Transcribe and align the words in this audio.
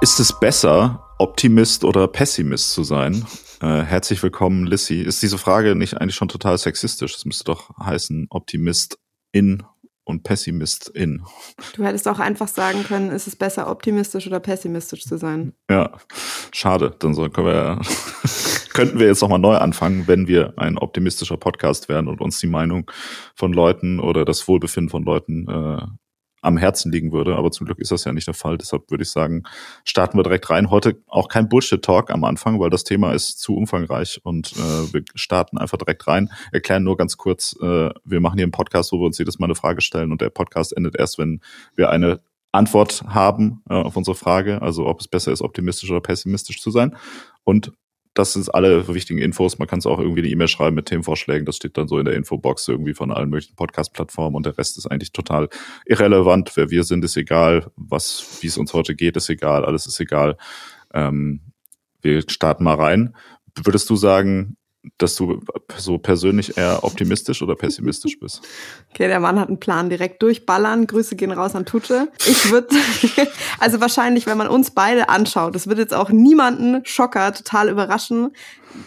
Ist 0.00 0.18
es 0.18 0.32
besser, 0.40 1.06
Optimist 1.18 1.84
oder 1.84 2.08
Pessimist 2.08 2.72
zu 2.72 2.82
sein? 2.82 3.24
Äh, 3.60 3.82
herzlich 3.82 4.20
willkommen, 4.22 4.66
Lissy. 4.66 5.00
Ist 5.00 5.22
diese 5.22 5.38
Frage 5.38 5.76
nicht 5.76 6.00
eigentlich 6.00 6.16
schon 6.16 6.26
total 6.26 6.58
sexistisch? 6.58 7.14
Es 7.14 7.24
müsste 7.24 7.44
doch 7.44 7.70
heißen 7.78 8.26
Optimist 8.30 8.98
in 9.30 9.62
und 10.02 10.24
Pessimist 10.24 10.88
in. 10.88 11.22
Du 11.76 11.84
hättest 11.84 12.08
auch 12.08 12.18
einfach 12.18 12.48
sagen 12.48 12.82
können, 12.82 13.12
ist 13.12 13.28
es 13.28 13.36
besser, 13.36 13.70
optimistisch 13.70 14.26
oder 14.26 14.40
pessimistisch 14.40 15.04
zu 15.04 15.18
sein? 15.18 15.52
Ja, 15.70 15.92
schade. 16.50 16.96
Dann 16.98 17.14
können 17.14 17.46
wir, 17.46 17.80
könnten 18.72 18.98
wir 18.98 19.06
jetzt 19.06 19.22
nochmal 19.22 19.38
neu 19.38 19.56
anfangen, 19.56 20.06
wenn 20.06 20.28
wir 20.28 20.54
ein 20.56 20.78
optimistischer 20.78 21.36
Podcast 21.36 21.88
wären 21.88 22.08
und 22.08 22.20
uns 22.20 22.38
die 22.40 22.46
Meinung 22.46 22.90
von 23.34 23.52
Leuten 23.52 24.00
oder 24.00 24.24
das 24.24 24.46
Wohlbefinden 24.48 24.90
von 24.90 25.02
Leuten 25.02 25.48
äh, 25.48 25.86
am 26.42 26.56
Herzen 26.56 26.92
liegen 26.92 27.12
würde. 27.12 27.36
Aber 27.36 27.50
zum 27.50 27.66
Glück 27.66 27.78
ist 27.78 27.92
das 27.92 28.04
ja 28.04 28.12
nicht 28.12 28.26
der 28.26 28.34
Fall. 28.34 28.58
Deshalb 28.58 28.90
würde 28.90 29.02
ich 29.02 29.10
sagen, 29.10 29.44
starten 29.84 30.18
wir 30.18 30.24
direkt 30.24 30.50
rein. 30.50 30.70
Heute 30.70 31.00
auch 31.06 31.28
kein 31.28 31.48
Bullshit-Talk 31.48 32.10
am 32.10 32.24
Anfang, 32.24 32.60
weil 32.60 32.70
das 32.70 32.84
Thema 32.84 33.12
ist 33.12 33.38
zu 33.40 33.56
umfangreich 33.56 34.20
und 34.24 34.52
äh, 34.52 34.92
wir 34.92 35.04
starten 35.14 35.56
einfach 35.56 35.78
direkt 35.78 36.06
rein. 36.06 36.30
Erklären 36.50 36.82
nur 36.82 36.96
ganz 36.96 37.16
kurz, 37.16 37.56
äh, 37.62 37.90
wir 38.04 38.20
machen 38.20 38.36
hier 38.36 38.44
einen 38.44 38.52
Podcast, 38.52 38.92
wo 38.92 38.98
wir 38.98 39.06
uns 39.06 39.18
jedes 39.18 39.38
Mal 39.38 39.46
eine 39.46 39.54
Frage 39.54 39.80
stellen 39.80 40.12
und 40.12 40.20
der 40.20 40.30
Podcast 40.30 40.76
endet 40.76 40.96
erst, 40.98 41.18
wenn 41.18 41.40
wir 41.76 41.90
eine 41.90 42.20
Antwort 42.50 43.04
haben 43.06 43.62
äh, 43.70 43.74
auf 43.74 43.96
unsere 43.96 44.14
Frage, 44.14 44.60
also 44.60 44.86
ob 44.86 45.00
es 45.00 45.08
besser 45.08 45.32
ist, 45.32 45.42
optimistisch 45.42 45.90
oder 45.90 46.00
pessimistisch 46.00 46.60
zu 46.60 46.70
sein. 46.70 46.96
Und 47.44 47.72
das 48.14 48.34
sind 48.34 48.54
alle 48.54 48.86
wichtigen 48.88 49.18
Infos. 49.18 49.58
Man 49.58 49.68
kann 49.68 49.78
es 49.78 49.86
auch 49.86 49.98
irgendwie 49.98 50.20
eine 50.20 50.28
E-Mail 50.28 50.48
schreiben 50.48 50.76
mit 50.76 50.86
Themenvorschlägen. 50.86 51.46
Das 51.46 51.56
steht 51.56 51.78
dann 51.78 51.88
so 51.88 51.98
in 51.98 52.04
der 52.04 52.14
Infobox 52.14 52.68
irgendwie 52.68 52.94
von 52.94 53.10
allen 53.10 53.30
möglichen 53.30 53.56
Podcast-Plattformen 53.56 54.36
und 54.36 54.44
der 54.44 54.58
Rest 54.58 54.76
ist 54.76 54.86
eigentlich 54.86 55.12
total 55.12 55.48
irrelevant. 55.86 56.52
Wer 56.54 56.70
wir 56.70 56.84
sind, 56.84 57.04
ist 57.04 57.16
egal. 57.16 57.70
Was, 57.76 58.38
wie 58.40 58.48
es 58.48 58.58
uns 58.58 58.74
heute 58.74 58.94
geht, 58.94 59.16
ist 59.16 59.30
egal. 59.30 59.64
Alles 59.64 59.86
ist 59.86 59.98
egal. 59.98 60.36
Ähm, 60.92 61.40
wir 62.02 62.22
starten 62.28 62.64
mal 62.64 62.74
rein. 62.74 63.16
Würdest 63.64 63.88
du 63.88 63.96
sagen, 63.96 64.56
dass 64.98 65.14
du 65.14 65.40
so 65.76 65.98
persönlich 65.98 66.56
eher 66.56 66.82
optimistisch 66.82 67.40
oder 67.42 67.54
pessimistisch 67.54 68.18
bist. 68.18 68.42
Okay, 68.90 69.06
der 69.06 69.20
Mann 69.20 69.38
hat 69.38 69.48
einen 69.48 69.60
Plan 69.60 69.88
direkt 69.88 70.22
durchballern. 70.22 70.86
Grüße 70.88 71.14
gehen 71.14 71.30
raus 71.30 71.54
an 71.54 71.66
Tutsche. 71.66 72.08
Ich 72.26 72.50
würde, 72.50 72.68
also 73.60 73.80
wahrscheinlich, 73.80 74.26
wenn 74.26 74.38
man 74.38 74.48
uns 74.48 74.72
beide 74.72 75.08
anschaut, 75.08 75.54
das 75.54 75.68
wird 75.68 75.78
jetzt 75.78 75.94
auch 75.94 76.10
niemanden 76.10 76.84
Schocker 76.84 77.32
total 77.32 77.68
überraschen, 77.68 78.32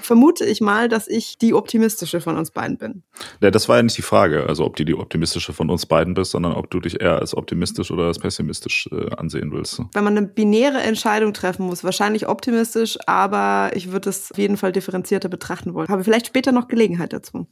vermute 0.02 0.46
ich 0.46 0.62
mal, 0.62 0.90
dass 0.90 1.08
ich 1.08 1.38
die 1.38 1.54
optimistische 1.54 2.22
von 2.22 2.38
uns 2.38 2.52
beiden 2.52 2.78
bin. 2.78 3.04
Ja, 3.42 3.52
das 3.52 3.70
war 3.70 3.78
ja 3.78 3.84
nicht 3.84 3.98
die 3.98 4.02
Frage, 4.02 4.48
also 4.48 4.66
ob 4.66 4.76
du 4.76 4.86
die 4.86 4.96
optimistische 4.96 5.54
von 5.54 5.70
uns 5.70 5.86
beiden 5.86 6.14
bist, 6.14 6.32
sondern 6.32 6.54
ob 6.54 6.70
du 6.70 6.80
dich 6.80 7.02
eher 7.02 7.20
als 7.20 7.36
optimistisch 7.36 7.92
oder 7.92 8.06
als 8.06 8.20
pessimistisch 8.20 8.90
äh, 8.92 9.16
ansehen 9.16 9.52
willst. 9.52 9.82
Wenn 9.94 10.04
man 10.04 10.18
eine 10.18 10.28
binäre 10.28 10.80
Entscheidung 10.80 11.34
treffen 11.34 11.66
muss, 11.66 11.84
wahrscheinlich 11.84 12.28
optimistisch, 12.28 12.98
aber 13.08 13.72
ich 13.74 13.92
würde 13.92 14.10
es 14.10 14.32
auf 14.32 14.38
jeden 14.38 14.58
Fall 14.58 14.72
differenzierter 14.72 15.30
betrachten 15.30 15.74
wollen. 15.74 15.88
Habe 15.88 16.04
vielleicht 16.04 16.28
später 16.28 16.52
noch 16.52 16.68
Gelegenheit 16.68 17.14
dazu. 17.14 17.48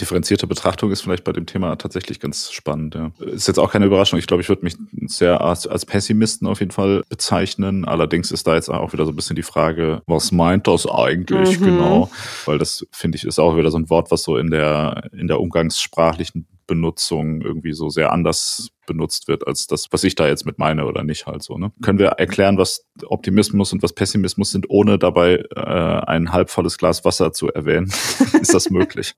Differenzierte 0.00 0.46
Betrachtung 0.46 0.90
ist 0.90 1.02
vielleicht 1.02 1.24
bei 1.24 1.32
dem 1.32 1.46
Thema 1.46 1.76
tatsächlich 1.76 2.18
ganz 2.18 2.50
spannend. 2.50 2.94
Ja. 2.94 3.12
Ist 3.26 3.46
jetzt 3.46 3.58
auch 3.58 3.70
keine 3.70 3.86
Überraschung. 3.86 4.18
Ich 4.18 4.26
glaube, 4.26 4.42
ich 4.42 4.48
würde 4.48 4.64
mich 4.64 4.74
sehr 5.06 5.40
als, 5.40 5.66
als 5.66 5.84
Pessimisten 5.84 6.48
auf 6.48 6.60
jeden 6.60 6.72
Fall 6.72 7.02
bezeichnen. 7.08 7.84
Allerdings 7.84 8.30
ist 8.30 8.46
da 8.46 8.54
jetzt 8.54 8.70
auch 8.70 8.92
wieder 8.92 9.04
so 9.04 9.12
ein 9.12 9.16
bisschen 9.16 9.36
die 9.36 9.42
Frage, 9.42 10.02
was 10.06 10.32
meint 10.32 10.66
das 10.66 10.88
eigentlich 10.88 11.60
mhm. 11.60 11.64
genau? 11.64 12.10
Weil 12.46 12.58
das 12.58 12.86
finde 12.90 13.16
ich 13.16 13.24
ist 13.24 13.38
auch 13.38 13.56
wieder 13.56 13.70
so 13.70 13.78
ein 13.78 13.90
Wort, 13.90 14.10
was 14.10 14.22
so 14.22 14.36
in 14.36 14.50
der 14.50 15.10
in 15.12 15.28
der 15.28 15.40
umgangssprachlichen 15.40 16.46
Benutzung 16.66 17.42
irgendwie 17.42 17.72
so 17.72 17.90
sehr 17.90 18.12
anders 18.12 18.70
benutzt 18.86 19.28
wird, 19.28 19.46
als 19.46 19.66
das, 19.66 19.88
was 19.90 20.04
ich 20.04 20.14
da 20.14 20.26
jetzt 20.26 20.46
mit 20.46 20.58
meine 20.58 20.86
oder 20.86 21.02
nicht 21.02 21.26
halt 21.26 21.42
so. 21.42 21.58
Ne? 21.58 21.72
Können 21.82 21.98
wir 21.98 22.08
erklären, 22.08 22.58
was 22.58 22.86
Optimismus 23.04 23.72
und 23.72 23.82
was 23.82 23.92
Pessimismus 23.92 24.50
sind, 24.50 24.68
ohne 24.68 24.98
dabei 24.98 25.44
äh, 25.54 25.60
ein 25.60 26.32
halbvolles 26.32 26.78
Glas 26.78 27.04
Wasser 27.04 27.32
zu 27.32 27.48
erwähnen? 27.48 27.86
ist 28.40 28.54
das 28.54 28.70
möglich? 28.70 29.14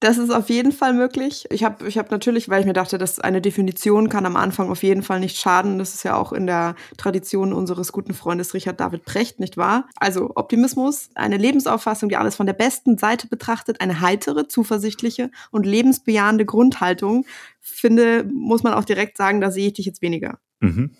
Das 0.00 0.18
ist 0.18 0.30
auf 0.30 0.48
jeden 0.48 0.72
Fall 0.72 0.92
möglich. 0.92 1.46
Ich 1.50 1.64
habe 1.64 1.88
ich 1.88 1.98
hab 1.98 2.10
natürlich, 2.10 2.48
weil 2.48 2.60
ich 2.60 2.66
mir 2.66 2.72
dachte, 2.72 2.98
dass 2.98 3.20
eine 3.20 3.40
Definition 3.40 4.08
kann 4.08 4.26
am 4.26 4.36
Anfang 4.36 4.70
auf 4.70 4.82
jeden 4.82 5.02
Fall 5.02 5.20
nicht 5.20 5.36
schaden. 5.36 5.78
Das 5.78 5.94
ist 5.94 6.04
ja 6.04 6.16
auch 6.16 6.32
in 6.32 6.46
der 6.46 6.74
Tradition 6.96 7.52
unseres 7.52 7.92
guten 7.92 8.14
Freundes 8.14 8.54
Richard 8.54 8.80
David 8.80 9.04
Precht, 9.04 9.40
nicht 9.40 9.56
wahr? 9.56 9.88
Also 9.96 10.32
Optimismus, 10.34 11.10
eine 11.14 11.36
Lebensauffassung, 11.36 12.08
die 12.08 12.16
alles 12.16 12.36
von 12.36 12.46
der 12.46 12.52
besten 12.52 12.98
Seite 12.98 13.28
betrachtet, 13.28 13.80
eine 13.80 14.00
heitere, 14.00 14.48
zuversichtliche 14.48 15.30
und 15.50 15.66
lebensbejahende 15.66 16.44
Grundhaltung, 16.44 17.24
finde, 17.60 18.24
muss 18.32 18.62
man 18.62 18.74
auch 18.74 18.84
direkt 18.84 19.16
sagen, 19.16 19.40
da 19.40 19.50
sehe 19.50 19.68
ich 19.68 19.74
dich 19.74 19.86
jetzt 19.86 20.02
weniger. 20.02 20.38
Mhm. 20.60 20.90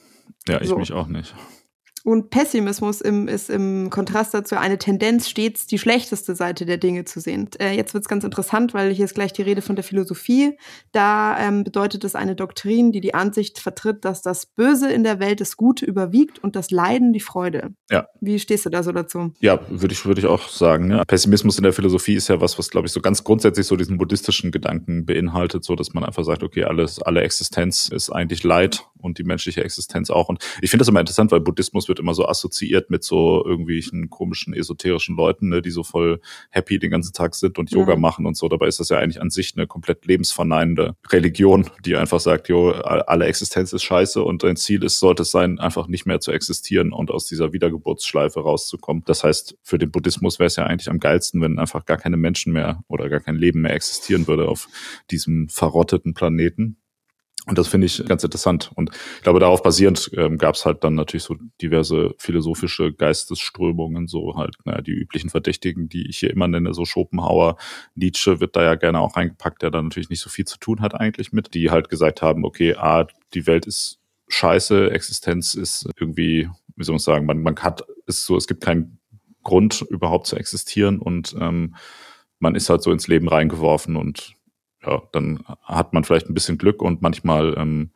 Ja, 0.49 0.61
ich 0.61 0.69
so. 0.69 0.77
mich 0.77 0.93
auch 0.93 1.09
nicht. 1.09 1.35
Und 2.05 2.31
Pessimismus 2.31 3.01
im, 3.01 3.29
ist 3.29 3.51
im 3.51 3.91
Kontrast 3.91 4.33
dazu 4.33 4.57
eine 4.57 4.79
Tendenz, 4.79 5.29
stets 5.29 5.67
die 5.67 5.79
schlechteste 5.79 6.35
Seite 6.35 6.65
der 6.65 6.79
Dinge 6.79 7.05
zu 7.05 7.21
sehen. 7.21 7.49
Äh, 7.59 7.77
jetzt 7.77 7.93
wird 7.93 8.05
es 8.05 8.09
ganz 8.09 8.25
interessant, 8.25 8.73
weil 8.73 8.93
hier 8.93 9.05
ist 9.05 9.15
gleich 9.15 9.33
die 9.33 9.43
Rede 9.43 9.61
von 9.61 9.77
der 9.77 9.85
Philosophie. 9.85 10.57
Da 10.93 11.39
ähm, 11.39 11.63
bedeutet 11.63 12.05
es 12.05 12.15
eine 12.15 12.35
Doktrin, 12.35 12.93
die 12.93 13.03
die 13.03 13.15
Ansicht 13.15 13.59
vertritt, 13.59 14.05
dass 14.05 14.23
das 14.23 14.47
Böse 14.47 14.91
in 14.91 15.05
der 15.05 15.21
Welt 15.21 15.41
das 15.41 15.57
Gute 15.57 15.85
überwiegt 15.85 16.43
und 16.43 16.57
das 16.57 16.71
Leiden 16.71 17.13
die 17.13 17.21
Freude. 17.21 17.75
Ja. 17.91 18.07
Wie 18.21 18.39
stehst 18.39 18.65
du 18.65 18.71
da 18.71 18.83
so 18.83 18.93
dazu? 18.93 19.33
Ja, 19.41 19.61
würde 19.69 19.93
ich, 19.93 20.07
würde 20.07 20.21
ich 20.21 20.27
auch 20.27 20.49
sagen. 20.49 20.91
Ja. 20.91 21.05
Pessimismus 21.05 21.59
in 21.59 21.65
der 21.65 21.75
Philosophie 21.75 22.15
ist 22.15 22.29
ja 22.29 22.41
was, 22.41 22.59
was, 22.59 22.71
glaube 22.71 22.87
ich, 22.87 22.93
so 22.93 23.01
ganz 23.01 23.25
grundsätzlich 23.25 23.67
so 23.67 23.77
diesen 23.77 23.99
buddhistischen 23.99 24.53
Gedanken 24.53 25.05
beinhaltet, 25.05 25.65
so 25.65 25.77
dass 25.77 25.93
man 25.93 26.05
einfach 26.05 26.25
sagt, 26.25 26.43
okay, 26.43 26.65
alles, 26.65 27.03
alle 27.03 27.21
Existenz 27.21 27.89
ist 27.89 28.11
eigentlich 28.11 28.43
Leid 28.43 28.87
und 29.03 29.19
die 29.19 29.25
menschliche 29.25 29.63
Existenz 29.65 30.11
auch. 30.11 30.29
Und 30.29 30.43
ich 30.63 30.71
finde 30.71 30.83
das 30.83 30.89
immer 30.89 31.01
interessant, 31.01 31.31
weil 31.33 31.41
Buddhismus 31.41 31.89
wird 31.91 31.99
immer 31.99 32.15
so 32.15 32.27
assoziiert 32.27 32.89
mit 32.89 33.05
so 33.05 33.45
irgendwelchen 33.45 34.09
komischen 34.09 34.55
esoterischen 34.55 35.17
Leuten, 35.17 35.49
ne, 35.51 35.61
die 35.61 35.71
so 35.71 35.83
voll 35.83 36.21
happy 36.51 36.79
den 36.79 36.91
ganzen 36.91 37.13
Tag 37.13 37.35
sind 37.35 37.59
und 37.59 37.71
Yoga 37.71 37.97
mhm. 37.97 38.01
machen 38.01 38.27
und 38.27 38.37
so. 38.37 38.49
Dabei 38.49 38.69
ist 38.69 38.81
das 38.81 38.89
ja 38.89 38.99
eigentlich 38.99 39.21
an 39.21 39.29
sich 39.29 39.53
eine 39.57 39.67
komplett 39.67 40.07
lebensverneinende 40.07 40.97
Religion, 41.11 41.69
die 41.85 41.97
einfach 41.97 42.21
sagt, 42.21 42.49
jo, 42.49 42.71
alle 42.71 43.27
Existenz 43.27 43.73
ist 43.73 43.83
scheiße 43.83 44.23
und 44.23 44.43
dein 44.43 44.57
Ziel 44.57 44.85
ist, 44.85 45.01
sollte 45.01 45.23
es 45.23 45.31
sein, 45.31 45.59
einfach 45.59 45.89
nicht 45.89 46.07
mehr 46.07 46.21
zu 46.21 46.31
existieren 46.31 46.93
und 46.93 47.11
aus 47.11 47.27
dieser 47.27 47.53
Wiedergeburtsschleife 47.53 48.41
rauszukommen. 48.41 49.03
Das 49.05 49.25
heißt, 49.25 49.59
für 49.63 49.79
den 49.79 49.91
Buddhismus 49.91 50.39
wäre 50.39 50.47
es 50.47 50.57
ja 50.57 50.65
eigentlich 50.65 50.89
am 50.89 51.01
geilsten, 51.01 51.43
wenn 51.43 51.59
einfach 51.59 51.85
gar 51.85 51.99
keine 51.99 52.17
Menschen 52.17 52.53
mehr 52.53 52.85
oder 52.89 53.09
gar 53.09 53.21
kein 53.21 53.37
Leben 53.37 53.63
mehr 53.63 53.75
existieren 53.75 54.29
würde 54.29 54.49
auf 54.49 54.69
diesem 55.11 55.49
verrotteten 55.49 56.15
Planeten. 56.15 56.77
Und 57.47 57.57
das 57.57 57.69
finde 57.69 57.87
ich 57.87 58.05
ganz 58.07 58.23
interessant. 58.23 58.71
Und 58.75 58.91
ich 59.17 59.23
glaube, 59.23 59.41
darauf 59.41 59.63
basierend 59.63 60.11
ähm, 60.15 60.37
gab 60.37 60.55
es 60.55 60.67
halt 60.67 60.85
dann 60.85 60.95
natürlich 60.95 61.25
so 61.25 61.37
diverse 61.63 62.15
philosophische 62.19 62.93
Geistesströmungen, 62.93 64.07
so 64.07 64.37
halt 64.37 64.57
naja, 64.65 64.83
die 64.83 64.93
üblichen 64.93 65.31
Verdächtigen, 65.31 65.89
die 65.89 66.09
ich 66.09 66.19
hier 66.19 66.31
immer 66.31 66.49
nenne, 66.49 66.75
so 66.75 66.85
Schopenhauer, 66.85 67.57
Nietzsche 67.95 68.41
wird 68.41 68.57
da 68.57 68.63
ja 68.63 68.75
gerne 68.75 69.01
auch 69.01 69.17
reingepackt, 69.17 69.63
der 69.63 69.71
da 69.71 69.81
natürlich 69.81 70.11
nicht 70.11 70.21
so 70.21 70.29
viel 70.29 70.45
zu 70.45 70.59
tun 70.59 70.81
hat 70.81 70.95
eigentlich 70.95 71.33
mit, 71.33 71.55
die 71.55 71.71
halt 71.71 71.89
gesagt 71.89 72.21
haben, 72.21 72.45
okay, 72.45 72.75
ah, 72.75 73.07
die 73.33 73.47
Welt 73.47 73.67
ist 73.67 73.99
scheiße, 74.29 74.91
Existenz 74.91 75.55
ist 75.55 75.89
irgendwie, 75.99 76.49
wie 76.77 76.85
soll 76.85 76.95
man 76.95 77.01
sagen, 77.01 77.27
man, 77.27 77.43
man 77.43 77.57
hat, 77.57 77.85
ist 78.07 78.27
so, 78.27 78.37
es 78.37 78.47
gibt 78.47 78.63
keinen 78.63 78.99
Grund 79.43 79.83
überhaupt 79.89 80.27
zu 80.27 80.37
existieren 80.37 80.99
und 80.99 81.35
ähm, 81.41 81.75
man 82.39 82.55
ist 82.55 82.71
halt 82.71 82.83
so 82.83 82.93
ins 82.93 83.09
Leben 83.09 83.29
reingeworfen 83.29 83.97
und 83.97 84.35
ja, 84.85 85.03
dann 85.13 85.45
hat 85.63 85.93
man 85.93 86.05
vielleicht 86.05 86.29
ein 86.29 86.35
bisschen 86.35 86.59
Glück 86.59 86.83
und 86.83 87.03
manchmal 87.03 87.55
ähm, 87.57 87.91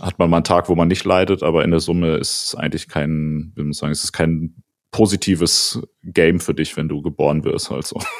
hat 0.00 0.18
man 0.18 0.28
mal 0.30 0.38
einen 0.38 0.44
Tag, 0.44 0.68
wo 0.68 0.74
man 0.74 0.88
nicht 0.88 1.04
leidet, 1.04 1.42
aber 1.42 1.64
in 1.64 1.70
der 1.70 1.80
Summe 1.80 2.16
ist 2.16 2.46
es 2.46 2.54
eigentlich 2.54 2.88
kein, 2.88 3.52
wie 3.54 3.62
man 3.62 3.72
sagen, 3.72 3.92
es 3.92 4.04
ist 4.04 4.12
kein 4.12 4.62
positives 4.90 5.80
Game 6.02 6.40
für 6.40 6.54
dich, 6.54 6.76
wenn 6.76 6.88
du 6.88 7.02
geboren 7.02 7.44
wirst, 7.44 7.70
halt 7.70 7.86
so. 7.86 8.00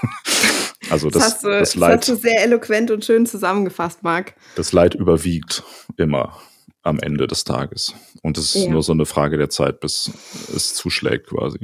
Also 0.89 1.11
das, 1.11 1.23
das, 1.23 1.33
hast 1.33 1.45
du, 1.45 1.49
das 1.49 1.75
Leid. 1.75 1.91
Das 2.03 2.09
hast 2.09 2.09
du 2.09 2.29
sehr 2.29 2.45
eloquent 2.45 2.93
und 2.93 3.05
schön 3.05 3.27
zusammengefasst, 3.27 4.05
Marc. 4.05 4.35
Das 4.55 4.73
Leid 4.73 4.95
überwiegt 4.95 5.65
immer 5.97 6.41
am 6.83 7.01
Ende 7.01 7.27
des 7.27 7.43
Tages. 7.43 7.95
Und 8.23 8.39
es 8.39 8.55
ist 8.55 8.65
ja. 8.67 8.71
nur 8.71 8.83
so 8.83 8.93
eine 8.93 9.07
Frage 9.07 9.37
der 9.37 9.51
Zeit, 9.51 9.81
bis 9.81 10.13
es 10.55 10.75
zuschlägt 10.75 11.27
quasi. 11.27 11.59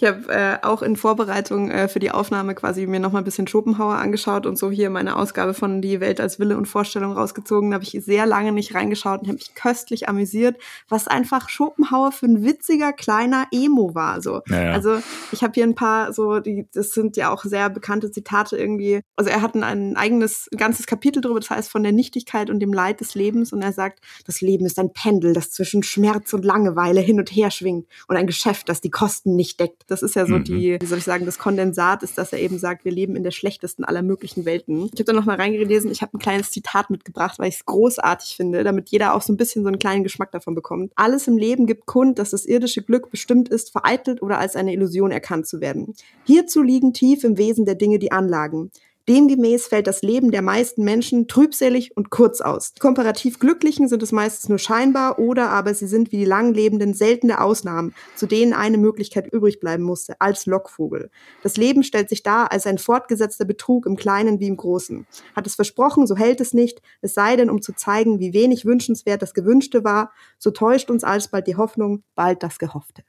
Ich 0.00 0.06
habe 0.06 0.32
äh, 0.32 0.56
auch 0.62 0.80
in 0.80 0.96
Vorbereitung 0.96 1.70
äh, 1.70 1.86
für 1.86 1.98
die 1.98 2.10
Aufnahme 2.10 2.54
quasi 2.54 2.86
mir 2.86 3.00
noch 3.00 3.12
mal 3.12 3.18
ein 3.18 3.24
bisschen 3.24 3.46
Schopenhauer 3.46 3.96
angeschaut 3.96 4.46
und 4.46 4.56
so 4.56 4.70
hier 4.70 4.88
meine 4.88 5.14
Ausgabe 5.16 5.52
von 5.52 5.82
Die 5.82 6.00
Welt 6.00 6.22
als 6.22 6.38
Wille 6.38 6.56
und 6.56 6.64
Vorstellung 6.64 7.12
rausgezogen. 7.12 7.70
Da 7.70 7.74
habe 7.74 7.84
ich 7.84 8.02
sehr 8.02 8.24
lange 8.24 8.52
nicht 8.52 8.74
reingeschaut 8.74 9.20
und 9.20 9.26
habe 9.28 9.36
mich 9.36 9.54
köstlich 9.54 10.08
amüsiert, 10.08 10.56
was 10.88 11.06
einfach 11.06 11.50
Schopenhauer 11.50 12.12
für 12.12 12.24
ein 12.24 12.42
witziger 12.42 12.94
kleiner 12.94 13.46
Emo 13.52 13.94
war. 13.94 14.22
So. 14.22 14.40
Ja, 14.48 14.72
Also 14.72 15.02
ich 15.32 15.42
habe 15.42 15.52
hier 15.52 15.64
ein 15.64 15.74
paar 15.74 16.14
so, 16.14 16.40
die, 16.40 16.66
das 16.72 16.92
sind 16.92 17.18
ja 17.18 17.30
auch 17.30 17.44
sehr 17.44 17.68
bekannte 17.68 18.10
Zitate 18.10 18.56
irgendwie. 18.56 19.02
Also 19.16 19.30
er 19.30 19.42
hat 19.42 19.54
ein, 19.54 19.62
ein 19.62 19.96
eigenes, 19.96 20.48
ein 20.50 20.56
ganzes 20.56 20.86
Kapitel 20.86 21.20
darüber, 21.20 21.40
das 21.40 21.50
heißt 21.50 21.70
von 21.70 21.82
der 21.82 21.92
Nichtigkeit 21.92 22.48
und 22.48 22.60
dem 22.60 22.72
Leid 22.72 23.02
des 23.02 23.14
Lebens 23.14 23.52
und 23.52 23.60
er 23.60 23.74
sagt, 23.74 24.00
das 24.24 24.40
Leben 24.40 24.64
ist 24.64 24.78
ein 24.78 24.94
Pendel, 24.94 25.34
das 25.34 25.50
zwischen 25.50 25.82
Schmerz 25.82 26.32
und 26.32 26.46
Langeweile 26.46 27.02
hin 27.02 27.18
und 27.18 27.28
her 27.28 27.50
schwingt 27.50 27.86
und 28.08 28.16
ein 28.16 28.26
Geschäft, 28.26 28.70
das 28.70 28.80
die 28.80 28.90
Kosten 28.90 29.36
nicht 29.36 29.60
deckt. 29.60 29.89
Das 29.90 30.02
ist 30.02 30.14
ja 30.14 30.26
so 30.26 30.36
mhm. 30.36 30.44
die, 30.44 30.78
wie 30.80 30.86
soll 30.86 30.98
ich 30.98 31.04
sagen, 31.04 31.26
das 31.26 31.38
Kondensat 31.38 32.02
ist, 32.02 32.16
dass 32.16 32.32
er 32.32 32.38
eben 32.38 32.58
sagt, 32.58 32.84
wir 32.84 32.92
leben 32.92 33.16
in 33.16 33.24
der 33.24 33.30
schlechtesten 33.30 33.84
aller 33.84 34.02
möglichen 34.02 34.44
Welten. 34.44 34.90
Ich 34.92 35.00
habe 35.00 35.04
da 35.04 35.12
noch 35.12 35.24
mal 35.24 35.36
reingelesen, 35.36 35.90
ich 35.90 36.02
habe 36.02 36.16
ein 36.16 36.20
kleines 36.20 36.50
Zitat 36.50 36.90
mitgebracht, 36.90 37.38
weil 37.38 37.48
ich 37.48 37.56
es 37.56 37.66
großartig 37.66 38.36
finde, 38.36 38.62
damit 38.62 38.90
jeder 38.90 39.14
auch 39.14 39.22
so 39.22 39.32
ein 39.32 39.36
bisschen 39.36 39.62
so 39.62 39.68
einen 39.68 39.78
kleinen 39.78 40.04
Geschmack 40.04 40.30
davon 40.30 40.54
bekommt. 40.54 40.92
Alles 40.94 41.26
im 41.26 41.36
Leben 41.36 41.66
gibt 41.66 41.86
Kund, 41.86 42.18
dass 42.18 42.30
das 42.30 42.46
irdische 42.46 42.82
Glück 42.82 43.10
bestimmt 43.10 43.48
ist, 43.48 43.70
vereitelt 43.70 44.22
oder 44.22 44.38
als 44.38 44.56
eine 44.56 44.72
Illusion 44.72 45.10
erkannt 45.10 45.46
zu 45.46 45.60
werden. 45.60 45.94
Hierzu 46.24 46.62
liegen 46.62 46.92
tief 46.92 47.24
im 47.24 47.36
Wesen 47.36 47.64
der 47.64 47.74
Dinge 47.74 47.98
die 47.98 48.12
Anlagen. 48.12 48.70
Demgemäß 49.08 49.66
fällt 49.66 49.86
das 49.86 50.02
Leben 50.02 50.30
der 50.30 50.42
meisten 50.42 50.84
Menschen 50.84 51.26
trübselig 51.26 51.96
und 51.96 52.10
kurz 52.10 52.40
aus. 52.40 52.74
Die 52.74 52.80
komparativ 52.80 53.38
Glücklichen 53.38 53.88
sind 53.88 54.02
es 54.02 54.12
meistens 54.12 54.48
nur 54.48 54.58
scheinbar 54.58 55.18
oder 55.18 55.50
aber 55.50 55.74
sie 55.74 55.86
sind 55.86 56.12
wie 56.12 56.18
die 56.18 56.24
Langlebenden 56.24 56.94
seltene 56.94 57.40
Ausnahmen, 57.40 57.94
zu 58.14 58.26
denen 58.26 58.52
eine 58.52 58.78
Möglichkeit 58.78 59.32
übrig 59.32 59.58
bleiben 59.58 59.82
musste, 59.82 60.20
als 60.20 60.46
Lockvogel. 60.46 61.10
Das 61.42 61.56
Leben 61.56 61.82
stellt 61.82 62.08
sich 62.08 62.22
dar 62.22 62.52
als 62.52 62.66
ein 62.66 62.78
fortgesetzter 62.78 63.44
Betrug 63.44 63.86
im 63.86 63.96
Kleinen 63.96 64.38
wie 64.38 64.48
im 64.48 64.56
Großen. 64.56 65.06
Hat 65.34 65.46
es 65.46 65.54
versprochen, 65.54 66.06
so 66.06 66.16
hält 66.16 66.40
es 66.40 66.54
nicht, 66.54 66.82
es 67.00 67.14
sei 67.14 67.36
denn, 67.36 67.50
um 67.50 67.62
zu 67.62 67.72
zeigen, 67.72 68.20
wie 68.20 68.32
wenig 68.32 68.64
wünschenswert 68.64 69.22
das 69.22 69.34
Gewünschte 69.34 69.82
war, 69.82 70.12
so 70.38 70.50
täuscht 70.50 70.90
uns 70.90 71.04
alsbald 71.04 71.46
die 71.46 71.56
Hoffnung, 71.56 72.04
bald 72.14 72.42
das 72.42 72.58
Gehoffte. 72.58 73.02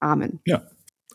Amen. 0.00 0.40
Ja, 0.44 0.62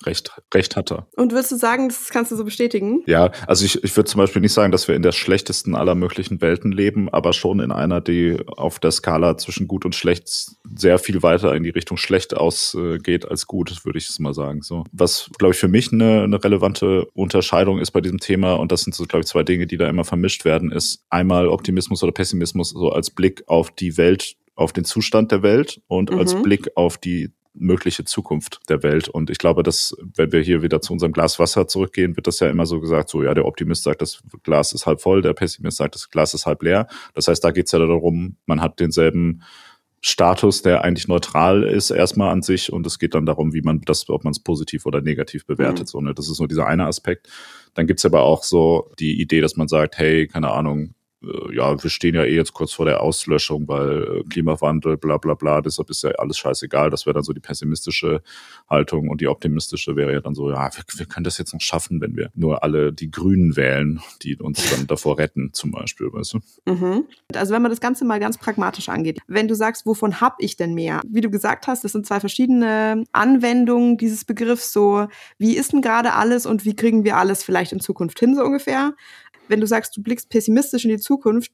Recht, 0.05 0.31
recht 0.53 0.75
hat 0.75 0.91
er. 0.91 1.07
Und 1.15 1.33
würdest 1.33 1.51
du 1.51 1.57
sagen, 1.57 1.89
das 1.89 2.09
kannst 2.09 2.31
du 2.31 2.35
so 2.35 2.45
bestätigen? 2.45 3.03
Ja, 3.05 3.31
also 3.47 3.65
ich, 3.65 3.83
ich 3.83 3.95
würde 3.97 4.09
zum 4.09 4.19
Beispiel 4.19 4.41
nicht 4.41 4.53
sagen, 4.53 4.71
dass 4.71 4.87
wir 4.87 4.95
in 4.95 5.01
der 5.01 5.11
schlechtesten 5.11 5.75
aller 5.75 5.95
möglichen 5.95 6.41
Welten 6.41 6.71
leben, 6.71 7.09
aber 7.09 7.33
schon 7.33 7.59
in 7.59 7.71
einer, 7.71 7.99
die 7.99 8.37
auf 8.47 8.79
der 8.79 8.91
Skala 8.91 9.37
zwischen 9.37 9.67
gut 9.67 9.85
und 9.85 9.95
schlecht 9.95 10.51
sehr 10.75 10.99
viel 10.99 11.21
weiter 11.21 11.53
in 11.53 11.63
die 11.63 11.69
Richtung 11.69 11.97
schlecht 11.97 12.35
ausgeht 12.35 13.29
als 13.29 13.45
gut, 13.45 13.85
würde 13.85 13.97
ich 13.97 14.09
es 14.09 14.19
mal 14.19 14.33
sagen. 14.33 14.61
So. 14.61 14.85
Was, 14.91 15.29
glaube 15.37 15.53
ich, 15.53 15.59
für 15.59 15.67
mich 15.67 15.91
eine, 15.91 16.23
eine 16.23 16.41
relevante 16.41 17.05
Unterscheidung 17.13 17.79
ist 17.79 17.91
bei 17.91 18.01
diesem 18.01 18.19
Thema, 18.19 18.53
und 18.53 18.71
das 18.71 18.81
sind 18.81 18.95
so, 18.95 19.05
glaube 19.05 19.21
ich, 19.21 19.27
zwei 19.27 19.43
Dinge, 19.43 19.67
die 19.67 19.77
da 19.77 19.89
immer 19.89 20.05
vermischt 20.05 20.45
werden, 20.45 20.71
ist 20.71 21.03
einmal 21.09 21.47
Optimismus 21.47 22.03
oder 22.03 22.11
Pessimismus 22.13 22.69
so 22.69 22.89
als 22.91 23.09
Blick 23.09 23.43
auf 23.47 23.71
die 23.71 23.97
Welt 23.97 24.35
auf 24.55 24.73
den 24.73 24.83
Zustand 24.83 25.31
der 25.31 25.41
Welt 25.41 25.81
und 25.87 26.11
mhm. 26.11 26.19
als 26.19 26.39
Blick 26.41 26.75
auf 26.75 26.97
die 26.97 27.31
mögliche 27.59 28.05
Zukunft 28.05 28.61
der 28.69 28.83
Welt. 28.83 29.07
Und 29.07 29.29
ich 29.29 29.37
glaube, 29.37 29.63
dass, 29.63 29.95
wenn 30.15 30.31
wir 30.31 30.41
hier 30.41 30.61
wieder 30.61 30.81
zu 30.81 30.93
unserem 30.93 31.11
Glas 31.11 31.39
Wasser 31.39 31.67
zurückgehen, 31.67 32.15
wird 32.15 32.27
das 32.27 32.39
ja 32.39 32.49
immer 32.49 32.65
so 32.65 32.79
gesagt, 32.79 33.09
so 33.09 33.23
ja, 33.23 33.33
der 33.33 33.45
Optimist 33.45 33.83
sagt, 33.83 34.01
das 34.01 34.23
Glas 34.43 34.73
ist 34.73 34.85
halb 34.85 35.01
voll, 35.01 35.21
der 35.21 35.33
Pessimist 35.33 35.77
sagt, 35.77 35.95
das 35.95 36.09
Glas 36.09 36.33
ist 36.33 36.45
halb 36.45 36.63
leer. 36.63 36.87
Das 37.13 37.27
heißt, 37.27 37.43
da 37.43 37.51
geht 37.51 37.65
es 37.67 37.71
ja 37.71 37.79
darum, 37.79 38.37
man 38.45 38.61
hat 38.61 38.79
denselben 38.79 39.43
Status, 40.01 40.61
der 40.61 40.83
eigentlich 40.83 41.07
neutral 41.07 41.63
ist, 41.63 41.89
erstmal 41.89 42.31
an 42.31 42.41
sich. 42.41 42.71
Und 42.71 42.87
es 42.87 42.99
geht 42.99 43.15
dann 43.15 43.25
darum, 43.25 43.53
wie 43.53 43.61
man 43.61 43.81
das, 43.81 44.09
ob 44.09 44.23
man 44.23 44.31
es 44.31 44.39
positiv 44.39 44.85
oder 44.85 45.01
negativ 45.01 45.45
bewertet. 45.45 45.81
Mhm. 45.81 45.87
So, 45.87 46.01
ne? 46.01 46.13
Das 46.13 46.29
ist 46.29 46.39
nur 46.39 46.47
dieser 46.47 46.67
eine 46.67 46.85
Aspekt. 46.85 47.27
Dann 47.73 47.85
gibt's 47.85 48.05
aber 48.05 48.21
auch 48.23 48.43
so 48.43 48.91
die 48.99 49.21
Idee, 49.21 49.41
dass 49.41 49.57
man 49.57 49.67
sagt, 49.67 49.97
hey, 49.97 50.27
keine 50.27 50.51
Ahnung, 50.51 50.95
ja, 51.51 51.81
wir 51.81 51.89
stehen 51.89 52.15
ja 52.15 52.23
eh 52.23 52.35
jetzt 52.35 52.53
kurz 52.53 52.71
vor 52.71 52.85
der 52.85 53.01
Auslöschung, 53.01 53.67
weil 53.67 54.03
äh, 54.03 54.23
Klimawandel, 54.29 54.97
bla 54.97 55.17
bla 55.17 55.33
bla, 55.33 55.61
deshalb 55.61 55.89
ist 55.89 56.03
ja 56.03 56.11
alles 56.11 56.37
scheißegal. 56.37 56.89
Das 56.89 57.05
wäre 57.05 57.13
dann 57.13 57.23
so 57.23 57.33
die 57.33 57.41
pessimistische 57.41 58.21
Haltung 58.69 59.09
und 59.09 59.19
die 59.19 59.27
optimistische 59.27 59.97
wäre 59.97 60.13
ja 60.13 60.21
dann 60.21 60.33
so, 60.33 60.49
ja, 60.49 60.69
wir, 60.73 60.83
wir 60.95 61.05
können 61.05 61.25
das 61.25 61.37
jetzt 61.37 61.53
noch 61.53 61.61
schaffen, 61.61 61.99
wenn 61.99 62.15
wir 62.15 62.31
nur 62.35 62.63
alle 62.63 62.93
die 62.93 63.11
Grünen 63.11 63.57
wählen, 63.57 63.99
die 64.21 64.37
uns 64.37 64.69
dann 64.69 64.87
davor 64.87 65.17
retten, 65.17 65.51
zum 65.53 65.71
Beispiel, 65.71 66.07
weißt 66.11 66.35
du? 66.35 66.71
Mhm. 66.71 67.05
Also 67.35 67.53
wenn 67.53 67.61
man 67.61 67.71
das 67.71 67.81
Ganze 67.81 68.05
mal 68.05 68.19
ganz 68.19 68.37
pragmatisch 68.37 68.87
angeht, 68.87 69.19
wenn 69.27 69.49
du 69.49 69.55
sagst, 69.55 69.85
wovon 69.85 70.21
hab 70.21 70.37
ich 70.39 70.55
denn 70.55 70.73
mehr? 70.73 71.01
Wie 71.05 71.21
du 71.21 71.29
gesagt 71.29 71.67
hast, 71.67 71.83
das 71.83 71.91
sind 71.91 72.05
zwei 72.05 72.21
verschiedene 72.21 73.03
Anwendungen 73.11 73.97
dieses 73.97 74.23
Begriffs, 74.23 74.71
so 74.71 75.07
wie 75.37 75.57
ist 75.57 75.73
denn 75.73 75.81
gerade 75.81 76.13
alles 76.13 76.45
und 76.45 76.63
wie 76.63 76.75
kriegen 76.75 77.03
wir 77.03 77.17
alles 77.17 77.43
vielleicht 77.43 77.73
in 77.73 77.81
Zukunft 77.81 78.19
hin, 78.19 78.35
so 78.35 78.43
ungefähr 78.43 78.93
wenn 79.49 79.59
du 79.59 79.67
sagst, 79.67 79.97
du 79.97 80.03
blickst 80.03 80.29
pessimistisch 80.29 80.85
in 80.85 80.91
die 80.91 80.99
Zukunft, 80.99 81.51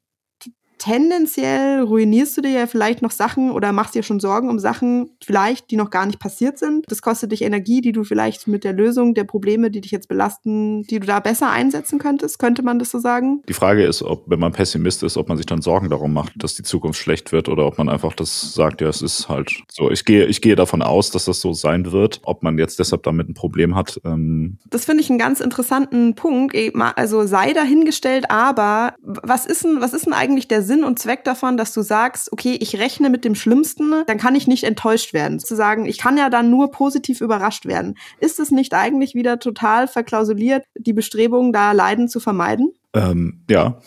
tendenziell 0.77 1.81
ruinierst 1.81 2.37
du 2.37 2.41
dir 2.41 2.51
ja 2.51 2.67
vielleicht 2.67 3.01
noch 3.01 3.11
Sachen 3.11 3.51
oder 3.51 3.71
machst 3.71 3.95
dir 3.95 4.03
schon 4.03 4.19
Sorgen 4.19 4.49
um 4.49 4.59
Sachen 4.59 5.11
vielleicht, 5.23 5.71
die 5.71 5.75
noch 5.75 5.89
gar 5.89 6.05
nicht 6.05 6.19
passiert 6.19 6.57
sind. 6.57 6.85
Das 6.89 7.01
kostet 7.01 7.31
dich 7.31 7.41
Energie, 7.41 7.81
die 7.81 7.91
du 7.91 8.03
vielleicht 8.03 8.47
mit 8.47 8.63
der 8.63 8.73
Lösung 8.73 9.13
der 9.13 9.23
Probleme, 9.23 9.71
die 9.71 9.81
dich 9.81 9.91
jetzt 9.91 10.07
belasten, 10.07 10.83
die 10.83 10.99
du 10.99 11.07
da 11.07 11.19
besser 11.19 11.49
einsetzen 11.49 11.99
könntest. 11.99 12.39
Könnte 12.39 12.63
man 12.63 12.79
das 12.79 12.91
so 12.91 12.99
sagen? 12.99 13.41
Die 13.47 13.53
Frage 13.53 13.85
ist, 13.85 14.03
ob, 14.03 14.29
wenn 14.29 14.39
man 14.39 14.51
Pessimist 14.51 15.03
ist, 15.03 15.17
ob 15.17 15.29
man 15.29 15.37
sich 15.37 15.45
dann 15.45 15.61
Sorgen 15.61 15.89
darum 15.89 16.13
macht, 16.13 16.33
dass 16.37 16.55
die 16.55 16.63
Zukunft 16.63 16.99
schlecht 16.99 17.31
wird 17.31 17.49
oder 17.49 17.65
ob 17.65 17.77
man 17.77 17.89
einfach 17.89 18.13
das 18.13 18.53
sagt, 18.53 18.81
ja, 18.81 18.89
es 18.89 19.01
ist 19.01 19.29
halt 19.29 19.63
so. 19.71 19.91
Ich 19.91 20.05
gehe, 20.05 20.25
ich 20.25 20.41
gehe 20.41 20.55
davon 20.55 20.81
aus, 20.81 21.11
dass 21.11 21.25
das 21.25 21.41
so 21.41 21.53
sein 21.53 21.91
wird. 21.91 22.21
Ob 22.23 22.43
man 22.43 22.57
jetzt 22.57 22.79
deshalb 22.79 23.03
damit 23.03 23.29
ein 23.29 23.33
Problem 23.33 23.75
hat. 23.75 24.01
Ähm 24.03 24.57
das 24.69 24.85
finde 24.85 25.03
ich 25.03 25.09
einen 25.09 25.19
ganz 25.19 25.39
interessanten 25.39 26.15
Punkt. 26.15 26.55
Also 26.95 27.25
sei 27.25 27.53
dahingestellt, 27.53 28.29
aber 28.29 28.93
was 29.01 29.45
ist 29.45 29.63
denn, 29.63 29.81
was 29.81 29.93
ist 29.93 30.05
denn 30.05 30.13
eigentlich 30.13 30.47
der 30.47 30.61
Sinn 30.65 30.83
und 30.83 30.99
Zweck 30.99 31.23
davon, 31.23 31.57
dass 31.57 31.73
du 31.73 31.81
sagst, 31.81 32.31
okay, 32.33 32.57
ich 32.59 32.77
rechne 32.77 33.09
mit 33.09 33.23
dem 33.23 33.35
Schlimmsten, 33.35 34.03
dann 34.07 34.17
kann 34.17 34.35
ich 34.35 34.47
nicht 34.47 34.63
enttäuscht 34.63 35.13
werden. 35.13 35.39
Zu 35.39 35.55
sagen, 35.55 35.85
ich 35.85 35.97
kann 35.97 36.17
ja 36.17 36.29
dann 36.29 36.49
nur 36.49 36.71
positiv 36.71 37.21
überrascht 37.21 37.65
werden. 37.65 37.97
Ist 38.19 38.39
es 38.39 38.51
nicht 38.51 38.73
eigentlich 38.73 39.15
wieder 39.15 39.39
total 39.39 39.87
verklausuliert, 39.87 40.65
die 40.77 40.93
Bestrebungen, 40.93 41.53
da 41.53 41.71
Leiden 41.71 42.07
zu 42.07 42.19
vermeiden? 42.19 42.73
Ähm, 42.93 43.43
ja. 43.49 43.79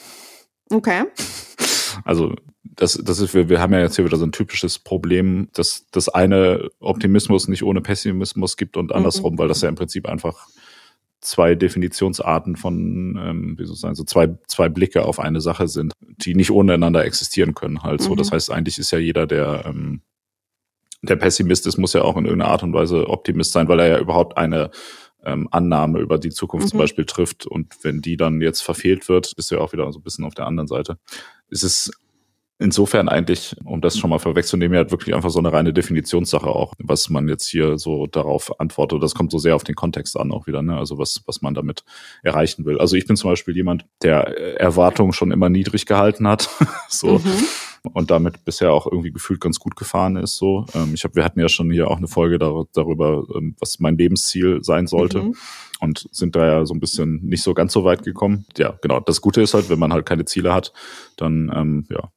Okay. 0.70 1.04
Also 2.04 2.34
das, 2.62 2.98
das 3.02 3.18
ist, 3.18 3.34
wir, 3.34 3.48
wir 3.48 3.60
haben 3.60 3.72
ja 3.72 3.80
jetzt 3.80 3.96
hier 3.96 4.04
wieder 4.04 4.16
so 4.16 4.24
ein 4.24 4.32
typisches 4.32 4.78
Problem, 4.78 5.48
dass 5.52 5.86
das 5.90 6.08
eine 6.08 6.68
Optimismus 6.78 7.48
nicht 7.48 7.64
ohne 7.64 7.80
Pessimismus 7.80 8.56
gibt 8.56 8.76
und 8.76 8.92
andersrum, 8.92 9.34
mhm. 9.34 9.38
weil 9.38 9.48
das 9.48 9.62
ja 9.62 9.68
im 9.68 9.74
Prinzip 9.74 10.08
einfach 10.08 10.46
zwei 11.20 11.54
Definitionsarten 11.54 12.56
von, 12.56 13.18
ähm, 13.20 13.58
wie 13.58 13.64
soll 13.64 13.74
ich 13.74 13.80
sagen, 13.80 13.94
so 13.94 14.04
zwei, 14.04 14.36
zwei 14.46 14.68
Blicke 14.68 15.04
auf 15.04 15.18
eine 15.18 15.40
Sache 15.40 15.68
sind, 15.68 15.92
die 16.00 16.34
nicht 16.34 16.50
ohne 16.50 16.74
einander 16.74 17.04
existieren 17.04 17.54
können. 17.54 17.82
Halt 17.82 18.02
so. 18.02 18.12
Mhm. 18.12 18.16
Das 18.16 18.30
heißt, 18.30 18.50
eigentlich 18.50 18.78
ist 18.78 18.90
ja 18.90 18.98
jeder, 18.98 19.26
der, 19.26 19.64
ähm, 19.66 20.02
der 21.02 21.16
Pessimist 21.16 21.66
ist, 21.66 21.78
muss 21.78 21.92
ja 21.92 22.02
auch 22.02 22.16
in 22.16 22.24
irgendeiner 22.24 22.50
Art 22.52 22.62
und 22.62 22.72
Weise 22.72 23.08
Optimist 23.08 23.52
sein, 23.52 23.68
weil 23.68 23.80
er 23.80 23.88
ja 23.88 23.98
überhaupt 23.98 24.36
eine 24.36 24.70
ähm, 25.24 25.48
Annahme 25.50 26.00
über 26.00 26.18
die 26.18 26.30
Zukunft 26.30 26.66
mhm. 26.66 26.70
zum 26.70 26.78
Beispiel 26.78 27.04
trifft. 27.04 27.46
Und 27.46 27.74
wenn 27.82 28.00
die 28.00 28.16
dann 28.16 28.40
jetzt 28.40 28.62
verfehlt 28.62 29.08
wird, 29.08 29.34
bist 29.36 29.50
du 29.50 29.56
ja 29.56 29.60
auch 29.60 29.72
wieder 29.72 29.90
so 29.92 29.98
ein 29.98 30.02
bisschen 30.02 30.24
auf 30.24 30.34
der 30.34 30.46
anderen 30.46 30.68
Seite. 30.68 30.98
Es 31.50 31.62
ist 31.62 31.90
insofern 32.58 33.08
eigentlich, 33.08 33.56
um 33.64 33.80
das 33.80 33.98
schon 33.98 34.10
mal 34.10 34.18
vorwegzunehmen, 34.18 34.76
ja 34.76 34.90
wirklich 34.90 35.14
einfach 35.14 35.30
so 35.30 35.38
eine 35.38 35.52
reine 35.52 35.72
Definitionssache 35.72 36.46
auch, 36.46 36.74
was 36.78 37.08
man 37.08 37.28
jetzt 37.28 37.46
hier 37.46 37.78
so 37.78 38.06
darauf 38.06 38.60
antwortet. 38.60 39.02
Das 39.02 39.14
kommt 39.14 39.30
so 39.30 39.38
sehr 39.38 39.54
auf 39.54 39.64
den 39.64 39.74
Kontext 39.74 40.18
an 40.18 40.32
auch 40.32 40.46
wieder, 40.46 40.62
ne? 40.62 40.76
Also 40.76 40.98
was, 40.98 41.22
was 41.26 41.40
man 41.40 41.54
damit 41.54 41.84
erreichen 42.22 42.64
will. 42.64 42.78
Also 42.78 42.96
ich 42.96 43.06
bin 43.06 43.16
zum 43.16 43.30
Beispiel 43.30 43.54
jemand, 43.54 43.86
der 44.02 44.60
Erwartungen 44.60 45.12
schon 45.12 45.30
immer 45.30 45.48
niedrig 45.48 45.86
gehalten 45.86 46.26
hat. 46.26 46.48
so. 46.88 47.18
Mhm 47.18 47.44
und 47.92 48.10
damit 48.10 48.44
bisher 48.44 48.72
auch 48.72 48.86
irgendwie 48.86 49.12
gefühlt 49.12 49.40
ganz 49.40 49.58
gut 49.58 49.76
gefahren 49.76 50.16
ist. 50.16 50.36
So, 50.36 50.66
ähm, 50.74 50.92
ich 50.94 51.04
habe, 51.04 51.14
wir 51.14 51.24
hatten 51.24 51.40
ja 51.40 51.48
schon 51.48 51.70
hier 51.70 51.88
auch 51.88 51.98
eine 51.98 52.08
Folge 52.08 52.38
dar 52.38 52.64
darüber, 52.72 53.24
ähm, 53.34 53.54
was 53.60 53.78
mein 53.78 53.96
Lebensziel 53.96 54.62
sein 54.62 54.86
sollte. 54.86 55.22
Mhm. 55.22 55.34
Und 55.80 56.08
sind 56.10 56.34
da 56.34 56.46
ja 56.46 56.66
so 56.66 56.74
ein 56.74 56.80
bisschen 56.80 57.24
nicht 57.24 57.42
so 57.42 57.54
ganz 57.54 57.72
so 57.72 57.84
weit 57.84 58.02
gekommen. 58.02 58.46
Ja, 58.56 58.78
genau. 58.82 59.00
Das 59.00 59.20
Gute 59.20 59.42
ist 59.42 59.54
halt, 59.54 59.70
wenn 59.70 59.78
man 59.78 59.92
halt 59.92 60.06
keine 60.06 60.24
Ziele 60.24 60.52
hat, 60.52 60.72
dann 61.16 61.52
ähm, 61.54 61.86
ja, 61.88 62.10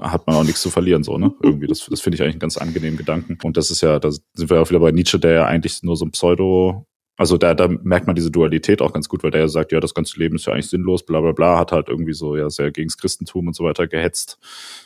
hat 0.00 0.26
man 0.26 0.36
auch 0.36 0.44
nichts 0.44 0.60
zu 0.60 0.70
verlieren, 0.70 1.02
so, 1.02 1.18
ne? 1.18 1.32
Irgendwie. 1.42 1.66
Das, 1.66 1.86
das 1.86 2.00
finde 2.00 2.16
ich 2.16 2.22
eigentlich 2.22 2.34
einen 2.34 2.40
ganz 2.40 2.56
angenehmen 2.56 2.98
Gedanken. 2.98 3.38
Und 3.42 3.56
das 3.56 3.70
ist 3.70 3.80
ja, 3.80 3.98
da 3.98 4.10
sind 4.10 4.50
wir 4.50 4.60
auch 4.60 4.68
wieder 4.68 4.80
bei 4.80 4.92
Nietzsche, 4.92 5.18
der 5.18 5.32
ja 5.32 5.46
eigentlich 5.46 5.82
nur 5.82 5.96
so 5.96 6.04
ein 6.04 6.10
Pseudo 6.10 6.86
also 7.16 7.38
da, 7.38 7.54
da 7.54 7.68
merkt 7.68 8.06
man 8.06 8.14
diese 8.14 8.30
Dualität 8.30 8.82
auch 8.82 8.92
ganz 8.92 9.08
gut, 9.08 9.22
weil 9.22 9.30
der 9.30 9.42
ja 9.42 9.48
sagt, 9.48 9.72
ja, 9.72 9.80
das 9.80 9.94
ganze 9.94 10.18
Leben 10.18 10.36
ist 10.36 10.46
ja 10.46 10.52
eigentlich 10.52 10.68
sinnlos, 10.68 11.04
bla 11.04 11.20
bla 11.20 11.32
bla, 11.32 11.58
hat 11.58 11.72
halt 11.72 11.88
irgendwie 11.88 12.12
so 12.12 12.36
ja 12.36 12.50
sehr 12.50 12.70
gegens 12.70 12.98
Christentum 12.98 13.46
und 13.46 13.56
so 13.56 13.64
weiter 13.64 13.86
gehetzt. 13.86 14.38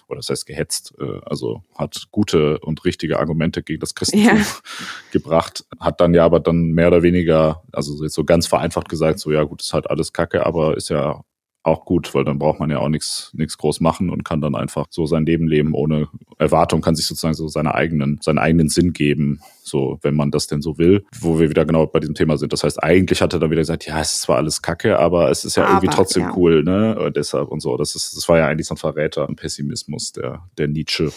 Oder 0.07 0.19
das 0.19 0.31
heißt 0.31 0.47
gehetzt, 0.47 0.95
äh, 1.01 1.21
also 1.25 1.65
hat 1.77 2.09
gute 2.11 2.61
und 2.61 2.85
richtige 2.85 3.19
Argumente 3.19 3.63
gegen 3.63 3.81
das 3.81 3.95
Christentum 3.95 4.39
ja. 4.39 4.45
gebracht, 5.13 5.65
hat 5.81 6.01
dann 6.01 6.15
ja 6.15 6.25
aber 6.25 6.39
dann 6.39 6.71
mehr 6.71 6.89
oder 6.89 7.03
weniger, 7.03 7.63
also 7.73 8.03
jetzt 8.05 8.15
so 8.15 8.25
ganz 8.25 8.47
vereinfacht 8.47 8.89
gesagt, 8.89 9.19
so 9.19 9.33
ja 9.33 9.43
gut, 9.43 9.63
ist 9.63 9.73
halt 9.73 9.91
alles 9.91 10.13
Kacke, 10.13 10.47
aber 10.47 10.77
ist 10.77 10.89
ja 10.89 11.25
auch 11.63 11.85
gut, 11.85 12.15
weil 12.15 12.25
dann 12.25 12.39
braucht 12.39 12.59
man 12.59 12.71
ja 12.71 12.79
auch 12.79 12.89
nichts 12.89 13.31
nichts 13.35 13.59
groß 13.59 13.81
machen 13.81 14.09
und 14.09 14.25
kann 14.25 14.41
dann 14.41 14.55
einfach 14.55 14.87
so 14.89 15.05
sein 15.05 15.27
Leben 15.27 15.47
leben 15.47 15.75
ohne 15.75 16.09
Erwartung, 16.39 16.81
kann 16.81 16.97
sich 16.97 17.07
sozusagen 17.07 17.35
so 17.35 17.49
seine 17.49 17.75
eigenen 17.75 18.19
seinen 18.23 18.39
eigenen 18.39 18.69
Sinn 18.71 18.95
geben, 18.95 19.41
so 19.63 19.99
wenn 20.03 20.15
man 20.15 20.31
das 20.31 20.47
denn 20.47 20.63
so 20.63 20.79
will, 20.79 21.05
wo 21.21 21.39
wir 21.39 21.51
wieder 21.51 21.67
genau 21.67 21.87
bei 21.87 22.01
diesem 22.01 22.15
Thema 22.15 22.39
sind. 22.39 22.53
Das 22.55 22.65
heißt, 22.65 22.83
eigentlich 22.83 23.21
hat 23.21 23.35
er 23.35 23.41
dann 23.41 23.51
wieder 23.51 23.61
gesagt, 23.61 23.87
ja, 23.87 24.01
es 24.01 24.15
ist 24.15 24.23
zwar 24.23 24.39
alles 24.39 24.63
Kacke, 24.63 24.99
aber 24.99 25.31
es 25.31 25.45
ist 25.45 25.57
ja 25.57 25.65
aber, 25.65 25.73
irgendwie 25.75 25.95
trotzdem 25.95 26.23
ja. 26.23 26.37
cool, 26.37 26.65
ne? 26.65 26.99
Und 26.99 27.17
deshalb 27.17 27.49
und 27.49 27.61
so. 27.61 27.77
Das 27.77 27.95
ist 27.95 28.17
das 28.17 28.27
war 28.29 28.39
ja 28.39 28.47
eigentlich 28.47 28.67
so 28.67 28.75
ein 28.75 28.79
Verräter, 28.79 29.29
ein 29.29 29.37
Pessimismus 29.37 30.13
der 30.13 30.43
der 30.57 30.69
Nietzsche. 30.69 31.13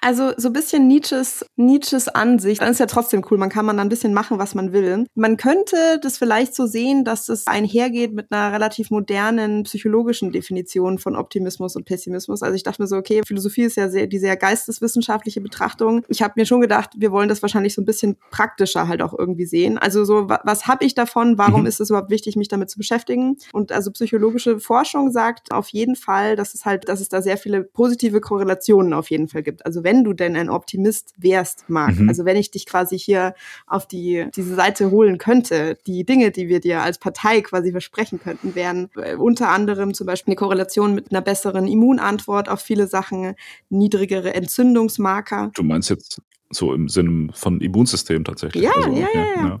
Also 0.00 0.32
so 0.36 0.48
ein 0.48 0.52
bisschen 0.52 0.86
Nietzsches, 0.86 1.44
Nietzsches 1.56 2.08
Ansicht, 2.08 2.62
dann 2.62 2.70
ist 2.70 2.78
ja 2.78 2.86
trotzdem 2.86 3.24
cool. 3.30 3.38
Man 3.38 3.48
kann 3.48 3.66
man 3.66 3.80
ein 3.80 3.88
bisschen 3.88 4.14
machen, 4.14 4.38
was 4.38 4.54
man 4.54 4.72
will. 4.72 5.06
Man 5.14 5.36
könnte 5.36 5.98
das 6.00 6.18
vielleicht 6.18 6.54
so 6.54 6.66
sehen, 6.66 7.04
dass 7.04 7.28
es 7.28 7.46
einhergeht 7.46 8.12
mit 8.14 8.30
einer 8.30 8.52
relativ 8.52 8.90
modernen 8.90 9.64
psychologischen 9.64 10.30
Definition 10.30 10.98
von 10.98 11.16
Optimismus 11.16 11.74
und 11.74 11.84
Pessimismus. 11.84 12.42
Also 12.42 12.54
ich 12.54 12.62
dachte 12.62 12.80
mir 12.80 12.86
so, 12.86 12.96
okay, 12.96 13.22
Philosophie 13.26 13.62
ist 13.62 13.76
ja 13.76 13.88
sehr, 13.88 14.06
die 14.06 14.18
sehr 14.18 14.36
geisteswissenschaftliche 14.36 15.40
Betrachtung. 15.40 16.04
Ich 16.08 16.22
habe 16.22 16.34
mir 16.36 16.46
schon 16.46 16.60
gedacht, 16.60 16.90
wir 16.96 17.10
wollen 17.10 17.28
das 17.28 17.42
wahrscheinlich 17.42 17.74
so 17.74 17.82
ein 17.82 17.86
bisschen 17.86 18.16
praktischer 18.30 18.86
halt 18.86 19.02
auch 19.02 19.18
irgendwie 19.18 19.46
sehen. 19.46 19.78
Also 19.78 20.04
so, 20.04 20.28
was 20.28 20.68
habe 20.68 20.84
ich 20.84 20.94
davon? 20.94 21.38
Warum 21.38 21.62
mhm. 21.62 21.66
ist 21.66 21.80
es 21.80 21.90
überhaupt 21.90 22.10
wichtig, 22.10 22.36
mich 22.36 22.48
damit 22.48 22.70
zu 22.70 22.78
beschäftigen? 22.78 23.36
Und 23.52 23.72
also 23.72 23.90
psychologische 23.90 24.60
Forschung 24.60 25.10
sagt 25.10 25.50
auf 25.50 25.68
jeden 25.70 25.96
Fall, 25.96 26.36
dass 26.36 26.54
es 26.54 26.64
halt, 26.64 26.88
dass 26.88 27.00
es 27.00 27.08
da 27.08 27.20
sehr 27.20 27.36
viele 27.36 27.64
positive 27.64 28.20
Korrelationen 28.20 28.92
auf 28.92 29.10
jeden 29.10 29.26
Fall 29.26 29.42
gibt. 29.42 29.66
Also 29.66 29.82
wenn 29.88 30.04
du 30.04 30.12
denn 30.12 30.36
ein 30.36 30.50
Optimist 30.50 31.14
wärst, 31.16 31.64
Marc, 31.68 31.98
mhm. 31.98 32.10
also 32.10 32.26
wenn 32.26 32.36
ich 32.36 32.50
dich 32.50 32.66
quasi 32.66 32.98
hier 32.98 33.34
auf 33.66 33.88
die, 33.88 34.26
diese 34.36 34.54
Seite 34.54 34.90
holen 34.90 35.16
könnte, 35.16 35.78
die 35.86 36.04
Dinge, 36.04 36.30
die 36.30 36.48
wir 36.48 36.60
dir 36.60 36.82
als 36.82 36.98
Partei 36.98 37.40
quasi 37.40 37.72
versprechen 37.72 38.20
könnten, 38.20 38.54
wären 38.54 38.90
äh, 38.96 39.14
unter 39.14 39.48
anderem 39.48 39.94
zum 39.94 40.06
Beispiel 40.06 40.32
eine 40.32 40.36
Korrelation 40.36 40.94
mit 40.94 41.10
einer 41.10 41.22
besseren 41.22 41.66
Immunantwort 41.66 42.50
auf 42.50 42.60
viele 42.60 42.86
Sachen, 42.86 43.34
niedrigere 43.70 44.34
Entzündungsmarker. 44.34 45.52
Du 45.54 45.62
meinst 45.62 45.88
jetzt 45.88 46.20
so 46.50 46.74
im 46.74 46.88
Sinne 46.88 47.28
von 47.32 47.62
Immunsystem 47.62 48.24
tatsächlich? 48.24 48.64
Ja, 48.64 48.72
also, 48.72 48.90
okay, 48.90 49.06
ja, 49.14 49.20
ja, 49.20 49.48
ja. 49.48 49.58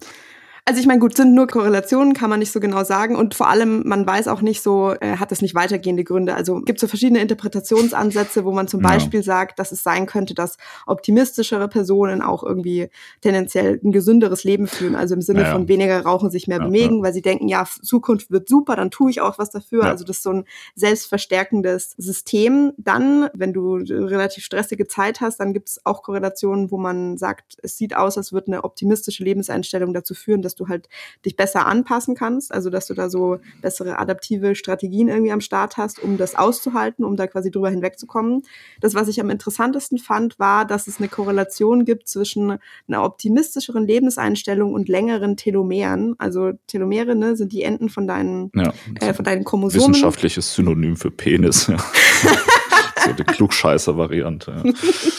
Also 0.68 0.80
ich 0.80 0.86
meine, 0.86 1.00
gut, 1.00 1.16
sind 1.16 1.34
nur 1.34 1.46
Korrelationen, 1.46 2.12
kann 2.12 2.28
man 2.28 2.40
nicht 2.40 2.52
so 2.52 2.60
genau 2.60 2.84
sagen. 2.84 3.16
Und 3.16 3.34
vor 3.34 3.48
allem, 3.48 3.88
man 3.88 4.06
weiß 4.06 4.28
auch 4.28 4.42
nicht 4.42 4.62
so, 4.62 4.92
äh, 5.00 5.16
hat 5.16 5.32
es 5.32 5.40
nicht 5.40 5.54
weitergehende 5.54 6.04
Gründe. 6.04 6.34
Also 6.34 6.60
gibt 6.60 6.78
so 6.78 6.86
verschiedene 6.86 7.22
Interpretationsansätze, 7.22 8.44
wo 8.44 8.52
man 8.52 8.68
zum 8.68 8.82
ja. 8.82 8.88
Beispiel 8.88 9.22
sagt, 9.22 9.58
dass 9.58 9.72
es 9.72 9.82
sein 9.82 10.04
könnte, 10.04 10.34
dass 10.34 10.58
optimistischere 10.86 11.68
Personen 11.68 12.20
auch 12.20 12.42
irgendwie 12.42 12.90
tendenziell 13.22 13.80
ein 13.82 13.92
gesünderes 13.92 14.44
Leben 14.44 14.66
führen. 14.66 14.94
Also 14.94 15.14
im 15.14 15.22
Sinne 15.22 15.44
ja, 15.44 15.52
von 15.52 15.68
weniger 15.68 16.02
rauchen, 16.02 16.30
sich 16.30 16.48
mehr 16.48 16.60
bewegen, 16.60 17.02
weil 17.02 17.14
sie 17.14 17.22
denken, 17.22 17.48
ja, 17.48 17.64
Zukunft 17.80 18.30
wird 18.30 18.46
super, 18.46 18.76
dann 18.76 18.90
tue 18.90 19.10
ich 19.10 19.22
auch 19.22 19.38
was 19.38 19.48
dafür. 19.48 19.84
Also 19.84 20.04
das 20.04 20.18
ist 20.18 20.22
so 20.22 20.32
ein 20.34 20.44
selbstverstärkendes 20.74 21.94
System. 21.96 22.72
Dann, 22.76 23.30
wenn 23.32 23.54
du 23.54 23.76
relativ 23.76 24.44
stressige 24.44 24.86
Zeit 24.86 25.22
hast, 25.22 25.40
dann 25.40 25.54
gibt 25.54 25.70
es 25.70 25.86
auch 25.86 26.02
Korrelationen, 26.02 26.70
wo 26.70 26.76
man 26.76 27.16
sagt, 27.16 27.56
es 27.62 27.78
sieht 27.78 27.96
aus, 27.96 28.18
als 28.18 28.34
würde 28.34 28.48
eine 28.48 28.64
optimistische 28.64 29.24
Lebenseinstellung 29.24 29.94
dazu 29.94 30.12
führen, 30.12 30.42
dass 30.42 30.57
du 30.58 30.68
halt 30.68 30.88
dich 31.24 31.36
besser 31.36 31.66
anpassen 31.66 32.14
kannst, 32.14 32.52
also 32.52 32.70
dass 32.70 32.86
du 32.86 32.94
da 32.94 33.08
so 33.08 33.38
bessere 33.62 33.98
adaptive 33.98 34.54
Strategien 34.54 35.08
irgendwie 35.08 35.32
am 35.32 35.40
Start 35.40 35.76
hast, 35.76 36.02
um 36.02 36.18
das 36.18 36.34
auszuhalten, 36.34 37.04
um 37.04 37.16
da 37.16 37.26
quasi 37.26 37.50
drüber 37.50 37.70
hinwegzukommen. 37.70 38.42
Das, 38.80 38.94
was 38.94 39.08
ich 39.08 39.20
am 39.20 39.30
interessantesten 39.30 39.98
fand, 39.98 40.38
war, 40.38 40.64
dass 40.64 40.86
es 40.86 40.98
eine 40.98 41.08
Korrelation 41.08 41.84
gibt 41.84 42.08
zwischen 42.08 42.58
einer 42.86 43.04
optimistischeren 43.04 43.86
Lebenseinstellung 43.86 44.72
und 44.72 44.88
längeren 44.88 45.36
Telomeren. 45.36 46.14
Also 46.18 46.52
Telomere 46.66 47.14
ne, 47.14 47.36
sind 47.36 47.52
die 47.52 47.62
Enden 47.62 47.88
von 47.88 48.06
deinen, 48.06 48.50
ja, 48.54 48.72
äh, 49.00 49.14
von 49.14 49.24
deinen 49.24 49.44
Chromosomen. 49.44 49.88
Wissenschaftliches 49.88 50.54
Synonym 50.54 50.96
für 50.96 51.10
Penis. 51.10 51.66
Ja. 51.68 51.76
so 53.04 53.12
die 53.12 53.24
Klugscheißer-Variante. 53.24 54.62
Ja. 54.64 54.72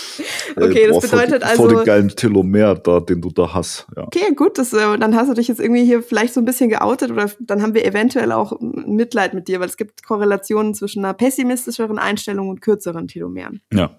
Okay, 0.63 0.88
das 0.88 1.00
bedeutet 1.00 1.44
also. 1.44 1.63
Vor 1.63 1.70
den 1.70 1.86
geilen 1.86 2.10
Telomer 2.10 2.75
da, 2.75 3.00
den 3.00 3.22
du 3.22 3.30
da 3.30 3.54
hast. 3.54 3.88
Ja. 3.96 4.04
Okay, 4.04 4.34
gut, 4.36 4.58
das, 4.58 4.74
äh, 4.74 4.98
dann 4.98 5.16
hast 5.16 5.30
du 5.30 5.34
dich 5.34 5.48
jetzt 5.48 5.60
irgendwie 5.60 5.86
hier 5.86 6.01
vielleicht 6.04 6.34
so 6.34 6.42
ein 6.42 6.46
bisschen 6.46 6.70
geoutet 6.70 7.12
oder 7.12 7.30
dann 7.39 7.62
haben 7.62 7.74
wir 7.74 7.86
eventuell 7.86 8.32
auch 8.32 8.60
Mitleid 8.60 9.34
mit 9.34 9.48
dir, 9.48 9.60
weil 9.60 9.68
es 9.68 9.78
gibt 9.78 10.04
Korrelationen 10.04 10.74
zwischen 10.74 11.04
einer 11.04 11.13
pessimistischeren 11.13 12.00
Einstellung 12.00 12.50
und 12.50 12.62
kürzeren 12.62 13.08
Telomeren. 13.08 13.62
Ja. 13.74 13.92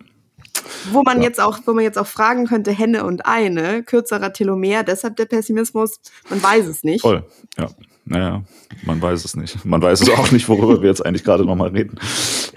Wo 0.93 1.03
man 1.03 1.19
ja. 1.19 1.25
jetzt 1.29 1.41
auch, 1.41 1.59
wo 1.67 1.73
man 1.73 1.85
jetzt 1.85 1.99
auch 1.99 2.07
fragen 2.07 2.47
könnte, 2.47 2.71
Henne 2.71 3.05
und 3.05 3.27
Eine, 3.27 3.83
kürzerer 3.83 4.33
Telomer, 4.33 4.83
deshalb 4.83 5.17
der 5.17 5.27
Pessimismus, 5.27 6.01
man 6.29 6.43
weiß 6.43 6.67
es 6.67 6.83
nicht. 6.83 7.03
Voll, 7.03 7.25
ja. 7.59 7.69
Naja, 8.11 8.43
man 8.83 9.01
weiß 9.01 9.25
es 9.25 9.37
nicht. 9.37 9.65
Man 9.65 9.81
weiß 9.81 10.01
es 10.01 10.11
auch 10.11 10.33
nicht, 10.33 10.49
worüber 10.49 10.83
wir 10.83 10.89
jetzt 10.89 11.07
eigentlich 11.07 11.23
gerade 11.23 11.45
nochmal 11.45 11.69
reden. 11.69 11.97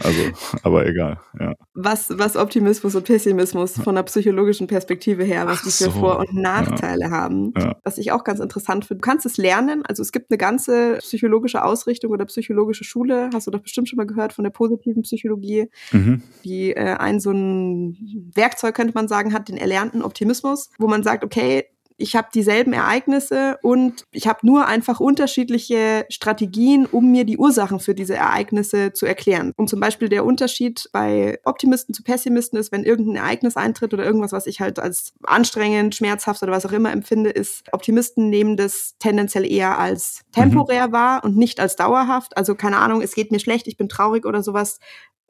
Also, 0.04 0.20
aber 0.64 0.88
egal, 0.88 1.20
ja. 1.40 1.54
Was, 1.76 2.10
was 2.18 2.36
Optimismus 2.36 2.96
und 2.96 3.06
Pessimismus 3.06 3.74
von 3.74 3.94
der 3.94 4.02
psychologischen 4.02 4.66
Perspektive 4.66 5.24
her, 5.24 5.46
was 5.46 5.60
Ach 5.60 5.64
die 5.66 5.70
für 5.70 5.84
so. 5.84 5.92
Vor- 5.92 6.18
und 6.18 6.34
Nachteile 6.34 7.06
ja. 7.06 7.12
haben. 7.12 7.54
Ja. 7.56 7.76
Was 7.84 8.00
ich 8.00 8.12
auch 8.12 8.24
ganz 8.24 8.40
interessant 8.40 8.86
finde. 8.86 9.02
Du 9.02 9.06
kannst 9.08 9.28
es 9.28 9.38
lernen. 9.38 9.84
Also 9.86 10.02
es 10.02 10.12
gibt 10.12 10.32
eine 10.32 10.40
ganze 10.40 10.98
psychologische 10.98 11.64
Ausrichtung 11.64 12.10
oder 12.10 12.26
psychologische 12.26 12.84
Schule. 12.84 13.30
Hast 13.32 13.46
du 13.46 13.52
doch 13.52 13.62
bestimmt 13.62 13.88
schon 13.88 13.98
mal 13.98 14.08
gehört 14.08 14.34
von 14.34 14.44
der 14.44 14.52
positiven 14.52 15.04
Psychologie, 15.04 15.70
mhm. 15.92 16.24
die 16.44 16.72
äh, 16.72 16.96
ein 16.96 17.20
so 17.20 17.30
ein 17.30 18.32
Werkzeug, 18.34 18.74
könnte 18.74 18.94
man 18.96 19.08
sagen, 19.08 19.34
hat, 19.34 19.50
den 19.50 19.58
erlernten 19.58 20.02
Optimismus, 20.02 20.72
wo 20.80 20.88
man 20.88 21.04
sagt, 21.04 21.24
okay, 21.24 21.66
ich 21.98 22.16
habe 22.16 22.28
dieselben 22.34 22.74
Ereignisse 22.74 23.58
und 23.62 24.06
ich 24.12 24.28
habe 24.28 24.40
nur 24.44 24.68
einfach 24.68 25.00
unterschiedliche 25.00 26.06
Strategien, 26.10 26.86
um 26.86 27.12
mir 27.12 27.24
die 27.26 27.38
Ursachen 27.38 27.80
für 27.80 27.96
diese 27.96 28.16
Ereignisse 28.16 28.94
zu 28.94 29.06
erklären. 29.06 29.54
Und 29.56 29.70
zum 29.70 29.80
Beispiel 29.80 30.10
der 30.10 30.26
Unterschied 30.26 30.90
bei 30.92 31.40
Optimisten 31.44 31.94
zu 31.94 32.04
Pessimisten 32.04 32.58
ist, 32.60 32.72
wenn 32.72 32.84
irgendein 32.84 33.24
Ereignis 33.24 33.58
eintritt 33.58 33.94
oder 33.94 34.06
irgendwas, 34.06 34.32
was 34.32 34.48
ich 34.48 34.60
halt 34.60 34.80
als 34.80 35.14
anstrengend, 35.24 35.96
schmerzhaft 35.96 36.44
oder 36.44 36.52
was 36.52 36.66
auch 36.66 36.72
immer 36.72 36.92
empfinde, 36.92 37.30
ist, 37.30 37.64
Optimisten 37.72 38.30
nehmen 38.30 38.58
das 38.58 38.96
tendenziell 39.00 39.50
eher 39.50 39.78
als 39.78 40.22
temporär 40.32 40.88
mhm. 40.88 40.92
wahr 40.92 41.24
und 41.24 41.38
nicht 41.38 41.60
als 41.60 41.76
dauerhaft. 41.76 42.38
Also 42.38 42.56
keine 42.56 42.78
Ahnung, 42.78 43.02
es 43.02 43.16
geht 43.16 43.32
mir 43.32 43.40
schlecht, 43.40 43.68
ich 43.68 43.78
bin 43.78 43.90
traurig 43.90 44.26
oder 44.26 44.44
sowas. 44.44 44.80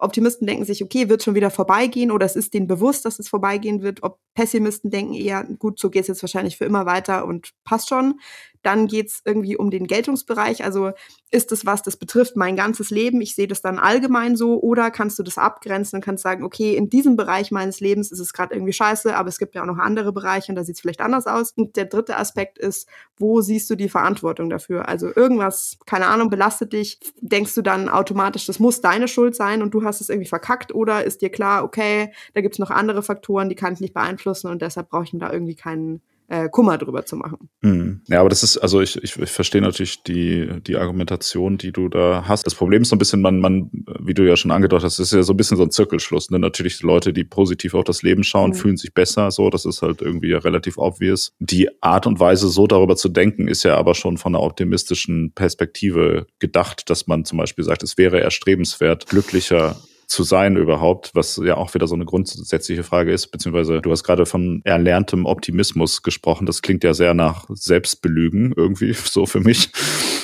Optimisten 0.03 0.47
denken 0.47 0.65
sich, 0.65 0.83
okay, 0.83 1.09
wird 1.09 1.23
schon 1.23 1.35
wieder 1.35 1.49
vorbeigehen 1.49 2.11
oder 2.11 2.25
es 2.25 2.35
ist 2.35 2.53
denen 2.53 2.67
bewusst, 2.67 3.05
dass 3.05 3.19
es 3.19 3.29
vorbeigehen 3.29 3.81
wird. 3.81 4.03
Ob 4.03 4.19
Pessimisten 4.33 4.89
denken 4.89 5.13
eher, 5.13 5.43
gut, 5.43 5.79
so 5.79 5.89
geht 5.89 6.01
es 6.01 6.07
jetzt 6.07 6.23
wahrscheinlich 6.23 6.57
für 6.57 6.65
immer 6.65 6.85
weiter 6.85 7.25
und 7.25 7.51
passt 7.63 7.89
schon. 7.89 8.19
Dann 8.63 8.87
geht's 8.87 9.21
irgendwie 9.25 9.57
um 9.57 9.69
den 9.69 9.87
Geltungsbereich. 9.87 10.63
Also 10.63 10.91
ist 11.31 11.51
es 11.51 11.65
was, 11.65 11.83
das 11.83 11.97
betrifft 11.97 12.37
mein 12.37 12.55
ganzes 12.55 12.89
Leben? 12.91 13.19
Ich 13.19 13.35
sehe 13.35 13.47
das 13.47 13.61
dann 13.61 13.77
allgemein 13.77 14.37
so. 14.37 14.61
Oder 14.61 14.89
kannst 14.89 15.19
du 15.19 15.23
das 15.23 15.37
abgrenzen 15.37 15.97
und 15.97 16.05
kannst 16.05 16.23
sagen, 16.23 16.45
okay, 16.45 16.75
in 16.75 16.89
diesem 16.89 17.17
Bereich 17.17 17.51
meines 17.51 17.81
Lebens 17.81 18.11
ist 18.11 18.19
es 18.19 18.31
gerade 18.31 18.55
irgendwie 18.55 18.71
scheiße, 18.71 19.15
aber 19.15 19.27
es 19.27 19.37
gibt 19.37 19.53
ja 19.53 19.63
auch 19.63 19.67
noch 19.67 19.79
andere 19.79 20.13
Bereiche 20.13 20.51
und 20.51 20.55
da 20.55 20.63
sieht 20.63 20.75
es 20.75 20.81
vielleicht 20.81 21.01
anders 21.01 21.27
aus. 21.27 21.51
Und 21.57 21.75
der 21.75 21.85
dritte 21.85 22.17
Aspekt 22.17 22.57
ist, 22.57 22.87
wo 23.17 23.41
siehst 23.41 23.69
du 23.69 23.75
die 23.75 23.89
Verantwortung 23.89 24.49
dafür? 24.49 24.87
Also 24.87 25.11
irgendwas, 25.13 25.77
keine 25.85 26.07
Ahnung, 26.07 26.29
belastet 26.29 26.71
dich. 26.71 26.99
Denkst 27.19 27.53
du 27.55 27.61
dann 27.61 27.89
automatisch, 27.89 28.45
das 28.45 28.59
muss 28.59 28.79
deine 28.79 29.09
Schuld 29.09 29.35
sein 29.35 29.61
und 29.61 29.73
du 29.73 29.83
hast 29.83 29.92
es 30.01 30.09
irgendwie 30.09 30.27
verkackt? 30.29 30.73
Oder 30.73 31.03
ist 31.03 31.21
dir 31.21 31.29
klar, 31.29 31.63
okay, 31.63 32.11
da 32.33 32.41
gibt's 32.41 32.59
noch 32.59 32.71
andere 32.71 33.03
Faktoren, 33.03 33.49
die 33.49 33.55
kann 33.55 33.73
ich 33.73 33.79
nicht 33.79 33.93
beeinflussen 33.93 34.49
und 34.49 34.61
deshalb 34.61 34.89
brauche 34.89 35.03
ich 35.03 35.13
mir 35.13 35.19
da 35.19 35.31
irgendwie 35.31 35.55
keinen 35.55 36.01
äh, 36.27 36.49
Kummer 36.49 36.77
drüber 36.77 37.05
zu 37.05 37.15
machen. 37.15 37.49
Mhm. 37.61 38.01
Ja, 38.07 38.19
aber 38.19 38.29
das 38.29 38.43
ist, 38.43 38.57
also 38.57 38.81
ich, 38.81 39.01
ich, 39.03 39.17
ich 39.17 39.29
verstehe 39.29 39.61
natürlich 39.61 40.03
die, 40.03 40.49
die 40.65 40.77
Argumentation, 40.77 41.57
die 41.57 41.71
du 41.71 41.89
da 41.89 42.25
hast. 42.27 42.45
Das 42.45 42.55
Problem 42.55 42.83
ist 42.83 42.89
so 42.89 42.95
ein 42.95 42.99
bisschen, 42.99 43.21
man, 43.21 43.39
man, 43.39 43.69
wie 43.99 44.13
du 44.13 44.27
ja 44.27 44.35
schon 44.35 44.51
angedeutet 44.51 44.85
hast, 44.85 44.99
ist 44.99 45.13
ja 45.13 45.23
so 45.23 45.33
ein 45.33 45.37
bisschen 45.37 45.57
so 45.57 45.63
ein 45.63 45.71
Zirkelschluss. 45.71 46.29
Ne? 46.29 46.39
Natürlich 46.39 46.81
Leute, 46.81 47.13
die 47.13 47.23
positiv 47.23 47.73
auf 47.73 47.83
das 47.83 48.03
Leben 48.03 48.23
schauen, 48.23 48.51
mhm. 48.51 48.55
fühlen 48.55 48.77
sich 48.77 48.93
besser, 48.93 49.31
so, 49.31 49.49
das 49.49 49.65
ist 49.65 49.81
halt 49.81 50.01
irgendwie 50.01 50.29
ja 50.29 50.39
relativ 50.39 50.77
obvious. 50.77 51.33
Die 51.39 51.69
Art 51.81 52.07
und 52.07 52.19
Weise, 52.19 52.49
so 52.49 52.67
darüber 52.67 52.95
zu 52.95 53.09
denken, 53.09 53.47
ist 53.47 53.63
ja 53.63 53.77
aber 53.77 53.95
schon 53.95 54.17
von 54.17 54.35
einer 54.35 54.43
optimistischen 54.43 55.33
Perspektive 55.33 56.27
gedacht, 56.39 56.89
dass 56.89 57.07
man 57.07 57.25
zum 57.25 57.37
Beispiel 57.37 57.63
sagt, 57.63 57.83
es 57.83 57.97
wäre 57.97 58.19
erstrebenswert, 58.19 59.07
glücklicher 59.07 59.77
zu 60.13 60.23
sein 60.23 60.57
überhaupt, 60.57 61.11
was 61.15 61.41
ja 61.43 61.57
auch 61.57 61.73
wieder 61.73 61.87
so 61.87 61.95
eine 61.95 62.05
grundsätzliche 62.05 62.83
Frage 62.83 63.11
ist, 63.11 63.27
beziehungsweise 63.27 63.81
du 63.81 63.91
hast 63.91 64.03
gerade 64.03 64.25
von 64.27 64.61
erlerntem 64.63 65.25
Optimismus 65.25 66.03
gesprochen. 66.03 66.45
Das 66.45 66.61
klingt 66.61 66.83
ja 66.83 66.93
sehr 66.93 67.15
nach 67.15 67.45
Selbstbelügen 67.49 68.53
irgendwie, 68.55 68.93
so 69.03 69.25
für 69.25 69.39
mich. 69.39 69.71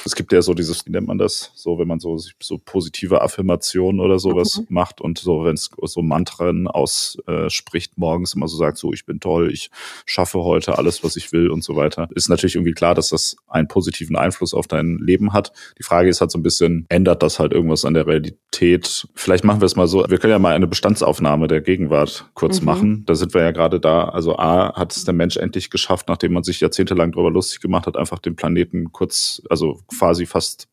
Es 0.06 0.16
gibt 0.16 0.32
ja 0.32 0.42
so 0.42 0.54
dieses, 0.54 0.86
wie 0.86 0.92
nennt 0.92 1.08
man 1.08 1.18
das, 1.18 1.52
so 1.56 1.78
wenn 1.80 1.88
man 1.88 2.00
so, 2.00 2.18
so 2.40 2.58
positive 2.58 3.22
Affirmationen 3.22 4.02
oder 4.02 4.20
sowas 4.20 4.58
mhm. 4.58 4.66
macht 4.70 5.02
und 5.02 5.18
so, 5.18 5.46
wenn 5.46 5.56
es 5.56 5.70
so 5.82 6.02
Mantren 6.02 6.68
ausspricht 6.68 7.92
äh, 7.92 8.00
morgens 8.00 8.34
immer 8.34 8.48
so 8.48 8.58
sagt, 8.58 8.78
so 8.78 8.94
ich 8.94 9.06
bin 9.06 9.20
toll, 9.20 9.52
ich 9.52 9.70
schaffe 10.06 10.40
heute 10.40 10.78
alles, 10.78 11.04
was 11.04 11.16
ich 11.16 11.32
will 11.32 11.50
und 11.50 11.64
so 11.64 11.76
weiter. 11.76 12.08
Ist 12.16 12.30
natürlich 12.30 12.56
irgendwie 12.56 12.74
klar, 12.74 12.96
dass 12.96 13.10
das 13.10 13.36
einen 13.48 13.68
positiven 13.68 14.16
Einfluss 14.16 14.54
auf 14.54 14.68
dein 14.68 14.98
Leben 14.98 15.34
hat. 15.34 15.52
Die 15.78 15.84
Frage 15.84 16.10
ist 16.10 16.22
halt 16.22 16.32
so 16.32 16.40
ein 16.40 16.44
bisschen, 16.44 16.86
ändert 16.90 17.24
das 17.24 17.40
halt 17.40 17.54
irgendwas 17.54 17.86
an 17.86 17.94
der 17.94 18.08
Realität? 18.08 19.08
Vielleicht 19.16 19.44
machen 19.44 19.62
wir 19.62 19.66
es 19.66 19.76
mal 19.76 19.88
so, 19.88 20.06
wir 20.08 20.18
können 20.18 20.32
ja 20.32 20.40
mal 20.40 20.56
eine 20.56 20.68
Bestandsaufnahme 20.68 21.48
der 21.48 21.62
Gegenwart 21.62 22.30
kurz 22.34 22.60
mhm. 22.60 22.66
machen. 22.66 23.04
Da 23.06 23.16
sind 23.16 23.34
wir 23.34 23.42
ja 23.42 23.52
gerade 23.52 23.80
da. 23.80 24.06
Also 24.10 24.38
A, 24.38 24.76
hat 24.76 24.96
es 24.96 25.04
der 25.04 25.14
Mensch 25.14 25.38
endlich 25.38 25.70
geschafft, 25.70 26.08
nachdem 26.08 26.34
man 26.34 26.44
sich 26.44 26.60
jahrzehntelang 26.60 27.12
darüber 27.12 27.32
lustig 27.32 27.62
gemacht 27.62 27.88
hat, 27.88 27.98
einfach 27.98 28.20
den 28.20 28.36
Planeten 28.36 28.92
kurz, 28.92 29.42
also 29.50 29.80
quasi 29.90 30.26
fast 30.26 30.70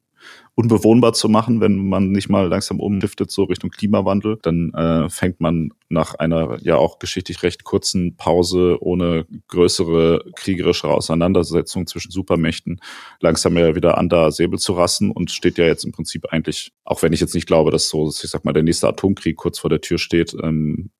unbewohnbar 0.56 1.12
zu 1.12 1.28
machen, 1.28 1.60
wenn 1.60 1.86
man 1.88 2.10
nicht 2.10 2.30
mal 2.30 2.48
langsam 2.48 2.80
umstiftet, 2.80 3.30
so 3.30 3.44
Richtung 3.44 3.70
Klimawandel. 3.70 4.38
Dann 4.40 4.72
äh, 4.72 5.10
fängt 5.10 5.38
man 5.38 5.70
nach 5.90 6.14
einer 6.14 6.58
ja 6.62 6.76
auch 6.76 6.98
geschichtlich 6.98 7.42
recht 7.42 7.64
kurzen 7.64 8.16
Pause 8.16 8.78
ohne 8.80 9.26
größere 9.48 10.24
kriegerische 10.34 10.88
Auseinandersetzung 10.88 11.86
zwischen 11.86 12.10
Supermächten 12.10 12.80
langsam 13.20 13.58
ja 13.58 13.74
wieder 13.74 13.98
an, 13.98 14.08
da 14.08 14.30
Säbel 14.30 14.58
zu 14.58 14.72
rassen 14.72 15.10
und 15.10 15.30
steht 15.30 15.58
ja 15.58 15.66
jetzt 15.66 15.84
im 15.84 15.92
Prinzip 15.92 16.32
eigentlich, 16.32 16.72
auch 16.84 17.02
wenn 17.02 17.12
ich 17.12 17.20
jetzt 17.20 17.34
nicht 17.34 17.46
glaube, 17.46 17.70
dass 17.70 17.90
so, 17.90 18.08
ich 18.08 18.30
sag 18.30 18.46
mal, 18.46 18.54
der 18.54 18.62
nächste 18.62 18.88
Atomkrieg 18.88 19.36
kurz 19.36 19.58
vor 19.58 19.68
der 19.68 19.82
Tür 19.82 19.98
steht, 19.98 20.34
ähm, 20.42 20.90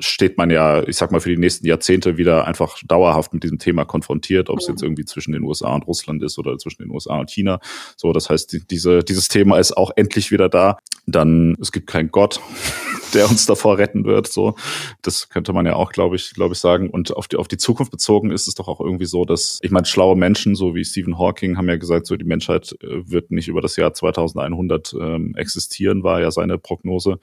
steht 0.00 0.38
man 0.38 0.50
ja, 0.50 0.86
ich 0.86 0.96
sag 0.96 1.10
mal, 1.12 1.20
für 1.20 1.30
die 1.30 1.36
nächsten 1.36 1.66
Jahrzehnte 1.66 2.16
wieder 2.16 2.46
einfach 2.46 2.78
dauerhaft 2.86 3.32
mit 3.32 3.42
diesem 3.42 3.58
Thema 3.58 3.84
konfrontiert, 3.84 4.48
ob 4.50 4.58
es 4.58 4.68
jetzt 4.68 4.82
irgendwie 4.82 5.04
zwischen 5.04 5.32
den 5.32 5.42
USA 5.42 5.74
und 5.74 5.86
Russland 5.86 6.22
ist 6.22 6.38
oder 6.38 6.56
zwischen 6.58 6.82
den 6.82 6.90
USA 6.90 7.18
und 7.18 7.30
China. 7.30 7.60
So, 7.96 8.12
das 8.12 8.30
heißt, 8.30 8.70
diese, 8.70 9.02
dieses 9.02 9.28
Thema 9.28 9.58
ist 9.58 9.76
auch 9.76 9.90
endlich 9.96 10.30
wieder 10.30 10.48
da. 10.48 10.78
Dann, 11.06 11.56
es 11.60 11.70
gibt 11.72 11.86
keinen 11.86 12.10
Gott, 12.10 12.40
der 13.14 13.30
uns 13.30 13.46
davor 13.46 13.78
retten 13.78 14.04
wird. 14.04 14.26
So, 14.28 14.56
das 15.02 15.28
könnte 15.28 15.52
man 15.52 15.66
ja 15.66 15.74
auch, 15.74 15.92
glaube 15.92 16.16
ich, 16.16 16.32
glaube 16.34 16.54
ich, 16.54 16.58
sagen. 16.58 16.90
Und 16.90 17.16
auf 17.16 17.28
die, 17.28 17.36
auf 17.36 17.48
die 17.48 17.58
Zukunft 17.58 17.92
bezogen 17.92 18.30
ist 18.30 18.48
es 18.48 18.54
doch 18.54 18.68
auch 18.68 18.80
irgendwie 18.80 19.06
so, 19.06 19.24
dass, 19.24 19.58
ich 19.62 19.70
meine, 19.70 19.86
schlaue 19.86 20.16
Menschen, 20.16 20.54
so 20.54 20.74
wie 20.74 20.84
Stephen 20.84 21.18
Hawking, 21.18 21.56
haben 21.56 21.68
ja 21.68 21.76
gesagt, 21.76 22.06
so 22.06 22.16
die 22.16 22.24
Menschheit 22.24 22.74
äh, 22.82 23.10
wird 23.10 23.30
nicht 23.30 23.48
über 23.48 23.60
das 23.60 23.76
Jahr 23.76 23.94
2100 23.94 24.94
ähm, 25.00 25.34
existieren, 25.36 26.02
war 26.02 26.20
ja 26.20 26.30
seine 26.30 26.58
Prognose. 26.58 27.18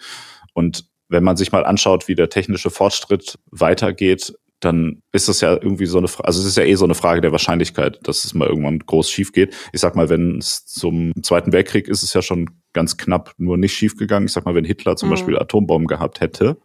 Und 0.53 0.85
wenn 1.13 1.23
man 1.23 1.37
sich 1.37 1.51
mal 1.51 1.65
anschaut, 1.65 2.07
wie 2.09 2.15
der 2.15 2.29
technische 2.29 2.69
Fortschritt 2.69 3.39
weitergeht, 3.51 4.33
dann 4.59 5.01
ist 5.11 5.27
das 5.27 5.41
ja 5.41 5.53
irgendwie 5.53 5.85
so 5.85 5.97
eine 5.97 6.07
Frage, 6.07 6.27
also 6.27 6.41
es 6.41 6.47
ist 6.47 6.57
ja 6.57 6.63
eh 6.63 6.75
so 6.75 6.85
eine 6.85 6.95
Frage 6.95 7.21
der 7.21 7.31
Wahrscheinlichkeit, 7.31 7.99
dass 8.03 8.25
es 8.25 8.33
mal 8.33 8.47
irgendwann 8.47 8.79
groß 8.79 9.09
schief 9.09 9.31
geht. 9.31 9.55
Ich 9.73 9.81
sag 9.81 9.95
mal, 9.95 10.09
wenn 10.09 10.37
es 10.37 10.65
zum 10.65 11.11
Zweiten 11.21 11.51
Weltkrieg 11.51 11.87
ist 11.87 12.03
es 12.03 12.13
ja 12.13 12.21
schon 12.21 12.49
ganz 12.73 12.97
knapp 12.97 13.33
nur 13.37 13.57
nicht 13.57 13.73
schief 13.73 13.97
gegangen. 13.97 14.25
Ich 14.25 14.33
sag 14.33 14.45
mal, 14.45 14.55
wenn 14.55 14.65
Hitler 14.65 14.95
zum 14.95 15.09
mhm. 15.09 15.13
Beispiel 15.13 15.37
Atombomben 15.37 15.87
gehabt 15.87 16.21
hätte, 16.21 16.57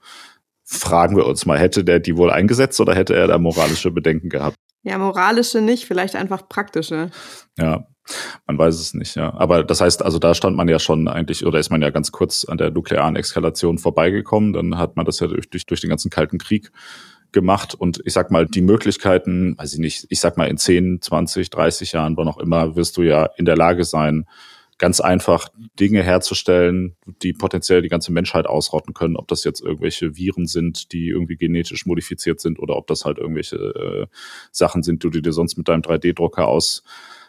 fragen 0.64 1.16
wir 1.16 1.26
uns 1.26 1.44
mal, 1.46 1.58
hätte 1.58 1.84
der 1.84 1.98
die 1.98 2.16
wohl 2.16 2.30
eingesetzt 2.30 2.80
oder 2.80 2.94
hätte 2.94 3.14
er 3.14 3.26
da 3.26 3.38
moralische 3.38 3.90
Bedenken 3.90 4.28
gehabt? 4.28 4.56
Ja, 4.82 4.96
moralische 4.96 5.60
nicht, 5.60 5.86
vielleicht 5.86 6.14
einfach 6.14 6.48
praktische. 6.48 7.10
Ja, 7.58 7.88
man 8.46 8.58
weiß 8.58 8.78
es 8.78 8.94
nicht, 8.94 9.14
ja. 9.16 9.34
Aber 9.34 9.64
das 9.64 9.80
heißt, 9.80 10.02
also 10.02 10.18
da 10.18 10.34
stand 10.34 10.56
man 10.56 10.68
ja 10.68 10.78
schon 10.78 11.08
eigentlich, 11.08 11.44
oder 11.44 11.58
ist 11.58 11.70
man 11.70 11.82
ja 11.82 11.90
ganz 11.90 12.12
kurz 12.12 12.44
an 12.44 12.58
der 12.58 12.70
nuklearen 12.70 13.16
Eskalation 13.16 13.78
vorbeigekommen. 13.78 14.52
Dann 14.52 14.78
hat 14.78 14.96
man 14.96 15.06
das 15.06 15.20
ja 15.20 15.26
durch, 15.26 15.48
durch, 15.50 15.66
durch 15.66 15.80
den 15.80 15.90
ganzen 15.90 16.10
Kalten 16.10 16.38
Krieg 16.38 16.70
gemacht. 17.32 17.74
Und 17.74 18.00
ich 18.04 18.12
sag 18.12 18.30
mal, 18.30 18.46
die 18.46 18.62
Möglichkeiten, 18.62 19.56
weiß 19.58 19.74
ich 19.74 19.80
nicht, 19.80 20.06
ich 20.08 20.20
sag 20.20 20.36
mal, 20.36 20.48
in 20.48 20.56
10, 20.56 21.02
20, 21.02 21.50
30 21.50 21.92
Jahren, 21.92 22.16
wann 22.16 22.28
auch 22.28 22.38
immer, 22.38 22.76
wirst 22.76 22.96
du 22.96 23.02
ja 23.02 23.26
in 23.36 23.44
der 23.44 23.56
Lage 23.56 23.84
sein, 23.84 24.26
ganz 24.78 25.00
einfach 25.00 25.48
Dinge 25.78 26.02
herzustellen, 26.02 26.96
die 27.22 27.32
potenziell 27.32 27.82
die 27.82 27.88
ganze 27.88 28.12
Menschheit 28.12 28.46
ausrotten 28.46 28.94
können, 28.94 29.16
ob 29.16 29.26
das 29.26 29.42
jetzt 29.42 29.60
irgendwelche 29.60 30.16
Viren 30.16 30.46
sind, 30.46 30.92
die 30.92 31.08
irgendwie 31.08 31.36
genetisch 31.36 31.84
modifiziert 31.84 32.40
sind 32.40 32.60
oder 32.60 32.76
ob 32.76 32.86
das 32.86 33.04
halt 33.04 33.18
irgendwelche 33.18 33.56
äh, 33.56 34.06
Sachen 34.52 34.84
sind, 34.84 35.02
die 35.02 35.10
du 35.10 35.20
dir 35.20 35.32
sonst 35.32 35.58
mit 35.58 35.68
deinem 35.68 35.82
3D-Drucker 35.82 36.46
aus 36.46 36.84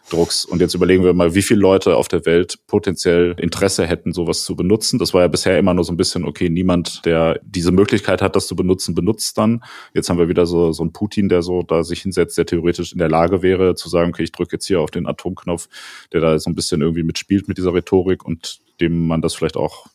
Drucks. 0.09 0.45
Und 0.45 0.61
jetzt 0.61 0.73
überlegen 0.73 1.03
wir 1.03 1.13
mal, 1.13 1.35
wie 1.35 1.41
viele 1.41 1.59
Leute 1.59 1.95
auf 1.95 2.07
der 2.07 2.25
Welt 2.25 2.59
potenziell 2.67 3.35
Interesse 3.37 3.85
hätten, 3.85 4.13
sowas 4.13 4.43
zu 4.43 4.55
benutzen. 4.55 4.99
Das 4.99 5.13
war 5.13 5.21
ja 5.21 5.27
bisher 5.27 5.57
immer 5.57 5.73
nur 5.73 5.83
so 5.83 5.93
ein 5.93 5.97
bisschen, 5.97 6.25
okay, 6.25 6.49
niemand, 6.49 7.05
der 7.05 7.39
diese 7.43 7.71
Möglichkeit 7.71 8.21
hat, 8.21 8.35
das 8.35 8.47
zu 8.47 8.55
benutzen, 8.55 8.95
benutzt 8.95 9.37
dann. 9.37 9.63
Jetzt 9.93 10.09
haben 10.09 10.17
wir 10.17 10.29
wieder 10.29 10.45
so, 10.45 10.71
so 10.71 10.83
einen 10.83 10.93
Putin, 10.93 11.29
der 11.29 11.41
so 11.41 11.63
da 11.63 11.83
sich 11.83 12.01
hinsetzt, 12.01 12.37
der 12.37 12.45
theoretisch 12.45 12.91
in 12.91 12.99
der 12.99 13.09
Lage 13.09 13.41
wäre, 13.41 13.75
zu 13.75 13.89
sagen, 13.89 14.09
okay, 14.09 14.23
ich 14.23 14.31
drücke 14.31 14.55
jetzt 14.55 14.67
hier 14.67 14.81
auf 14.81 14.91
den 14.91 15.07
Atomknopf, 15.07 15.69
der 16.11 16.21
da 16.21 16.39
so 16.39 16.49
ein 16.49 16.55
bisschen 16.55 16.81
irgendwie 16.81 17.03
mitspielt 17.03 17.47
mit 17.47 17.57
dieser 17.57 17.73
Rhetorik 17.73 18.25
und 18.25 18.59
dem 18.81 19.07
man 19.07 19.21
das 19.21 19.35
vielleicht 19.35 19.57
auch 19.57 19.87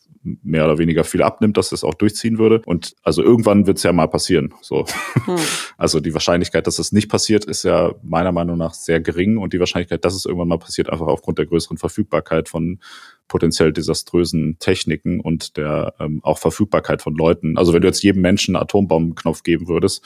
mehr 0.43 0.65
oder 0.65 0.77
weniger 0.77 1.03
viel 1.03 1.21
abnimmt, 1.21 1.57
dass 1.57 1.69
das 1.69 1.83
auch 1.83 1.93
durchziehen 1.93 2.37
würde. 2.37 2.61
Und 2.65 2.95
also 3.03 3.23
irgendwann 3.23 3.67
wird 3.67 3.77
es 3.77 3.83
ja 3.83 3.93
mal 3.93 4.07
passieren. 4.07 4.53
So. 4.61 4.85
Hm. 5.25 5.35
Also 5.77 5.99
die 5.99 6.13
Wahrscheinlichkeit, 6.13 6.67
dass 6.67 6.79
es 6.79 6.93
nicht 6.93 7.09
passiert, 7.09 7.43
ist 7.43 7.63
ja 7.63 7.93
meiner 8.01 8.31
Meinung 8.31 8.57
nach 8.57 8.73
sehr 8.73 9.01
gering. 9.01 9.37
Und 9.37 9.51
die 9.51 9.59
Wahrscheinlichkeit, 9.59 10.05
dass 10.05 10.15
es 10.15 10.25
irgendwann 10.25 10.47
mal 10.47 10.57
passiert, 10.57 10.89
einfach 10.89 11.07
aufgrund 11.07 11.37
der 11.37 11.47
größeren 11.47 11.77
Verfügbarkeit 11.77 12.47
von 12.47 12.79
potenziell 13.27 13.73
desaströsen 13.73 14.57
Techniken 14.59 15.19
und 15.19 15.57
der 15.57 15.93
ähm, 15.99 16.21
auch 16.23 16.37
Verfügbarkeit 16.37 17.01
von 17.01 17.15
Leuten. 17.15 17.57
Also 17.57 17.73
wenn 17.73 17.81
du 17.81 17.87
jetzt 17.87 18.03
jedem 18.03 18.21
Menschen 18.21 18.55
einen 18.55 18.63
Atombombenknopf 18.63 19.43
geben 19.43 19.67
würdest, 19.67 20.05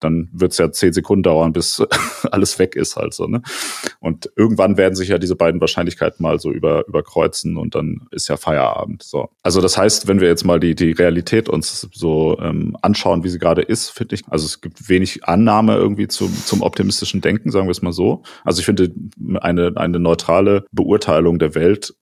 dann 0.00 0.28
wird 0.32 0.52
es 0.52 0.58
ja 0.58 0.70
zehn 0.70 0.92
Sekunden 0.92 1.22
dauern, 1.22 1.52
bis 1.52 1.82
alles 2.30 2.58
weg 2.58 2.76
ist 2.76 2.96
halt 2.96 3.14
so. 3.14 3.26
Ne? 3.26 3.42
Und 4.00 4.30
irgendwann 4.36 4.76
werden 4.76 4.94
sich 4.94 5.08
ja 5.08 5.18
diese 5.18 5.36
beiden 5.36 5.60
Wahrscheinlichkeiten 5.60 6.22
mal 6.22 6.38
so 6.38 6.50
über, 6.50 6.86
überkreuzen 6.86 7.56
und 7.56 7.74
dann 7.74 8.06
ist 8.10 8.28
ja 8.28 8.36
Feierabend. 8.36 9.02
So. 9.02 9.30
Also 9.42 9.60
das 9.60 9.78
heißt, 9.78 10.06
wenn 10.06 10.20
wir 10.20 10.28
jetzt 10.28 10.44
mal 10.44 10.60
die, 10.60 10.74
die 10.74 10.92
Realität 10.92 11.48
uns 11.48 11.88
so 11.92 12.38
ähm, 12.40 12.76
anschauen, 12.82 13.24
wie 13.24 13.28
sie 13.28 13.38
gerade 13.38 13.62
ist, 13.62 13.90
finde 13.90 14.16
ich, 14.16 14.22
also 14.28 14.44
es 14.44 14.60
gibt 14.60 14.88
wenig 14.88 15.24
Annahme 15.24 15.76
irgendwie 15.76 16.08
zum, 16.08 16.34
zum 16.44 16.62
optimistischen 16.62 17.20
Denken, 17.20 17.50
sagen 17.50 17.66
wir 17.66 17.72
es 17.72 17.82
mal 17.82 17.92
so. 17.92 18.22
Also 18.44 18.60
ich 18.60 18.66
finde, 18.66 18.92
eine, 19.40 19.72
eine 19.76 19.98
neutrale 19.98 20.66
Beurteilung 20.72 21.38
der 21.38 21.54
Welt 21.54 21.94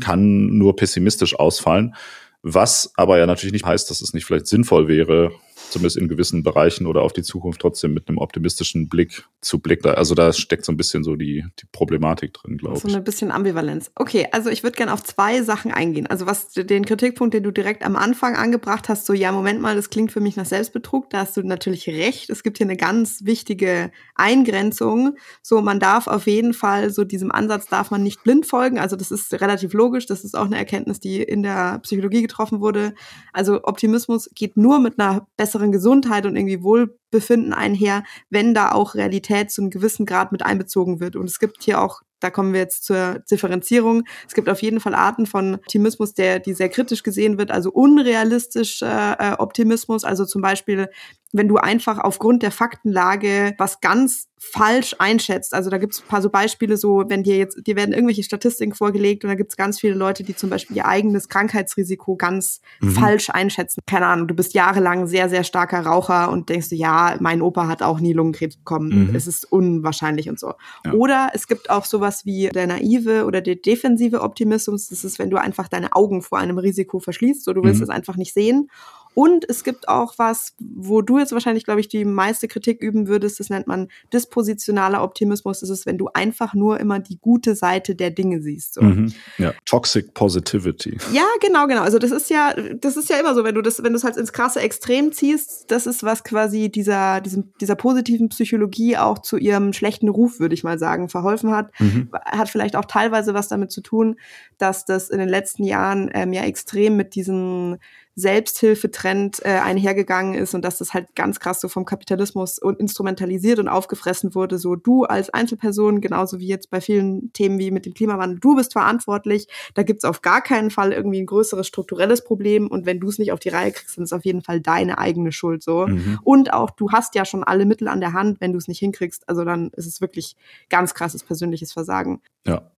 kann 0.00 0.46
nur 0.56 0.76
pessimistisch 0.76 1.38
ausfallen. 1.38 1.94
Was 2.42 2.92
aber 2.96 3.18
ja 3.18 3.26
natürlich 3.26 3.52
nicht 3.52 3.66
heißt, 3.66 3.90
dass 3.90 4.00
es 4.00 4.14
nicht 4.14 4.24
vielleicht 4.24 4.46
sinnvoll 4.46 4.88
wäre, 4.88 5.32
zumindest 5.70 5.96
in 5.96 6.08
gewissen 6.08 6.42
Bereichen 6.42 6.86
oder 6.86 7.02
auf 7.02 7.12
die 7.12 7.22
Zukunft 7.22 7.60
trotzdem 7.60 7.94
mit 7.94 8.08
einem 8.08 8.18
optimistischen 8.18 8.88
Blick 8.88 9.24
zu 9.40 9.58
blicken. 9.58 9.88
Also 9.88 10.14
da 10.14 10.32
steckt 10.32 10.64
so 10.64 10.72
ein 10.72 10.76
bisschen 10.76 11.04
so 11.04 11.16
die, 11.16 11.44
die 11.60 11.66
Problematik 11.72 12.34
drin, 12.34 12.58
glaube 12.58 12.76
ich. 12.76 12.82
So 12.82 12.94
ein 12.94 13.04
bisschen 13.04 13.30
Ambivalenz. 13.30 13.90
Okay, 13.94 14.26
also 14.32 14.50
ich 14.50 14.62
würde 14.62 14.76
gerne 14.76 14.92
auf 14.92 15.02
zwei 15.02 15.42
Sachen 15.42 15.72
eingehen. 15.72 16.06
Also 16.06 16.26
was 16.26 16.50
den 16.52 16.84
Kritikpunkt, 16.84 17.34
den 17.34 17.42
du 17.42 17.50
direkt 17.50 17.84
am 17.84 17.96
Anfang 17.96 18.36
angebracht 18.36 18.88
hast, 18.88 19.06
so 19.06 19.12
ja, 19.12 19.32
Moment 19.32 19.60
mal, 19.60 19.76
das 19.76 19.90
klingt 19.90 20.12
für 20.12 20.20
mich 20.20 20.36
nach 20.36 20.46
Selbstbetrug, 20.46 21.08
da 21.10 21.20
hast 21.20 21.36
du 21.36 21.42
natürlich 21.42 21.88
recht. 21.88 22.30
Es 22.30 22.42
gibt 22.42 22.58
hier 22.58 22.66
eine 22.66 22.76
ganz 22.76 23.24
wichtige 23.24 23.90
Eingrenzung. 24.14 25.16
So, 25.42 25.62
man 25.62 25.80
darf 25.80 26.06
auf 26.06 26.26
jeden 26.26 26.52
Fall, 26.52 26.90
so 26.90 27.04
diesem 27.04 27.30
Ansatz 27.32 27.66
darf 27.66 27.90
man 27.90 28.02
nicht 28.02 28.22
blind 28.24 28.46
folgen. 28.46 28.78
Also 28.78 28.96
das 28.96 29.10
ist 29.10 29.32
relativ 29.40 29.72
logisch. 29.72 30.06
Das 30.06 30.24
ist 30.24 30.36
auch 30.36 30.46
eine 30.46 30.58
Erkenntnis, 30.58 31.00
die 31.00 31.22
in 31.22 31.42
der 31.42 31.78
Psychologie 31.80 32.22
getroffen 32.22 32.60
wurde. 32.60 32.94
Also 33.32 33.64
Optimismus 33.64 34.28
geht 34.34 34.56
nur 34.56 34.80
mit 34.80 34.98
einer 34.98 35.26
besseren 35.36 35.59
besseren 35.60 35.72
Gesundheit 35.72 36.26
und 36.26 36.36
irgendwie 36.36 36.62
Wohlbefinden 36.62 37.52
einher, 37.52 38.02
wenn 38.30 38.54
da 38.54 38.72
auch 38.72 38.94
Realität 38.94 39.50
zu 39.50 39.60
einem 39.60 39.70
gewissen 39.70 40.06
Grad 40.06 40.32
mit 40.32 40.44
einbezogen 40.44 41.00
wird. 41.00 41.16
Und 41.16 41.28
es 41.28 41.38
gibt 41.38 41.62
hier 41.62 41.80
auch 41.80 42.00
da 42.22 42.28
kommen 42.28 42.52
wir 42.52 42.60
jetzt 42.60 42.84
zur 42.84 43.20
Differenzierung. 43.30 44.02
Es 44.28 44.34
gibt 44.34 44.50
auf 44.50 44.60
jeden 44.60 44.78
Fall 44.80 44.94
Arten 44.94 45.24
von 45.24 45.54
Optimismus, 45.54 46.12
der, 46.12 46.38
die 46.38 46.52
sehr 46.52 46.68
kritisch 46.68 47.02
gesehen 47.02 47.38
wird, 47.38 47.50
also 47.50 47.70
unrealistisch 47.70 48.82
äh, 48.82 49.36
Optimismus, 49.38 50.04
also 50.04 50.26
zum 50.26 50.42
Beispiel 50.42 50.90
wenn 51.32 51.48
du 51.48 51.56
einfach 51.56 51.98
aufgrund 51.98 52.42
der 52.42 52.50
Faktenlage 52.50 53.54
was 53.58 53.80
ganz 53.80 54.30
falsch 54.42 54.96
einschätzt. 54.98 55.52
Also 55.52 55.68
da 55.68 55.76
gibt 55.76 55.92
es 55.92 56.00
ein 56.00 56.08
paar 56.08 56.22
so 56.22 56.30
Beispiele, 56.30 56.78
so 56.78 57.04
wenn 57.06 57.22
dir 57.22 57.36
jetzt, 57.36 57.60
dir 57.66 57.76
werden 57.76 57.92
irgendwelche 57.92 58.22
Statistiken 58.22 58.74
vorgelegt 58.74 59.22
und 59.22 59.28
da 59.28 59.34
gibt 59.34 59.52
es 59.52 59.56
ganz 59.56 59.78
viele 59.78 59.92
Leute, 59.92 60.24
die 60.24 60.34
zum 60.34 60.48
Beispiel 60.48 60.78
ihr 60.78 60.86
eigenes 60.86 61.28
Krankheitsrisiko 61.28 62.16
ganz 62.16 62.62
mhm. 62.80 62.90
falsch 62.92 63.28
einschätzen. 63.28 63.82
Keine 63.86 64.06
Ahnung, 64.06 64.28
du 64.28 64.34
bist 64.34 64.54
jahrelang 64.54 65.06
sehr, 65.06 65.28
sehr 65.28 65.44
starker 65.44 65.80
Raucher 65.80 66.30
und 66.30 66.48
denkst 66.48 66.70
du, 66.70 66.74
ja, 66.74 67.16
mein 67.20 67.42
Opa 67.42 67.68
hat 67.68 67.82
auch 67.82 68.00
nie 68.00 68.14
Lungenkrebs 68.14 68.56
bekommen. 68.56 69.10
Mhm. 69.10 69.14
Es 69.14 69.26
ist 69.26 69.44
unwahrscheinlich 69.52 70.30
und 70.30 70.40
so. 70.40 70.54
Ja. 70.86 70.94
Oder 70.94 71.30
es 71.34 71.46
gibt 71.46 71.68
auch 71.68 71.84
sowas 71.84 72.24
wie 72.24 72.48
der 72.48 72.66
naive 72.66 73.26
oder 73.26 73.42
der 73.42 73.56
defensive 73.56 74.22
Optimismus. 74.22 74.88
Das 74.88 75.04
ist, 75.04 75.18
wenn 75.18 75.28
du 75.28 75.36
einfach 75.36 75.68
deine 75.68 75.92
Augen 75.92 76.22
vor 76.22 76.38
einem 76.38 76.56
Risiko 76.56 76.98
verschließt, 76.98 77.44
so 77.44 77.52
du 77.52 77.62
willst 77.62 77.80
mhm. 77.80 77.84
es 77.84 77.90
einfach 77.90 78.16
nicht 78.16 78.32
sehen. 78.32 78.68
Und 79.14 79.48
es 79.48 79.64
gibt 79.64 79.88
auch 79.88 80.14
was, 80.18 80.54
wo 80.58 81.02
du 81.02 81.18
jetzt 81.18 81.32
wahrscheinlich, 81.32 81.64
glaube 81.64 81.80
ich, 81.80 81.88
die 81.88 82.04
meiste 82.04 82.46
Kritik 82.46 82.80
üben 82.80 83.08
würdest. 83.08 83.40
Das 83.40 83.50
nennt 83.50 83.66
man 83.66 83.88
dispositionaler 84.12 85.02
Optimismus. 85.02 85.60
Das 85.60 85.70
ist, 85.70 85.84
wenn 85.84 85.98
du 85.98 86.08
einfach 86.14 86.54
nur 86.54 86.78
immer 86.78 87.00
die 87.00 87.18
gute 87.18 87.56
Seite 87.56 87.94
der 87.96 88.10
Dinge 88.10 88.40
siehst. 88.40 88.74
So. 88.74 88.82
Mhm. 88.82 89.12
Ja, 89.38 89.52
Toxic 89.66 90.14
Positivity. 90.14 90.96
Ja, 91.12 91.24
genau, 91.40 91.66
genau. 91.66 91.82
Also 91.82 91.98
das 91.98 92.12
ist 92.12 92.30
ja, 92.30 92.54
das 92.80 92.96
ist 92.96 93.10
ja 93.10 93.18
immer 93.18 93.34
so, 93.34 93.42
wenn 93.42 93.54
du 93.54 93.62
das, 93.62 93.82
wenn 93.82 93.92
du 93.92 93.96
es 93.96 94.04
halt 94.04 94.16
ins 94.16 94.32
krasse 94.32 94.60
Extrem 94.60 95.12
ziehst, 95.12 95.70
das 95.70 95.86
ist 95.86 96.04
was 96.04 96.22
quasi 96.22 96.70
dieser, 96.70 97.20
diesem, 97.20 97.52
dieser 97.60 97.74
positiven 97.74 98.28
Psychologie 98.28 98.96
auch 98.96 99.18
zu 99.18 99.36
ihrem 99.36 99.72
schlechten 99.72 100.08
Ruf, 100.08 100.38
würde 100.38 100.54
ich 100.54 100.62
mal 100.62 100.78
sagen, 100.78 101.08
verholfen 101.08 101.50
hat. 101.50 101.72
Mhm. 101.80 102.10
Hat 102.24 102.48
vielleicht 102.48 102.76
auch 102.76 102.84
teilweise 102.84 103.34
was 103.34 103.48
damit 103.48 103.72
zu 103.72 103.80
tun, 103.80 104.16
dass 104.58 104.84
das 104.84 105.10
in 105.10 105.18
den 105.18 105.28
letzten 105.28 105.64
Jahren 105.64 106.10
ähm, 106.14 106.32
ja 106.32 106.42
extrem 106.42 106.96
mit 106.96 107.14
diesen 107.16 107.78
Selbsthilfetrend 108.16 109.44
äh, 109.44 109.48
einhergegangen 109.48 110.34
ist 110.34 110.54
und 110.54 110.64
dass 110.64 110.78
das 110.78 110.92
halt 110.94 111.14
ganz 111.14 111.40
krass 111.40 111.60
so 111.60 111.68
vom 111.68 111.84
Kapitalismus 111.84 112.58
und 112.58 112.78
instrumentalisiert 112.80 113.58
und 113.58 113.68
aufgefressen 113.68 114.34
wurde. 114.34 114.58
So 114.58 114.76
du 114.76 115.04
als 115.04 115.30
Einzelperson, 115.30 116.00
genauso 116.00 116.38
wie 116.38 116.46
jetzt 116.46 116.70
bei 116.70 116.80
vielen 116.80 117.32
Themen 117.32 117.58
wie 117.58 117.70
mit 117.70 117.86
dem 117.86 117.94
Klimawandel, 117.94 118.40
du 118.40 118.56
bist 118.56 118.72
verantwortlich. 118.72 119.46
Da 119.74 119.82
gibt's 119.82 120.04
auf 120.04 120.22
gar 120.22 120.42
keinen 120.42 120.70
Fall 120.70 120.92
irgendwie 120.92 121.20
ein 121.20 121.26
größeres 121.26 121.66
strukturelles 121.66 122.24
Problem 122.24 122.66
und 122.66 122.86
wenn 122.86 123.00
du 123.00 123.08
es 123.08 123.18
nicht 123.18 123.32
auf 123.32 123.40
die 123.40 123.48
Reihe 123.48 123.72
kriegst, 123.72 123.96
dann 123.96 124.04
ist 124.04 124.12
es 124.12 124.18
auf 124.18 124.24
jeden 124.24 124.42
Fall 124.42 124.60
deine 124.60 124.98
eigene 124.98 125.32
Schuld 125.32 125.62
so. 125.62 125.86
Mhm. 125.86 126.18
Und 126.22 126.52
auch 126.52 126.70
du 126.70 126.90
hast 126.90 127.14
ja 127.14 127.24
schon 127.24 127.44
alle 127.44 127.64
Mittel 127.64 127.88
an 127.88 128.00
der 128.00 128.12
Hand, 128.12 128.40
wenn 128.40 128.52
du 128.52 128.58
es 128.58 128.68
nicht 128.68 128.80
hinkriegst. 128.80 129.28
Also 129.28 129.44
dann 129.44 129.70
ist 129.76 129.86
es 129.86 130.00
wirklich 130.00 130.36
ganz 130.68 130.94
krasses 130.94 131.24
persönliches 131.24 131.72
Versagen. 131.72 132.20
Ja, 132.46 132.70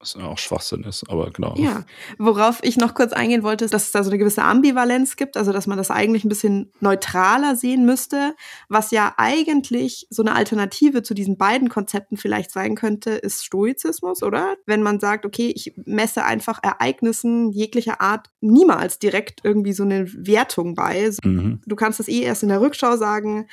Was 0.00 0.14
ja 0.14 0.24
auch 0.24 0.38
Schwachsinn 0.38 0.82
ist, 0.84 1.04
aber 1.10 1.30
genau. 1.30 1.54
Ja, 1.58 1.84
worauf 2.16 2.60
ich 2.62 2.78
noch 2.78 2.94
kurz 2.94 3.12
eingehen 3.12 3.42
wollte, 3.42 3.66
ist, 3.66 3.74
dass 3.74 3.84
es 3.84 3.92
da 3.92 4.02
so 4.02 4.08
eine 4.08 4.16
gewisse 4.16 4.42
Ambivalenz 4.42 5.16
gibt, 5.16 5.36
also 5.36 5.52
dass 5.52 5.66
man 5.66 5.76
das 5.76 5.90
eigentlich 5.90 6.24
ein 6.24 6.30
bisschen 6.30 6.72
neutraler 6.80 7.54
sehen 7.54 7.84
müsste. 7.84 8.34
Was 8.70 8.92
ja 8.92 9.12
eigentlich 9.18 10.06
so 10.08 10.22
eine 10.22 10.34
Alternative 10.34 11.02
zu 11.02 11.12
diesen 11.12 11.36
beiden 11.36 11.68
Konzepten 11.68 12.16
vielleicht 12.16 12.50
sein 12.50 12.76
könnte, 12.76 13.10
ist 13.10 13.44
Stoizismus, 13.44 14.22
oder? 14.22 14.56
Wenn 14.64 14.82
man 14.82 15.00
sagt, 15.00 15.26
okay, 15.26 15.52
ich 15.54 15.74
messe 15.84 16.24
einfach 16.24 16.60
Ereignissen 16.62 17.50
jeglicher 17.50 18.00
Art 18.00 18.30
niemals 18.40 19.00
direkt 19.00 19.40
irgendwie 19.44 19.74
so 19.74 19.82
eine 19.82 20.10
Wertung 20.14 20.74
bei. 20.74 21.10
Mhm. 21.22 21.60
Du 21.66 21.76
kannst 21.76 22.00
das 22.00 22.08
eh 22.08 22.22
erst 22.22 22.42
in 22.42 22.48
der 22.48 22.62
Rückschau 22.62 22.96
sagen, 22.96 23.48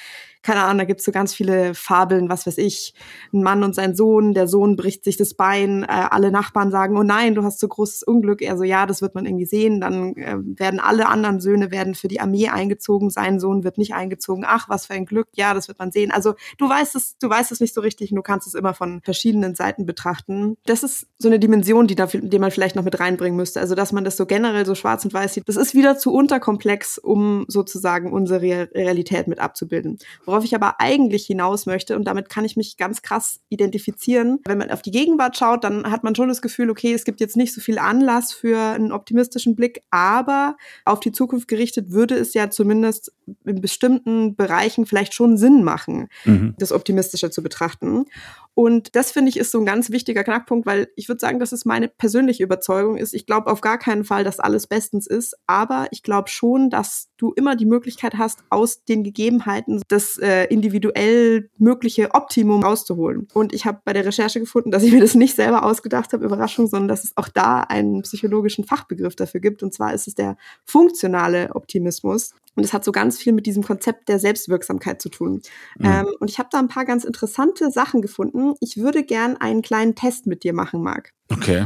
keine 0.47 0.63
Ahnung, 0.63 0.77
da 0.77 0.85
gibt's 0.85 1.03
so 1.03 1.11
ganz 1.11 1.33
viele 1.33 1.75
Fabeln, 1.75 2.29
was 2.29 2.47
weiß 2.47 2.57
ich, 2.59 2.93
ein 3.33 3.43
Mann 3.43 3.65
und 3.65 3.75
sein 3.75 3.97
Sohn, 3.97 4.33
der 4.33 4.47
Sohn 4.47 4.77
bricht 4.77 5.03
sich 5.03 5.17
das 5.17 5.33
Bein, 5.33 5.83
äh, 5.83 5.87
alle 5.87 6.31
Nachbarn 6.31 6.71
sagen, 6.71 6.97
oh 6.97 7.03
nein, 7.03 7.35
du 7.35 7.43
hast 7.43 7.59
so 7.59 7.67
großes 7.67 8.03
Unglück. 8.03 8.41
Er 8.41 8.57
so, 8.57 8.63
ja, 8.63 8.85
das 8.85 9.01
wird 9.01 9.13
man 9.13 9.25
irgendwie 9.25 9.45
sehen. 9.45 9.81
Dann 9.81 10.15
äh, 10.15 10.37
werden 10.37 10.79
alle 10.79 11.09
anderen 11.09 11.41
Söhne 11.41 11.69
werden 11.69 11.95
für 11.95 12.07
die 12.07 12.21
Armee 12.21 12.47
eingezogen, 12.47 13.09
sein 13.09 13.41
Sohn 13.41 13.65
wird 13.65 13.77
nicht 13.77 13.93
eingezogen. 13.93 14.45
Ach, 14.47 14.69
was 14.69 14.85
für 14.85 14.93
ein 14.93 15.05
Glück, 15.05 15.27
ja, 15.33 15.53
das 15.53 15.67
wird 15.67 15.79
man 15.79 15.91
sehen. 15.91 16.11
Also 16.11 16.35
du 16.57 16.69
weißt 16.69 16.95
es, 16.95 17.17
du 17.17 17.29
weißt 17.29 17.51
es 17.51 17.59
nicht 17.59 17.73
so 17.73 17.81
richtig 17.81 18.11
und 18.13 18.15
du 18.15 18.21
kannst 18.21 18.47
es 18.47 18.53
immer 18.53 18.73
von 18.73 19.01
verschiedenen 19.03 19.53
Seiten 19.53 19.85
betrachten. 19.85 20.55
Das 20.65 20.81
ist 20.81 21.07
so 21.19 21.27
eine 21.27 21.39
Dimension, 21.39 21.87
die, 21.87 21.95
da, 21.95 22.05
die 22.05 22.39
man 22.39 22.51
vielleicht 22.51 22.77
noch 22.77 22.85
mit 22.85 23.01
reinbringen 23.01 23.35
müsste. 23.35 23.59
Also 23.59 23.75
dass 23.75 23.91
man 23.91 24.05
das 24.05 24.15
so 24.15 24.25
generell 24.25 24.65
so 24.65 24.75
schwarz 24.75 25.03
und 25.03 25.13
weiß 25.13 25.33
sieht, 25.33 25.49
das 25.49 25.57
ist 25.57 25.75
wieder 25.75 25.97
zu 25.97 26.13
unterkomplex, 26.13 26.97
um 26.99 27.43
sozusagen 27.49 28.13
unsere 28.13 28.41
Realität 28.73 29.27
mit 29.27 29.39
abzubilden. 29.39 29.97
Worauf 30.23 30.36
Worauf 30.37 30.45
ich 30.45 30.53
aber 30.53 30.79
eigentlich 30.79 31.25
hinaus 31.25 31.65
möchte, 31.65 31.95
und 31.95 32.03
damit 32.05 32.29
kann 32.29 32.45
ich 32.45 32.55
mich 32.55 32.77
ganz 32.77 33.01
krass 33.01 33.39
identifizieren, 33.49 34.37
wenn 34.45 34.59
man 34.59 34.69
auf 34.69 34.83
die 34.83 34.91
Gegenwart 34.91 35.35
schaut, 35.35 35.63
dann 35.63 35.89
hat 35.89 36.03
man 36.03 36.13
schon 36.13 36.27
das 36.27 36.43
Gefühl, 36.43 36.69
okay, 36.69 36.93
es 36.93 37.05
gibt 37.05 37.19
jetzt 37.21 37.35
nicht 37.35 37.55
so 37.55 37.59
viel 37.59 37.79
Anlass 37.79 38.33
für 38.33 38.59
einen 38.59 38.91
optimistischen 38.91 39.55
Blick, 39.55 39.81
aber 39.89 40.55
auf 40.85 40.99
die 40.99 41.11
Zukunft 41.11 41.47
gerichtet 41.47 41.89
würde 41.89 42.13
es 42.13 42.35
ja 42.35 42.51
zumindest 42.51 43.11
in 43.45 43.61
bestimmten 43.61 44.35
Bereichen 44.35 44.85
vielleicht 44.85 45.15
schon 45.15 45.39
Sinn 45.39 45.63
machen, 45.63 46.07
mhm. 46.23 46.53
das 46.59 46.71
optimistischer 46.71 47.31
zu 47.31 47.41
betrachten. 47.41 48.05
Und 48.53 48.95
das 48.95 49.11
finde 49.11 49.29
ich 49.29 49.37
ist 49.37 49.51
so 49.51 49.59
ein 49.59 49.67
ganz 49.67 49.91
wichtiger 49.91 50.23
Knackpunkt, 50.23 50.65
weil 50.65 50.87
ich 50.95 51.07
würde 51.09 51.19
sagen, 51.19 51.37
dass 51.37 51.51
es 51.51 51.65
meine 51.65 51.87
persönliche 51.87 52.43
Überzeugung 52.43 52.97
ist. 52.97 53.13
Ich 53.13 53.27
glaube 53.27 53.51
auf 53.51 53.61
gar 53.61 53.77
keinen 53.77 54.03
Fall, 54.03 54.23
dass 54.23 54.39
alles 54.39 54.65
bestens 54.65 55.05
ist, 55.05 55.35
aber 55.45 55.87
ich 55.91 56.01
glaube 56.01 56.29
schon, 56.29 56.71
dass 56.71 57.09
du 57.17 57.33
immer 57.33 57.55
die 57.55 57.67
Möglichkeit 57.67 58.15
hast, 58.17 58.39
aus 58.49 58.83
den 58.83 59.03
Gegebenheiten 59.03 59.83
das 59.89 60.17
äh, 60.27 60.45
individuell 60.45 61.49
mögliche 61.57 62.13
Optimum 62.13 62.63
rauszuholen. 62.63 63.27
Und 63.33 63.53
ich 63.53 63.65
habe 63.65 63.79
bei 63.85 63.93
der 63.93 64.05
Recherche 64.05 64.39
gefunden, 64.39 64.71
dass 64.71 64.83
ich 64.83 64.91
mir 64.91 64.99
das 64.99 65.15
nicht 65.15 65.35
selber 65.35 65.63
ausgedacht 65.63 66.11
habe, 66.11 66.25
Überraschung, 66.25 66.67
sondern 66.67 66.89
dass 66.89 67.05
es 67.05 67.15
auch 67.15 67.29
da 67.29 67.61
einen 67.61 68.01
psychologischen 68.01 68.65
Fachbegriff 68.65 69.15
dafür 69.15 69.39
gibt. 69.39 69.63
Und 69.63 69.73
zwar 69.73 69.93
ist 69.93 70.07
es 70.07 70.15
der 70.15 70.37
funktionale 70.65 71.55
Optimismus. 71.55 72.33
Und 72.55 72.63
es 72.63 72.73
hat 72.73 72.83
so 72.83 72.91
ganz 72.91 73.17
viel 73.17 73.33
mit 73.33 73.45
diesem 73.45 73.63
Konzept 73.63 74.09
der 74.09 74.19
Selbstwirksamkeit 74.19 75.01
zu 75.01 75.09
tun. 75.09 75.41
Mhm. 75.77 75.85
Ähm, 75.85 76.07
und 76.19 76.29
ich 76.29 76.39
habe 76.39 76.49
da 76.51 76.59
ein 76.59 76.67
paar 76.67 76.85
ganz 76.85 77.05
interessante 77.05 77.71
Sachen 77.71 78.01
gefunden. 78.01 78.55
Ich 78.59 78.77
würde 78.77 79.03
gern 79.03 79.37
einen 79.37 79.61
kleinen 79.61 79.95
Test 79.95 80.27
mit 80.27 80.43
dir 80.43 80.53
machen, 80.53 80.81
Marc. 80.81 81.13
Okay. 81.31 81.65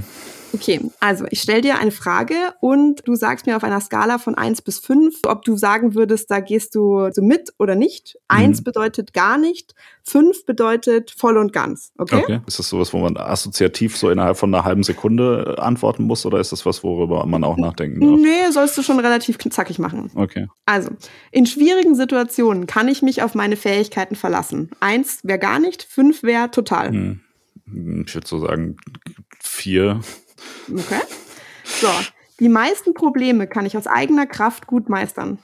Okay, 0.54 0.82
also 1.00 1.26
ich 1.30 1.42
stelle 1.42 1.62
dir 1.62 1.80
eine 1.80 1.92
Frage 1.92 2.36
und 2.60 3.02
du 3.06 3.16
sagst 3.16 3.46
mir 3.46 3.56
auf 3.56 3.64
einer 3.64 3.80
Skala 3.80 4.18
von 4.18 4.36
eins 4.36 4.62
bis 4.62 4.80
fünf, 4.80 5.16
ob 5.26 5.44
du 5.44 5.56
sagen 5.56 5.96
würdest, 5.96 6.30
da 6.30 6.40
gehst 6.40 6.76
du 6.76 7.10
so 7.12 7.22
mit 7.22 7.54
oder 7.58 7.76
nicht. 7.76 8.18
Eins 8.28 8.60
mhm. 8.60 8.66
bedeutet 8.66 9.14
gar 9.14 9.38
nicht, 9.38 9.76
fünf 10.04 10.46
bedeutet 10.46 11.12
voll 11.12 11.38
und 11.38 11.54
ganz. 11.54 11.92
Okay? 11.98 12.16
okay. 12.16 12.42
Ist 12.48 12.60
das 12.60 12.70
sowas, 12.70 12.94
wo 12.94 13.00
man 13.00 13.18
assoziativ 13.18 13.98
so 13.98 14.10
innerhalb 14.10 14.38
von 14.38 14.54
einer 14.54 14.66
halben 14.66 14.84
Sekunde 14.84 15.56
äh, 15.58 15.62
antworten 15.62 16.04
muss 16.04 16.26
oder 16.26 16.40
ist 16.40 16.52
das 16.52 16.66
was, 16.66 16.84
worüber 16.84 17.26
man 17.26 17.44
auch 17.44 17.58
nachdenken 17.58 18.02
darf? 18.02 18.20
Nee, 18.20 18.52
sollst 18.52 18.78
du 18.78 18.84
schon 18.84 19.00
relativ 19.00 19.38
zackig 19.38 19.80
machen. 19.80 20.12
Okay. 20.16 20.48
Also, 20.66 20.90
in 21.32 21.46
schwierigen 21.46 21.96
Situationen 21.96 22.68
kann 22.68 22.88
ich 22.88 23.02
mich 23.02 23.24
auf 23.24 23.36
meine 23.36 23.56
Fähigkeiten 23.56 24.16
verlassen. 24.16 24.72
Eins 24.80 25.20
wäre 25.24 25.40
gar 25.40 25.60
nicht, 25.60 25.84
fünf 25.84 26.24
wäre 26.24 26.52
total. 26.52 26.90
Hm. 26.90 27.22
Ich 28.06 28.14
würde 28.14 28.28
so 28.28 28.40
sagen, 28.40 28.78
vier. 29.40 30.02
Okay. 30.72 31.02
So. 31.64 31.90
Die 32.40 32.50
meisten 32.50 32.94
Probleme 32.94 33.46
kann 33.48 33.66
ich 33.66 33.78
aus 33.78 33.86
eigener 33.86 34.26
Kraft 34.26 34.66
gut 34.66 34.90
meistern. 34.90 35.38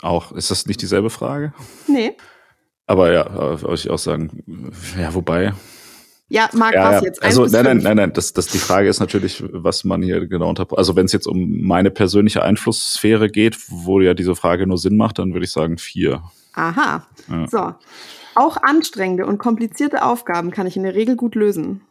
Auch, 0.00 0.32
ist 0.32 0.50
das 0.50 0.66
nicht 0.66 0.80
dieselbe 0.80 1.10
Frage? 1.10 1.52
Nee. 1.86 2.16
Aber 2.86 3.12
ja, 3.12 3.60
würde 3.60 3.74
ich 3.74 3.90
auch 3.90 3.98
sagen, 3.98 4.72
ja, 4.98 5.14
wobei. 5.14 5.52
Ja, 6.28 6.48
Marc, 6.54 6.74
ja, 6.74 6.92
was 6.92 7.04
jetzt? 7.04 7.22
Also, 7.22 7.44
nein, 7.46 7.64
nein, 7.64 7.78
nein, 7.78 7.96
nein, 7.96 8.12
das, 8.14 8.32
das, 8.32 8.46
die 8.46 8.58
Frage 8.58 8.88
ist 8.88 9.00
natürlich, 9.00 9.44
was 9.52 9.84
man 9.84 10.02
hier 10.02 10.26
genau 10.26 10.48
unter, 10.48 10.66
also 10.76 10.96
wenn 10.96 11.04
es 11.04 11.12
jetzt 11.12 11.26
um 11.26 11.60
meine 11.62 11.90
persönliche 11.90 12.42
Einflusssphäre 12.42 13.28
geht, 13.28 13.58
wo 13.68 14.00
ja 14.00 14.14
diese 14.14 14.34
Frage 14.34 14.66
nur 14.66 14.78
Sinn 14.78 14.96
macht, 14.96 15.18
dann 15.18 15.34
würde 15.34 15.44
ich 15.44 15.52
sagen 15.52 15.76
vier. 15.76 16.22
Aha. 16.54 17.06
Ja. 17.28 17.46
So. 17.48 17.74
Auch 18.34 18.56
anstrengende 18.62 19.26
und 19.26 19.38
komplizierte 19.38 20.02
Aufgaben 20.02 20.50
kann 20.50 20.66
ich 20.66 20.76
in 20.76 20.82
der 20.82 20.94
Regel 20.94 21.16
gut 21.16 21.34
lösen. 21.34 21.82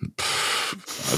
Also 0.00 0.12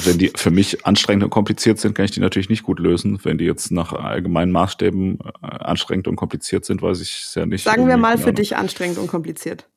wenn 0.04 0.18
die 0.18 0.32
für 0.34 0.50
mich 0.50 0.86
anstrengend 0.86 1.24
und 1.24 1.30
kompliziert 1.30 1.78
sind, 1.78 1.94
kann 1.94 2.04
ich 2.04 2.10
die 2.10 2.20
natürlich 2.20 2.48
nicht 2.48 2.62
gut 2.62 2.78
lösen. 2.78 3.18
Wenn 3.22 3.38
die 3.38 3.44
jetzt 3.44 3.70
nach 3.70 3.92
allgemeinen 3.92 4.52
Maßstäben 4.52 5.18
äh, 5.20 5.46
anstrengend 5.46 6.08
und 6.08 6.16
kompliziert 6.16 6.64
sind, 6.64 6.82
weiß 6.82 7.00
ich 7.00 7.24
es 7.26 7.34
ja 7.34 7.46
nicht. 7.46 7.64
Sagen 7.64 7.86
wir 7.88 7.96
mal 7.96 8.18
für 8.18 8.32
dich 8.32 8.56
anstrengend 8.56 8.98
und 8.98 9.08
kompliziert. 9.08 9.68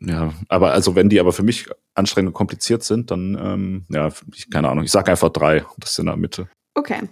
Ja, 0.00 0.32
aber 0.48 0.72
also 0.72 0.94
wenn 0.94 1.10
die 1.10 1.20
aber 1.20 1.32
für 1.32 1.42
mich 1.42 1.68
anstrengend 1.94 2.28
und 2.28 2.34
kompliziert 2.34 2.82
sind, 2.82 3.10
dann 3.10 3.38
ähm, 3.40 3.84
ja, 3.90 4.08
ich, 4.34 4.50
keine 4.50 4.68
Ahnung. 4.68 4.84
Ich 4.84 4.90
sage 4.90 5.10
einfach 5.10 5.28
drei. 5.28 5.64
Das 5.78 5.92
ist 5.92 5.98
in 5.98 6.06
der 6.06 6.16
Mitte. 6.16 6.48
Okay. 6.74 7.02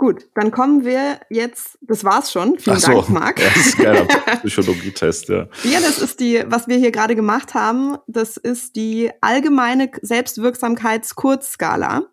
Gut, 0.00 0.26
dann 0.34 0.50
kommen 0.50 0.84
wir 0.86 1.20
jetzt, 1.28 1.76
das 1.82 2.02
war's 2.04 2.32
schon. 2.32 2.58
Vielen 2.58 2.78
so, 2.78 2.90
Dank, 2.90 3.10
Marc. 3.10 3.38
Ja, 3.38 3.50
das 3.50 3.66
ist 3.66 3.78
ein 3.78 4.08
Psychologietest, 4.44 5.28
ja. 5.28 5.46
Ja, 5.62 5.78
das 5.78 5.98
ist 5.98 6.20
die, 6.20 6.42
was 6.46 6.68
wir 6.68 6.78
hier 6.78 6.90
gerade 6.90 7.14
gemacht 7.14 7.52
haben, 7.52 7.98
das 8.06 8.38
ist 8.38 8.76
die 8.76 9.10
allgemeine 9.20 9.90
Selbstwirksamkeitskurzskala. 10.00 12.04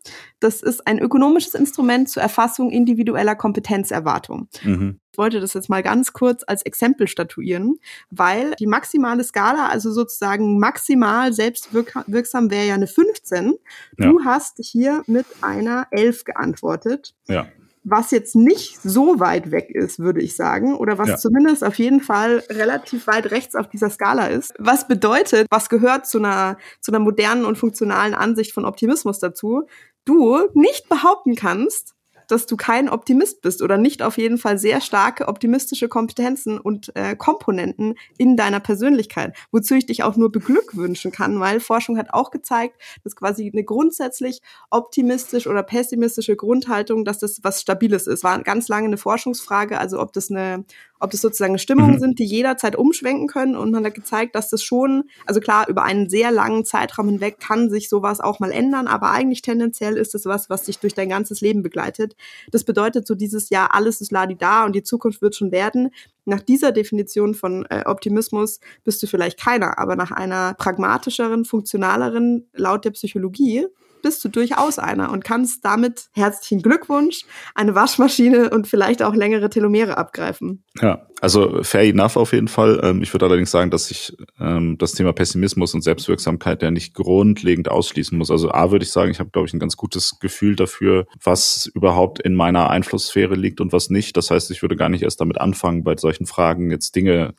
Das 0.41 0.61
ist 0.61 0.85
ein 0.85 0.99
ökonomisches 0.99 1.53
Instrument 1.53 2.09
zur 2.09 2.21
Erfassung 2.21 2.71
individueller 2.71 3.35
Kompetenzerwartung. 3.35 4.49
Mhm. 4.63 4.99
Ich 5.13 5.17
wollte 5.17 5.39
das 5.39 5.53
jetzt 5.53 5.69
mal 5.69 5.81
ganz 5.81 6.11
kurz 6.11 6.43
als 6.45 6.63
Exempel 6.63 7.07
statuieren, 7.07 7.79
weil 8.09 8.53
die 8.59 8.67
maximale 8.67 9.23
Skala, 9.23 9.69
also 9.69 9.93
sozusagen 9.93 10.59
maximal 10.59 11.31
selbstwirksam 11.31 12.51
wäre 12.51 12.67
ja 12.67 12.73
eine 12.73 12.87
15. 12.87 13.53
Du 13.95 14.19
ja. 14.19 14.25
hast 14.25 14.57
hier 14.59 15.03
mit 15.07 15.25
einer 15.41 15.87
11 15.91 16.25
geantwortet. 16.25 17.15
Ja 17.29 17.47
was 17.89 18.11
jetzt 18.11 18.35
nicht 18.35 18.81
so 18.81 19.19
weit 19.19 19.51
weg 19.51 19.69
ist, 19.69 19.99
würde 19.99 20.21
ich 20.21 20.35
sagen, 20.35 20.75
oder 20.75 20.97
was 20.97 21.07
ja. 21.07 21.17
zumindest 21.17 21.63
auf 21.63 21.79
jeden 21.79 22.01
Fall 22.01 22.43
relativ 22.49 23.07
weit 23.07 23.31
rechts 23.31 23.55
auf 23.55 23.69
dieser 23.69 23.89
Skala 23.89 24.27
ist. 24.27 24.53
Was 24.59 24.87
bedeutet, 24.87 25.47
was 25.49 25.69
gehört 25.69 26.05
zu 26.05 26.17
einer, 26.17 26.57
zu 26.81 26.91
einer 26.91 26.99
modernen 26.99 27.45
und 27.45 27.57
funktionalen 27.57 28.13
Ansicht 28.13 28.53
von 28.53 28.65
Optimismus 28.65 29.19
dazu? 29.19 29.67
Du 30.03 30.37
nicht 30.53 30.89
behaupten 30.89 31.35
kannst, 31.35 31.95
dass 32.27 32.45
du 32.45 32.57
kein 32.57 32.89
Optimist 32.89 33.41
bist 33.41 33.61
oder 33.61 33.77
nicht 33.77 34.01
auf 34.01 34.17
jeden 34.17 34.37
Fall 34.37 34.57
sehr 34.57 34.81
starke 34.81 35.27
optimistische 35.27 35.87
Kompetenzen 35.87 36.59
und 36.59 36.95
äh, 36.95 37.15
Komponenten 37.15 37.95
in 38.17 38.37
deiner 38.37 38.59
Persönlichkeit, 38.59 39.35
wozu 39.51 39.75
ich 39.75 39.85
dich 39.85 40.03
auch 40.03 40.15
nur 40.15 40.31
beglückwünschen 40.31 41.11
kann, 41.11 41.39
weil 41.39 41.59
Forschung 41.59 41.97
hat 41.97 42.13
auch 42.13 42.31
gezeigt, 42.31 42.75
dass 43.03 43.15
quasi 43.15 43.49
eine 43.51 43.63
grundsätzlich 43.63 44.41
optimistisch 44.69 45.47
oder 45.47 45.63
pessimistische 45.63 46.35
Grundhaltung, 46.35 47.05
dass 47.05 47.19
das 47.19 47.39
was 47.43 47.61
Stabiles 47.61 48.07
ist. 48.07 48.23
War 48.23 48.41
ganz 48.43 48.67
lange 48.67 48.87
eine 48.87 48.97
Forschungsfrage, 48.97 49.79
also 49.79 49.99
ob 49.99 50.13
das 50.13 50.29
eine 50.29 50.65
ob 50.99 51.11
das 51.11 51.21
sozusagen 51.21 51.57
Stimmungen 51.57 51.95
mhm. 51.95 51.99
sind, 51.99 52.19
die 52.19 52.25
jederzeit 52.25 52.75
umschwenken 52.75 53.27
können. 53.27 53.55
Und 53.55 53.71
man 53.71 53.85
hat 53.85 53.93
gezeigt, 53.93 54.35
dass 54.35 54.49
das 54.49 54.63
schon, 54.63 55.03
also 55.25 55.39
klar, 55.39 55.67
über 55.67 55.83
einen 55.83 56.09
sehr 56.09 56.31
langen 56.31 56.65
Zeitraum 56.65 57.07
hinweg 57.07 57.39
kann 57.39 57.69
sich 57.69 57.89
sowas 57.89 58.19
auch 58.19 58.39
mal 58.39 58.51
ändern, 58.51 58.87
aber 58.87 59.11
eigentlich 59.11 59.41
tendenziell 59.41 59.97
ist 59.97 60.15
es 60.15 60.25
was, 60.25 60.49
was 60.49 60.63
dich 60.63 60.79
durch 60.79 60.93
dein 60.93 61.09
ganzes 61.09 61.41
Leben 61.41 61.63
begleitet. 61.63 62.15
Das 62.51 62.63
bedeutet 62.63 63.07
so 63.07 63.15
dieses 63.15 63.49
Jahr, 63.49 63.73
alles 63.73 64.01
ist 64.01 64.11
ladi 64.11 64.35
da 64.35 64.65
und 64.65 64.75
die 64.75 64.83
Zukunft 64.83 65.21
wird 65.21 65.35
schon 65.35 65.51
werden. 65.51 65.89
Nach 66.25 66.41
dieser 66.41 66.71
Definition 66.71 67.35
von 67.35 67.65
äh, 67.69 67.83
Optimismus 67.85 68.59
bist 68.83 69.01
du 69.01 69.07
vielleicht 69.07 69.39
keiner, 69.39 69.79
aber 69.79 69.95
nach 69.95 70.11
einer 70.11 70.55
pragmatischeren, 70.55 71.45
funktionaleren, 71.45 72.47
laut 72.53 72.85
der 72.85 72.91
Psychologie, 72.91 73.65
bist 74.07 74.23
du 74.23 74.29
durchaus 74.29 74.79
einer 74.79 75.11
und 75.11 75.25
kannst 75.25 75.65
damit 75.65 76.05
herzlichen 76.13 76.61
Glückwunsch, 76.61 77.25
eine 77.55 77.75
Waschmaschine 77.75 78.51
und 78.51 78.65
vielleicht 78.65 79.03
auch 79.03 79.13
längere 79.13 79.49
Telomere 79.49 79.97
abgreifen. 79.97 80.63
Ja, 80.81 81.07
also 81.19 81.61
fair 81.61 81.81
enough 81.81 82.15
auf 82.15 82.31
jeden 82.31 82.47
Fall. 82.47 82.79
Ähm, 82.83 83.03
ich 83.03 83.13
würde 83.13 83.25
allerdings 83.25 83.51
sagen, 83.51 83.69
dass 83.69 83.91
ich 83.91 84.15
ähm, 84.39 84.77
das 84.77 84.93
Thema 84.93 85.11
Pessimismus 85.11 85.73
und 85.73 85.81
Selbstwirksamkeit 85.81 86.63
ja 86.63 86.71
nicht 86.71 86.93
grundlegend 86.93 87.67
ausschließen 87.69 88.17
muss. 88.17 88.31
Also 88.31 88.49
A 88.49 88.71
würde 88.71 88.85
ich 88.85 88.91
sagen, 88.91 89.11
ich 89.11 89.19
habe, 89.19 89.29
glaube 89.29 89.45
ich, 89.45 89.53
ein 89.53 89.59
ganz 89.59 89.75
gutes 89.75 90.19
Gefühl 90.21 90.55
dafür, 90.55 91.05
was 91.21 91.69
überhaupt 91.73 92.21
in 92.21 92.33
meiner 92.33 92.69
Einflusssphäre 92.69 93.35
liegt 93.35 93.59
und 93.59 93.73
was 93.73 93.89
nicht. 93.89 94.15
Das 94.15 94.31
heißt, 94.31 94.51
ich 94.51 94.61
würde 94.61 94.77
gar 94.77 94.87
nicht 94.87 95.03
erst 95.03 95.19
damit 95.19 95.41
anfangen, 95.41 95.83
bei 95.83 95.97
solchen 95.97 96.27
Fragen 96.27 96.71
jetzt 96.71 96.95
Dinge 96.95 97.33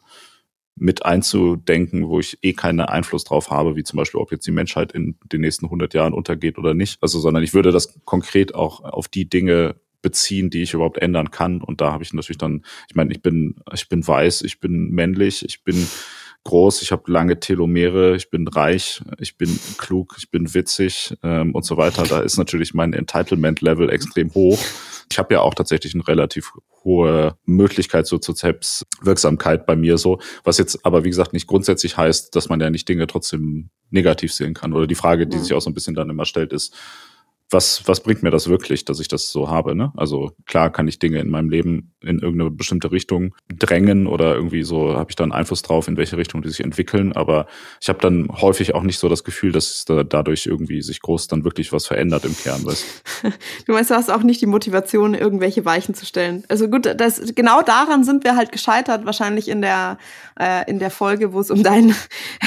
mit 0.78 1.04
einzudenken, 1.04 2.08
wo 2.08 2.20
ich 2.20 2.38
eh 2.42 2.52
keinen 2.52 2.80
Einfluss 2.80 3.24
drauf 3.24 3.50
habe, 3.50 3.76
wie 3.76 3.84
zum 3.84 3.96
Beispiel, 3.96 4.20
ob 4.20 4.32
jetzt 4.32 4.46
die 4.46 4.52
Menschheit 4.52 4.92
in 4.92 5.16
den 5.32 5.40
nächsten 5.40 5.66
100 5.66 5.94
Jahren 5.94 6.12
untergeht 6.12 6.58
oder 6.58 6.74
nicht. 6.74 6.98
Also, 7.02 7.18
sondern 7.18 7.42
ich 7.42 7.54
würde 7.54 7.72
das 7.72 7.98
konkret 8.04 8.54
auch 8.54 8.82
auf 8.82 9.08
die 9.08 9.28
Dinge 9.28 9.76
beziehen, 10.02 10.50
die 10.50 10.62
ich 10.62 10.74
überhaupt 10.74 10.98
ändern 10.98 11.30
kann. 11.30 11.60
Und 11.60 11.80
da 11.80 11.92
habe 11.92 12.02
ich 12.02 12.12
natürlich 12.12 12.38
dann, 12.38 12.64
ich 12.88 12.94
meine, 12.94 13.12
ich 13.12 13.22
bin, 13.22 13.56
ich 13.72 13.88
bin 13.88 14.06
weiß, 14.06 14.42
ich 14.42 14.60
bin 14.60 14.90
männlich, 14.90 15.44
ich 15.44 15.64
bin 15.64 15.86
groß, 16.44 16.82
ich 16.82 16.92
habe 16.92 17.10
lange 17.10 17.40
Telomere, 17.40 18.16
ich 18.16 18.30
bin 18.30 18.48
reich, 18.48 19.02
ich 19.18 19.36
bin 19.36 19.58
klug, 19.76 20.14
ich 20.18 20.30
bin 20.30 20.54
witzig 20.54 21.14
ähm, 21.22 21.54
und 21.54 21.64
so 21.64 21.76
weiter. 21.76 22.04
Da 22.04 22.20
ist 22.20 22.38
natürlich 22.38 22.74
mein 22.74 22.92
Entitlement-Level 22.92 23.90
extrem 23.90 24.32
hoch. 24.34 24.58
Ich 25.10 25.18
habe 25.18 25.34
ja 25.34 25.40
auch 25.40 25.54
tatsächlich 25.54 25.94
eine 25.94 26.06
relativ 26.06 26.52
hohe 26.88 27.36
Möglichkeit 27.44 28.06
so 28.06 28.18
zur 28.18 28.34
Selbstwirksamkeit 28.34 29.66
bei 29.66 29.76
mir 29.76 29.98
so, 29.98 30.18
was 30.42 30.58
jetzt 30.58 30.84
aber 30.86 31.04
wie 31.04 31.10
gesagt 31.10 31.34
nicht 31.34 31.46
grundsätzlich 31.46 31.96
heißt, 31.96 32.34
dass 32.34 32.48
man 32.48 32.60
ja 32.60 32.70
nicht 32.70 32.88
Dinge 32.88 33.06
trotzdem 33.06 33.68
negativ 33.90 34.32
sehen 34.32 34.54
kann. 34.54 34.72
Oder 34.72 34.86
die 34.86 34.94
Frage, 34.94 35.26
die 35.26 35.38
sich 35.38 35.52
auch 35.52 35.60
so 35.60 35.70
ein 35.70 35.74
bisschen 35.74 35.94
dann 35.94 36.10
immer 36.10 36.24
stellt, 36.24 36.52
ist, 36.52 36.74
was, 37.50 37.88
was 37.88 38.02
bringt 38.02 38.22
mir 38.22 38.30
das 38.30 38.48
wirklich, 38.48 38.84
dass 38.84 39.00
ich 39.00 39.08
das 39.08 39.30
so 39.30 39.48
habe? 39.48 39.74
Ne? 39.74 39.90
Also 39.96 40.32
klar 40.44 40.70
kann 40.70 40.86
ich 40.86 40.98
Dinge 40.98 41.18
in 41.18 41.30
meinem 41.30 41.48
Leben 41.48 41.92
in 42.02 42.18
irgendeine 42.18 42.50
bestimmte 42.50 42.92
Richtung 42.92 43.34
drängen 43.48 44.06
oder 44.06 44.34
irgendwie 44.34 44.62
so 44.62 44.94
habe 44.94 45.10
ich 45.10 45.16
dann 45.16 45.32
Einfluss 45.32 45.62
drauf, 45.62 45.88
in 45.88 45.96
welche 45.96 46.16
Richtung 46.18 46.42
die 46.42 46.50
sich 46.50 46.60
entwickeln. 46.60 47.14
Aber 47.14 47.46
ich 47.80 47.88
habe 47.88 48.00
dann 48.00 48.28
häufig 48.30 48.74
auch 48.74 48.82
nicht 48.82 48.98
so 48.98 49.08
das 49.08 49.24
Gefühl, 49.24 49.52
dass 49.52 49.84
da 49.86 50.04
dadurch 50.04 50.46
irgendwie 50.46 50.82
sich 50.82 51.00
groß 51.00 51.28
dann 51.28 51.44
wirklich 51.44 51.72
was 51.72 51.86
verändert 51.86 52.24
im 52.24 52.36
Kern. 52.36 52.64
Weißt? 52.64 52.84
Du 53.66 53.72
meinst, 53.72 53.90
du 53.90 53.94
hast 53.94 54.10
auch 54.10 54.22
nicht 54.22 54.40
die 54.40 54.46
Motivation, 54.46 55.14
irgendwelche 55.14 55.64
Weichen 55.64 55.94
zu 55.94 56.06
stellen. 56.06 56.44
Also 56.48 56.68
gut, 56.68 56.86
das, 56.96 57.34
genau 57.34 57.62
daran 57.62 58.04
sind 58.04 58.24
wir 58.24 58.36
halt 58.36 58.52
gescheitert, 58.52 59.04
wahrscheinlich 59.04 59.48
in 59.48 59.60
der, 59.60 59.98
äh, 60.40 60.68
in 60.70 60.78
der 60.78 60.90
Folge, 60.90 61.32
wo 61.32 61.40
es 61.40 61.50
um 61.50 61.62
dein, 61.62 61.94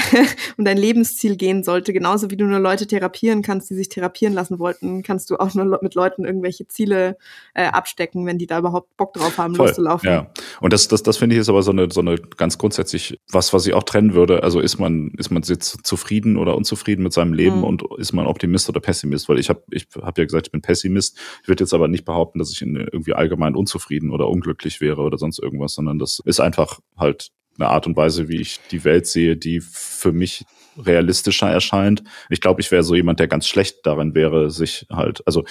um 0.56 0.64
dein 0.64 0.78
Lebensziel 0.78 1.36
gehen 1.36 1.62
sollte. 1.62 1.92
Genauso 1.92 2.30
wie 2.30 2.36
du 2.36 2.44
nur 2.44 2.58
Leute 2.58 2.86
therapieren 2.86 3.42
kannst, 3.42 3.70
die 3.70 3.74
sich 3.74 3.88
therapieren 3.88 4.34
lassen 4.34 4.58
wollten, 4.58 4.91
kannst 5.00 5.30
du 5.30 5.36
auch 5.36 5.54
nur 5.54 5.78
mit 5.80 5.94
Leuten 5.94 6.26
irgendwelche 6.26 6.68
Ziele 6.68 7.16
äh, 7.54 7.64
abstecken, 7.64 8.26
wenn 8.26 8.36
die 8.36 8.46
da 8.46 8.58
überhaupt 8.58 8.94
Bock 8.98 9.14
drauf 9.14 9.38
haben, 9.38 9.54
Voll, 9.54 9.68
loszulaufen. 9.68 10.08
Ja. 10.08 10.30
Und 10.60 10.74
das, 10.74 10.88
das, 10.88 11.02
das 11.02 11.16
finde 11.16 11.34
ich 11.34 11.40
ist 11.40 11.48
aber 11.48 11.62
so 11.62 11.70
eine, 11.70 11.90
so 11.90 12.00
eine 12.00 12.16
ganz 12.16 12.58
grundsätzlich 12.58 13.18
was, 13.30 13.54
was 13.54 13.66
ich 13.66 13.72
auch 13.72 13.84
trennen 13.84 14.12
würde. 14.12 14.42
Also 14.42 14.60
ist 14.60 14.78
man, 14.78 15.12
ist 15.16 15.30
man 15.30 15.42
jetzt 15.42 15.86
zufrieden 15.86 16.36
oder 16.36 16.56
unzufrieden 16.56 17.02
mit 17.02 17.14
seinem 17.14 17.32
Leben 17.32 17.58
mhm. 17.58 17.64
und 17.64 17.84
ist 17.96 18.12
man 18.12 18.26
Optimist 18.26 18.68
oder 18.68 18.80
Pessimist? 18.80 19.28
Weil 19.28 19.38
ich 19.38 19.48
habe 19.48 19.62
ich 19.70 19.86
hab 20.02 20.18
ja 20.18 20.24
gesagt, 20.24 20.48
ich 20.48 20.52
bin 20.52 20.60
Pessimist. 20.60 21.18
Ich 21.42 21.48
würde 21.48 21.64
jetzt 21.64 21.72
aber 21.72 21.88
nicht 21.88 22.04
behaupten, 22.04 22.38
dass 22.38 22.52
ich 22.52 22.60
irgendwie 22.60 23.14
allgemein 23.14 23.54
unzufrieden 23.54 24.10
oder 24.10 24.28
unglücklich 24.28 24.80
wäre 24.82 25.00
oder 25.00 25.16
sonst 25.16 25.38
irgendwas, 25.38 25.74
sondern 25.74 25.98
das 25.98 26.20
ist 26.24 26.40
einfach 26.40 26.80
halt 26.96 27.30
eine 27.58 27.68
Art 27.68 27.86
und 27.86 27.96
Weise, 27.96 28.28
wie 28.28 28.40
ich 28.40 28.60
die 28.70 28.84
Welt 28.84 29.06
sehe, 29.06 29.36
die 29.36 29.60
für 29.60 30.12
mich 30.12 30.44
realistischer 30.78 31.50
erscheint. 31.50 32.02
Ich 32.30 32.40
glaube, 32.40 32.60
ich 32.60 32.70
wäre 32.70 32.82
so 32.82 32.94
jemand, 32.94 33.20
der 33.20 33.28
ganz 33.28 33.46
schlecht 33.46 33.78
darin 33.84 34.14
wäre, 34.14 34.50
sich 34.50 34.86
halt, 34.90 35.26
also 35.26 35.44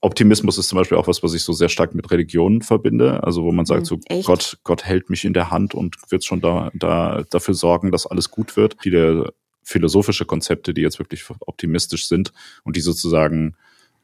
Optimismus 0.00 0.58
ist 0.58 0.68
zum 0.68 0.78
Beispiel 0.78 0.96
auch 0.96 1.08
was, 1.08 1.22
was 1.22 1.34
ich 1.34 1.42
so 1.42 1.52
sehr 1.52 1.68
stark 1.68 1.94
mit 1.94 2.10
Religionen 2.10 2.62
verbinde. 2.62 3.22
Also 3.24 3.42
wo 3.42 3.50
man 3.50 3.66
sagt, 3.66 3.86
so 3.86 3.98
Echt? 4.06 4.26
Gott, 4.26 4.58
Gott 4.62 4.84
hält 4.84 5.10
mich 5.10 5.24
in 5.24 5.32
der 5.32 5.50
Hand 5.50 5.74
und 5.74 5.96
wird 6.10 6.24
schon 6.24 6.40
da, 6.40 6.70
da 6.74 7.24
dafür 7.30 7.54
sorgen, 7.54 7.90
dass 7.90 8.06
alles 8.06 8.30
gut 8.30 8.56
wird. 8.56 8.76
Viele 8.80 9.32
philosophische 9.64 10.24
Konzepte, 10.24 10.72
die 10.72 10.82
jetzt 10.82 10.98
wirklich 10.98 11.24
optimistisch 11.40 12.06
sind 12.06 12.32
und 12.64 12.76
die 12.76 12.80
sozusagen 12.80 13.56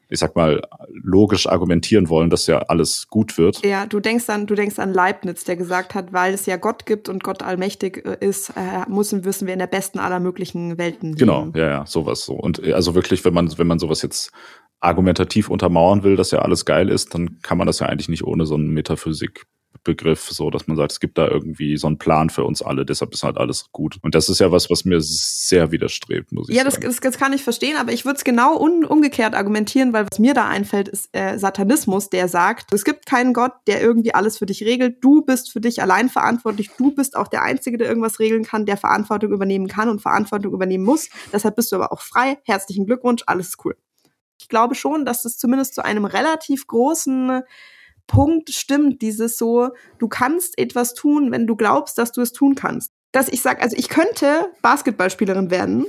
ich 0.09 0.19
sag 0.19 0.35
mal, 0.35 0.61
logisch 0.89 1.47
argumentieren 1.47 2.09
wollen, 2.09 2.29
dass 2.29 2.47
ja 2.47 2.59
alles 2.59 3.07
gut 3.09 3.37
wird. 3.37 3.65
Ja, 3.65 3.85
du 3.85 3.99
denkst 3.99 4.29
an, 4.29 4.45
du 4.45 4.55
denkst 4.55 4.79
an 4.79 4.93
Leibniz, 4.93 5.43
der 5.43 5.55
gesagt 5.55 5.95
hat, 5.95 6.13
weil 6.13 6.33
es 6.33 6.45
ja 6.45 6.57
Gott 6.57 6.85
gibt 6.85 7.09
und 7.09 7.23
Gott 7.23 7.43
allmächtig 7.43 8.05
äh, 8.05 8.17
ist, 8.19 8.51
äh, 8.51 8.89
müssen, 8.89 9.21
müssen 9.21 9.47
wir 9.47 9.53
in 9.53 9.59
der 9.59 9.67
besten 9.67 9.99
aller 9.99 10.19
möglichen 10.19 10.77
Welten 10.77 11.15
genau, 11.15 11.39
leben. 11.39 11.53
Genau, 11.53 11.65
ja, 11.65 11.71
ja, 11.71 11.85
sowas 11.85 12.25
so. 12.25 12.33
Und 12.33 12.65
äh, 12.65 12.73
also 12.73 12.95
wirklich, 12.95 13.25
wenn 13.25 13.33
man, 13.33 13.57
wenn 13.57 13.67
man 13.67 13.79
sowas 13.79 14.01
jetzt 14.01 14.31
argumentativ 14.79 15.49
untermauern 15.49 16.03
will, 16.03 16.15
dass 16.15 16.31
ja 16.31 16.39
alles 16.39 16.65
geil 16.65 16.89
ist, 16.89 17.13
dann 17.13 17.39
kann 17.41 17.57
man 17.57 17.67
das 17.67 17.79
ja 17.79 17.87
eigentlich 17.87 18.09
nicht 18.09 18.23
ohne 18.23 18.45
so 18.45 18.55
einen 18.55 18.69
Metaphysik 18.69 19.45
Begriff, 19.83 20.29
so 20.29 20.49
dass 20.49 20.67
man 20.67 20.77
sagt, 20.77 20.93
es 20.93 20.99
gibt 20.99 21.17
da 21.17 21.27
irgendwie 21.27 21.77
so 21.77 21.87
einen 21.87 21.97
Plan 21.97 22.29
für 22.29 22.43
uns 22.43 22.61
alle, 22.61 22.85
deshalb 22.85 23.13
ist 23.13 23.23
halt 23.23 23.37
alles 23.37 23.71
gut. 23.71 23.97
Und 24.01 24.15
das 24.15 24.29
ist 24.29 24.39
ja 24.39 24.51
was, 24.51 24.69
was 24.69 24.85
mir 24.85 25.01
sehr 25.01 25.71
widerstrebt, 25.71 26.31
muss 26.31 26.49
ich 26.49 26.55
ja, 26.55 26.63
sagen. 26.63 26.83
Ja, 26.83 26.89
das, 26.89 26.99
das, 26.99 27.17
kann 27.17 27.33
ich 27.33 27.43
verstehen, 27.43 27.77
aber 27.77 27.91
ich 27.91 28.05
würde 28.05 28.17
es 28.17 28.23
genau 28.23 28.59
un, 28.59 28.85
umgekehrt 28.85 29.35
argumentieren, 29.35 29.93
weil 29.93 30.07
was 30.09 30.19
mir 30.19 30.33
da 30.33 30.47
einfällt, 30.47 30.87
ist 30.87 31.09
äh, 31.13 31.37
Satanismus, 31.37 32.09
der 32.09 32.27
sagt, 32.27 32.73
es 32.73 32.83
gibt 32.83 33.05
keinen 33.05 33.33
Gott, 33.33 33.53
der 33.67 33.81
irgendwie 33.81 34.13
alles 34.13 34.37
für 34.37 34.45
dich 34.45 34.63
regelt. 34.63 35.03
Du 35.03 35.21
bist 35.21 35.51
für 35.51 35.61
dich 35.61 35.81
allein 35.81 36.09
verantwortlich. 36.09 36.69
Du 36.77 36.93
bist 36.93 37.15
auch 37.15 37.27
der 37.27 37.43
Einzige, 37.43 37.77
der 37.77 37.87
irgendwas 37.87 38.19
regeln 38.19 38.43
kann, 38.43 38.65
der 38.65 38.77
Verantwortung 38.77 39.31
übernehmen 39.31 39.67
kann 39.67 39.89
und 39.89 40.01
Verantwortung 40.01 40.53
übernehmen 40.53 40.83
muss. 40.83 41.09
Deshalb 41.31 41.55
bist 41.55 41.71
du 41.71 41.75
aber 41.75 41.91
auch 41.91 42.01
frei. 42.01 42.37
Herzlichen 42.45 42.85
Glückwunsch, 42.85 43.23
alles 43.27 43.49
ist 43.49 43.65
cool. 43.65 43.75
Ich 44.39 44.49
glaube 44.49 44.75
schon, 44.75 45.05
dass 45.05 45.23
das 45.23 45.37
zumindest 45.37 45.75
zu 45.75 45.83
einem 45.83 46.05
relativ 46.05 46.67
großen 46.67 47.41
Punkt 48.07 48.51
stimmt, 48.51 49.01
dieses 49.01 49.37
so, 49.37 49.69
du 49.97 50.07
kannst 50.07 50.57
etwas 50.57 50.93
tun, 50.93 51.31
wenn 51.31 51.47
du 51.47 51.55
glaubst, 51.55 51.97
dass 51.97 52.11
du 52.11 52.21
es 52.21 52.31
tun 52.31 52.55
kannst. 52.55 52.91
Dass 53.11 53.29
ich 53.29 53.41
sage, 53.41 53.61
also 53.61 53.75
ich 53.77 53.89
könnte 53.89 54.51
Basketballspielerin 54.61 55.49
werden. 55.49 55.85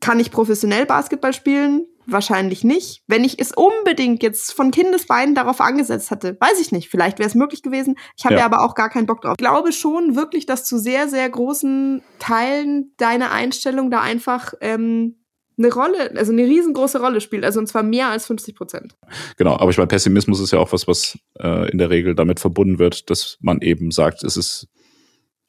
Kann 0.00 0.20
ich 0.20 0.30
professionell 0.30 0.86
Basketball 0.86 1.32
spielen? 1.32 1.86
Wahrscheinlich 2.06 2.64
nicht. 2.64 3.02
Wenn 3.06 3.22
ich 3.22 3.38
es 3.38 3.52
unbedingt 3.52 4.22
jetzt 4.22 4.52
von 4.52 4.70
Kindesbeinen 4.70 5.34
darauf 5.34 5.60
angesetzt 5.60 6.10
hatte, 6.10 6.38
weiß 6.40 6.58
ich 6.60 6.72
nicht. 6.72 6.88
Vielleicht 6.88 7.18
wäre 7.18 7.28
es 7.28 7.34
möglich 7.34 7.62
gewesen. 7.62 7.96
Ich 8.16 8.24
habe 8.24 8.34
ja. 8.34 8.40
ja. 8.40 8.46
aber 8.46 8.62
auch 8.62 8.74
gar 8.74 8.88
keinen 8.88 9.06
Bock 9.06 9.20
drauf. 9.20 9.34
Ich 9.34 9.44
glaube 9.44 9.72
schon 9.72 10.16
wirklich, 10.16 10.46
dass 10.46 10.64
zu 10.64 10.78
sehr, 10.78 11.08
sehr 11.08 11.28
großen 11.28 12.02
Teilen 12.18 12.94
deine 12.96 13.30
Einstellung 13.30 13.90
da 13.90 14.00
einfach 14.00 14.54
ähm, 14.62 15.16
eine 15.58 15.72
Rolle, 15.72 16.16
also 16.16 16.32
eine 16.32 16.44
riesengroße 16.44 17.00
Rolle 17.00 17.20
spielt, 17.20 17.44
also 17.44 17.60
und 17.60 17.66
zwar 17.66 17.82
mehr 17.82 18.08
als 18.08 18.26
50 18.26 18.54
Prozent. 18.54 18.96
Genau, 19.36 19.56
aber 19.56 19.70
ich 19.70 19.76
meine, 19.76 19.88
Pessimismus 19.88 20.40
ist 20.40 20.52
ja 20.52 20.58
auch 20.58 20.72
was, 20.72 20.86
was 20.88 21.18
äh, 21.38 21.70
in 21.70 21.78
der 21.78 21.90
Regel 21.90 22.14
damit 22.14 22.40
verbunden 22.40 22.78
wird, 22.78 23.10
dass 23.10 23.38
man 23.40 23.60
eben 23.60 23.90
sagt, 23.90 24.22
es 24.22 24.36
ist 24.36 24.68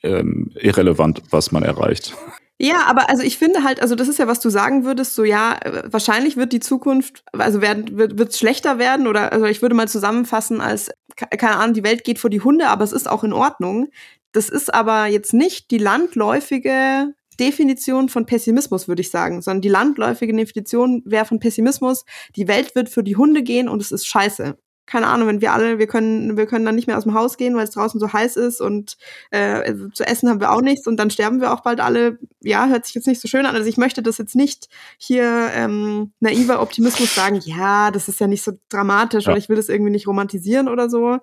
ähm, 0.04 0.52
irrelevant, 0.56 1.22
was 1.30 1.52
man 1.52 1.64
erreicht. 1.64 2.16
Ja, 2.62 2.88
aber 2.88 3.10
also 3.10 3.24
ich 3.24 3.38
finde 3.38 3.64
halt, 3.64 3.82
also 3.82 3.96
das 3.96 4.10
ist 4.10 4.20
ja, 4.20 4.28
was 4.28 4.42
du 4.42 4.50
sagen 4.50 4.84
würdest, 4.84 5.16
so 5.16 5.24
ja, 5.24 5.58
wahrscheinlich 5.86 6.36
wird 6.36 6.52
die 6.52 6.60
Zukunft, 6.60 7.24
also 7.32 7.62
werden, 7.62 7.98
wird 7.98 8.18
wird 8.18 8.36
schlechter 8.36 8.78
werden 8.78 9.08
oder 9.08 9.32
also 9.32 9.46
ich 9.46 9.62
würde 9.62 9.76
mal 9.76 9.88
zusammenfassen 9.88 10.60
als, 10.60 10.92
keine 11.16 11.56
Ahnung, 11.56 11.74
die 11.74 11.86
Welt 11.86 12.04
geht 12.04 12.20
vor 12.20 12.30
die 12.30 12.42
Hunde, 12.42 12.68
aber 12.68 12.84
es 12.84 12.92
ist 12.92 13.10
auch 13.10 13.24
in 13.24 13.32
Ordnung. 13.32 13.88
Das 14.34 14.50
ist 14.50 14.74
aber 14.74 15.06
jetzt 15.06 15.34
nicht 15.34 15.72
die 15.72 15.78
landläufige 15.78 17.14
Definition 17.40 18.10
von 18.10 18.26
Pessimismus, 18.26 18.88
würde 18.88 19.02
ich 19.02 19.10
sagen, 19.12 19.42
sondern 19.42 19.62
die 19.62 19.70
landläufige 19.70 20.34
Definition 20.34 21.02
wäre 21.06 21.26
von 21.26 21.40
Pessimismus, 21.40 22.06
die 22.36 22.48
Welt 22.48 22.76
wird 22.76 22.90
für 22.90 23.04
die 23.04 23.16
Hunde 23.16 23.44
gehen 23.44 23.70
und 23.70 23.82
es 23.82 23.92
ist 23.92 24.08
scheiße 24.08 24.58
keine 24.90 25.06
Ahnung, 25.06 25.28
wenn 25.28 25.40
wir 25.40 25.54
alle, 25.54 25.78
wir 25.78 25.86
können, 25.86 26.36
wir 26.36 26.48
können 26.48 26.66
dann 26.66 26.74
nicht 26.74 26.88
mehr 26.88 26.98
aus 26.98 27.04
dem 27.04 27.14
Haus 27.14 27.38
gehen, 27.38 27.56
weil 27.56 27.64
es 27.64 27.70
draußen 27.70 28.00
so 28.00 28.12
heiß 28.12 28.38
ist 28.38 28.60
und 28.60 28.98
äh, 29.30 29.72
zu 29.94 30.04
essen 30.04 30.28
haben 30.28 30.40
wir 30.40 30.52
auch 30.52 30.62
nichts 30.62 30.88
und 30.88 30.98
dann 30.98 31.12
sterben 31.12 31.42
wir 31.42 31.54
auch 31.54 31.62
bald 31.62 31.80
alle. 31.80 32.18
Ja, 32.42 32.68
hört 32.68 32.88
sich 32.88 32.96
jetzt 32.96 33.06
nicht 33.06 33.22
so 33.22 33.28
schön 33.28 33.46
an. 33.46 33.56
Also 33.56 33.70
ich 33.70 33.78
möchte 33.78 34.02
das 34.02 34.18
jetzt 34.18 34.36
nicht 34.36 34.68
hier 34.98 35.52
ähm, 35.54 36.12
naiver 36.20 36.60
Optimismus 36.60 37.14
sagen, 37.14 37.40
ja, 37.44 37.92
das 37.92 38.08
ist 38.08 38.20
ja 38.20 38.26
nicht 38.26 38.42
so 38.42 38.54
dramatisch 38.70 39.26
ja. 39.26 39.32
oder 39.32 39.38
ich 39.38 39.48
will 39.48 39.58
das 39.58 39.70
irgendwie 39.70 39.92
nicht 39.92 40.08
romantisieren 40.08 40.68
oder 40.68 40.90
so. 40.90 41.20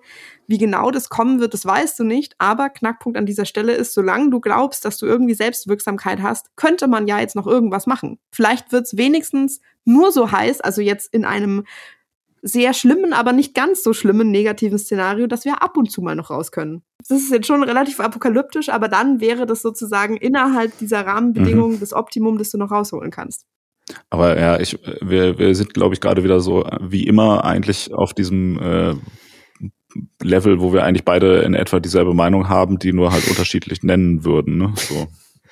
Wie 0.47 0.57
genau 0.57 0.89
das 0.89 1.09
kommen 1.09 1.41
wird, 1.41 1.53
das 1.53 1.65
weißt 1.65 1.99
du 1.99 2.05
nicht. 2.05 2.35
Aber 2.37 2.69
Knackpunkt 2.69 3.17
an 3.17 3.25
dieser 3.25 3.43
Stelle 3.43 3.73
ist, 3.73 3.93
solange 3.93 4.29
du 4.29 4.39
glaubst, 4.39 4.85
dass 4.85 4.97
du 4.97 5.05
irgendwie 5.05 5.33
Selbstwirksamkeit 5.33 6.21
hast, 6.21 6.55
könnte 6.55 6.87
man 6.87 7.05
ja 7.05 7.19
jetzt 7.19 7.35
noch 7.35 7.47
irgendwas 7.47 7.85
machen. 7.85 8.17
Vielleicht 8.31 8.71
wird's 8.71 8.95
wenigstens 8.95 9.59
nur 9.83 10.11
so 10.11 10.31
heiß, 10.31 10.61
also 10.61 10.81
jetzt 10.81 11.13
in 11.13 11.25
einem 11.25 11.63
sehr 12.41 12.73
schlimmen, 12.73 13.13
aber 13.13 13.33
nicht 13.33 13.53
ganz 13.53 13.83
so 13.83 13.93
schlimmen 13.93 14.31
negativen 14.31 14.77
Szenario, 14.77 15.27
dass 15.27 15.45
wir 15.45 15.61
ab 15.61 15.77
und 15.77 15.91
zu 15.91 16.01
mal 16.01 16.15
noch 16.15 16.29
raus 16.29 16.51
können. 16.51 16.83
Das 16.99 17.17
ist 17.17 17.31
jetzt 17.31 17.47
schon 17.47 17.63
relativ 17.63 17.99
apokalyptisch, 17.99 18.69
aber 18.69 18.87
dann 18.87 19.21
wäre 19.21 19.45
das 19.45 19.61
sozusagen 19.61 20.17
innerhalb 20.17 20.77
dieser 20.79 21.05
Rahmenbedingungen 21.05 21.75
mhm. 21.75 21.79
das 21.79 21.93
Optimum, 21.93 22.37
das 22.37 22.49
du 22.49 22.57
noch 22.57 22.71
rausholen 22.71 23.11
kannst. 23.11 23.45
Aber 24.09 24.39
ja, 24.39 24.59
ich, 24.59 24.77
wir, 25.01 25.37
wir 25.37 25.55
sind, 25.55 25.73
glaube 25.73 25.93
ich, 25.93 26.01
gerade 26.01 26.23
wieder 26.23 26.39
so 26.39 26.65
wie 26.81 27.07
immer 27.07 27.45
eigentlich 27.45 27.93
auf 27.93 28.13
diesem 28.13 28.59
äh, 28.59 28.95
Level, 30.21 30.59
wo 30.59 30.73
wir 30.73 30.83
eigentlich 30.83 31.05
beide 31.05 31.39
in 31.41 31.53
etwa 31.53 31.79
dieselbe 31.79 32.13
Meinung 32.13 32.49
haben, 32.49 32.79
die 32.79 32.93
nur 32.93 33.11
halt 33.11 33.27
unterschiedlich 33.29 33.83
nennen 33.83 34.25
würden. 34.25 34.57
Ne? 34.57 34.73
So, 34.75 35.07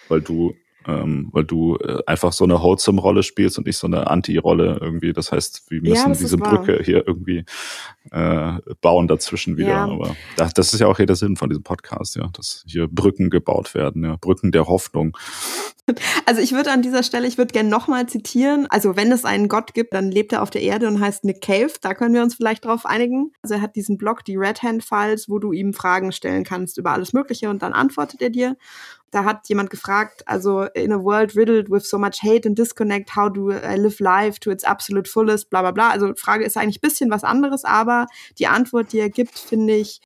weil 0.10 0.22
du 0.22 0.54
ähm, 0.88 1.30
weil 1.32 1.44
du 1.44 1.78
äh, 1.78 2.04
einfach 2.06 2.32
so 2.34 2.44
eine 2.44 2.62
Wholesome-Rolle 2.62 3.24
spielst 3.24 3.58
und 3.58 3.68
nicht 3.68 3.78
so 3.78 3.88
eine 3.88 4.08
Anti-Rolle 4.08 4.78
irgendwie. 4.82 5.14
Das 5.14 5.32
heißt, 5.32 5.70
wir 5.70 5.82
müssen 5.82 6.14
ja, 6.14 6.18
diese 6.18 6.38
Brücke 6.38 6.82
hier 6.84 7.08
irgendwie 7.08 7.46
äh, 8.12 8.54
bauen 8.82 9.08
dazwischen 9.08 9.58
wieder. 9.58 9.70
Ja. 9.70 9.86
Aber 9.86 10.16
das, 10.38 10.54
das 10.54 10.74
ist 10.74 10.80
ja 10.80 10.88
auch 10.88 10.98
hier 10.98 11.06
der 11.06 11.16
Sinn 11.16 11.36
von 11.36 11.50
diesem 11.50 11.64
Podcast, 11.64 12.16
ja, 12.16 12.30
dass 12.34 12.64
hier 12.68 12.88
Brücken 12.88 13.30
gebaut 13.30 13.74
werden, 13.74 14.04
ja, 14.04 14.16
Brücken 14.18 14.52
der 14.52 14.68
Hoffnung. 14.68 15.18
Also 16.26 16.42
ich 16.42 16.52
würde 16.52 16.72
an 16.72 16.82
dieser 16.82 17.04
Stelle, 17.04 17.28
ich 17.28 17.38
würde 17.38 17.54
gerne 17.54 17.70
nochmal 17.70 18.08
zitieren. 18.08 18.66
Also 18.70 18.96
wenn 18.96 19.12
es 19.12 19.24
einen 19.24 19.48
Gott 19.48 19.76
gibt, 19.76 19.94
dann 19.94 20.10
lebt 20.10 20.34
er 20.34 20.42
auf 20.42 20.50
der 20.50 20.64
Erde 20.64 20.88
und 20.88 21.00
heißt 21.00 21.24
Nick 21.26 21.42
Cave. 21.42 21.72
Da 21.80 21.94
können 21.94 22.16
wir 22.16 22.24
uns 22.24 22.34
vielleicht 22.34 22.66
drauf 22.66 22.88
einigen. 22.88 23.34
Also 23.44 23.56
er 23.56 23.62
hat 23.62 23.76
diesen 23.76 23.98
Blog, 23.98 24.26
die 24.26 24.36
Red 24.36 24.64
Hand 24.64 24.84
Files, 24.84 25.30
wo 25.30 25.38
du 25.38 25.54
ihm 25.54 25.74
Fragen 25.74 26.12
stellen 26.12 26.44
kannst 26.44 26.80
über 26.80 26.92
alles 26.92 27.14
Mögliche 27.14 27.52
und 27.52 27.62
dann 27.62 27.74
antwortet 27.74 28.22
er 28.24 28.32
dir 28.32 28.58
da 29.16 29.24
hat 29.24 29.48
jemand 29.48 29.70
gefragt, 29.70 30.28
also 30.28 30.64
in 30.74 30.92
a 30.92 31.02
world 31.02 31.36
riddled 31.36 31.70
with 31.70 31.86
so 31.86 31.98
much 31.98 32.22
hate 32.22 32.46
and 32.46 32.58
disconnect, 32.58 33.16
how 33.16 33.30
do 33.30 33.52
I 33.52 33.78
live 33.78 34.00
life 34.02 34.40
to 34.40 34.52
its 34.52 34.66
absolute 34.66 35.08
fullest, 35.08 35.50
bla 35.50 35.62
bla 35.62 35.72
bla. 35.72 35.90
Also 35.92 36.14
Frage 36.16 36.44
ist 36.44 36.58
eigentlich 36.58 36.82
bisschen 36.82 37.10
was 37.10 37.24
anderes, 37.24 37.64
aber 37.64 38.08
die 38.38 38.48
Antwort, 38.48 38.92
die 38.92 39.00
er 39.00 39.10
gibt, 39.10 39.40
finde 39.40 39.76
ich, 39.76 40.02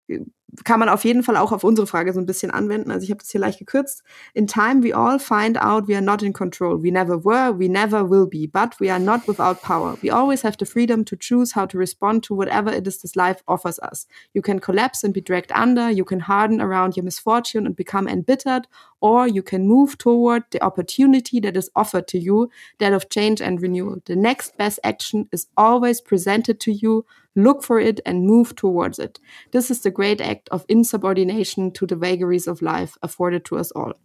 kann 0.64 0.80
man 0.80 0.90
auf 0.90 1.04
jeden 1.04 1.24
Fall 1.24 1.38
auch 1.38 1.52
auf 1.52 1.64
unsere 1.64 1.88
Frage 1.88 2.14
so 2.14 2.20
ein 2.20 2.26
bisschen 2.26 2.52
anwenden. 2.52 2.92
Also 2.92 3.04
ich 3.04 3.12
habe 3.12 3.20
das 3.20 3.30
hier 3.30 3.42
leicht 3.42 3.60
gekürzt. 3.60 4.04
In 4.34 4.48
time 4.48 4.84
we 4.84 4.96
all 4.96 5.20
find 5.20 5.62
out 5.62 5.88
we 5.88 5.96
are 5.96 6.02
not 6.02 6.24
in 6.24 6.34
control. 6.34 6.82
We 6.82 6.92
never 6.92 7.24
were, 7.24 7.58
we 7.58 7.68
never 7.68 8.10
will 8.10 8.28
be, 8.28 8.48
but 8.48 8.80
we 8.80 8.92
are 8.92 9.00
not 9.00 9.28
without 9.28 9.62
power. 9.62 9.98
We 10.02 10.12
always 10.12 10.44
have 10.44 10.58
the 10.58 10.66
freedom 10.66 11.06
to 11.06 11.16
choose 11.16 11.54
how 11.56 11.66
to 11.68 11.78
respond 11.78 12.24
to 12.24 12.36
whatever 12.36 12.72
it 12.72 12.88
is 12.88 13.02
this 13.02 13.16
life 13.16 13.44
offers 13.48 13.80
us. 13.80 14.08
You 14.34 14.42
can 14.42 14.60
collapse 14.60 15.04
and 15.04 15.14
be 15.14 15.22
dragged 15.22 15.52
under, 15.54 15.90
you 15.90 16.06
can 16.06 16.22
harden 16.22 16.62
around 16.62 16.96
your 16.96 17.04
misfortune 17.04 17.66
and 17.66 17.76
become 17.76 18.08
embittered, 18.08 18.68
or 19.02 19.28
you 19.28 19.44
can 19.44 19.68
move 19.68 19.98
toward 19.98 20.44
the 20.52 20.64
opportunity 20.64 21.40
that 21.40 21.56
is 21.56 21.70
offered 21.76 22.08
to 22.08 22.20
you, 22.20 22.50
that 22.80 22.94
of 22.94 23.10
change 23.10 23.42
and 23.42 23.62
renewal. 23.62 24.02
The 24.06 24.16
next 24.16 24.58
best 24.58 24.80
action 24.84 25.28
is 25.32 25.48
always 25.56 26.02
presented 26.02 26.60
to 26.62 26.72
you 26.72 27.06
look 27.44 27.64
for 27.64 27.80
it 27.80 28.02
and 28.06 28.26
move 28.26 28.56
towards 28.56 29.00
it. 29.00 29.20
This 29.52 29.70
is 29.70 29.82
the 29.82 29.92
great 29.92 30.22
act 30.22 30.52
of 30.52 30.66
insubordination 30.68 31.74
to 31.74 31.86
the 31.88 31.96
vagaries 31.96 32.48
of 32.48 32.62
life 32.62 32.98
afforded 33.02 33.46
to 33.46 33.58
us 33.58 33.72
all. 33.72 33.96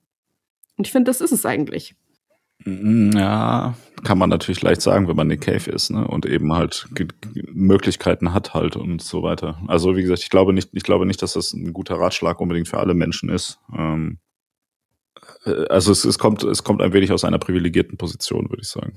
Und 0.76 0.86
ich 0.86 0.92
finde, 0.92 1.10
das 1.10 1.20
ist 1.20 1.32
es 1.32 1.46
eigentlich. 1.46 1.94
Mm, 2.64 3.10
ja, 3.12 3.74
kann 4.04 4.18
man 4.18 4.30
natürlich 4.30 4.62
leicht 4.62 4.80
sagen, 4.80 5.08
wenn 5.08 5.16
man 5.16 5.30
in 5.30 5.40
Cave 5.40 5.70
ist, 5.70 5.90
ne? 5.90 6.06
Und 6.06 6.26
eben 6.26 6.52
halt 6.52 6.86
Möglichkeiten 7.52 8.32
hat 8.32 8.54
halt 8.54 8.76
und 8.76 9.02
so 9.02 9.22
weiter. 9.22 9.60
Also 9.66 9.96
wie 9.96 10.02
gesagt, 10.02 10.22
ich 10.22 10.30
glaube 10.30 10.52
nicht, 10.52 10.70
ich 10.72 10.82
glaube 10.82 11.06
nicht, 11.06 11.22
dass 11.22 11.34
das 11.34 11.52
ein 11.52 11.72
guter 11.72 11.96
Ratschlag 11.96 12.40
unbedingt 12.40 12.68
für 12.68 12.78
alle 12.78 12.94
Menschen 12.94 13.28
ist. 13.28 13.58
Ähm, 13.76 14.18
äh, 15.44 15.66
also 15.68 15.92
es, 15.92 16.04
es 16.04 16.18
kommt, 16.18 16.42
es 16.44 16.64
kommt 16.64 16.82
ein 16.82 16.92
wenig 16.92 17.12
aus 17.12 17.24
einer 17.24 17.38
privilegierten 17.38 17.98
Position, 17.98 18.50
würde 18.50 18.62
ich 18.62 18.68
sagen. 18.68 18.96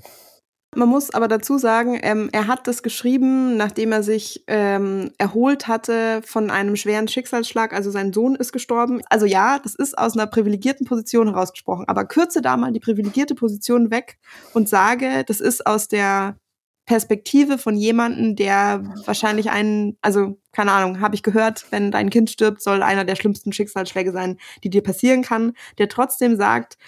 Man 0.76 0.90
muss 0.90 1.10
aber 1.14 1.28
dazu 1.28 1.56
sagen, 1.56 1.98
ähm, 2.02 2.28
er 2.30 2.46
hat 2.46 2.66
das 2.66 2.82
geschrieben, 2.82 3.56
nachdem 3.56 3.90
er 3.90 4.02
sich 4.02 4.44
ähm, 4.48 5.10
erholt 5.16 5.66
hatte 5.66 6.20
von 6.24 6.50
einem 6.50 6.76
schweren 6.76 7.08
Schicksalsschlag. 7.08 7.72
Also 7.72 7.90
sein 7.90 8.12
Sohn 8.12 8.34
ist 8.34 8.52
gestorben. 8.52 9.00
Also 9.08 9.24
ja, 9.24 9.58
das 9.58 9.74
ist 9.74 9.96
aus 9.96 10.14
einer 10.14 10.26
privilegierten 10.26 10.86
Position 10.86 11.28
herausgesprochen. 11.28 11.88
Aber 11.88 12.04
kürze 12.04 12.42
da 12.42 12.56
mal 12.58 12.70
die 12.72 12.80
privilegierte 12.80 13.34
Position 13.34 13.90
weg 13.90 14.18
und 14.52 14.68
sage, 14.68 15.24
das 15.26 15.40
ist 15.40 15.66
aus 15.66 15.88
der 15.88 16.36
Perspektive 16.84 17.58
von 17.58 17.76
jemandem, 17.76 18.36
der 18.36 18.82
wahrscheinlich 19.04 19.50
einen, 19.50 19.96
also 20.02 20.38
keine 20.52 20.72
Ahnung, 20.72 21.00
habe 21.00 21.14
ich 21.14 21.22
gehört, 21.22 21.66
wenn 21.70 21.90
dein 21.90 22.10
Kind 22.10 22.30
stirbt, 22.30 22.62
soll 22.62 22.82
einer 22.82 23.04
der 23.04 23.16
schlimmsten 23.16 23.52
Schicksalsschläge 23.52 24.12
sein, 24.12 24.38
die 24.64 24.70
dir 24.70 24.82
passieren 24.82 25.22
kann, 25.22 25.52
der 25.78 25.88
trotzdem 25.88 26.36
sagt, 26.36 26.78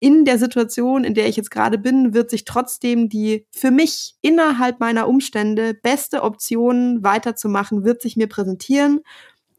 in 0.00 0.24
der 0.24 0.38
Situation, 0.38 1.04
in 1.04 1.14
der 1.14 1.28
ich 1.28 1.36
jetzt 1.36 1.50
gerade 1.50 1.78
bin, 1.78 2.14
wird 2.14 2.30
sich 2.30 2.44
trotzdem 2.44 3.08
die 3.08 3.46
für 3.50 3.70
mich 3.70 4.14
innerhalb 4.22 4.80
meiner 4.80 5.06
Umstände 5.06 5.74
beste 5.74 6.22
Option 6.22 7.04
weiterzumachen, 7.04 7.84
wird 7.84 8.00
sich 8.00 8.16
mir 8.16 8.26
präsentieren. 8.26 9.00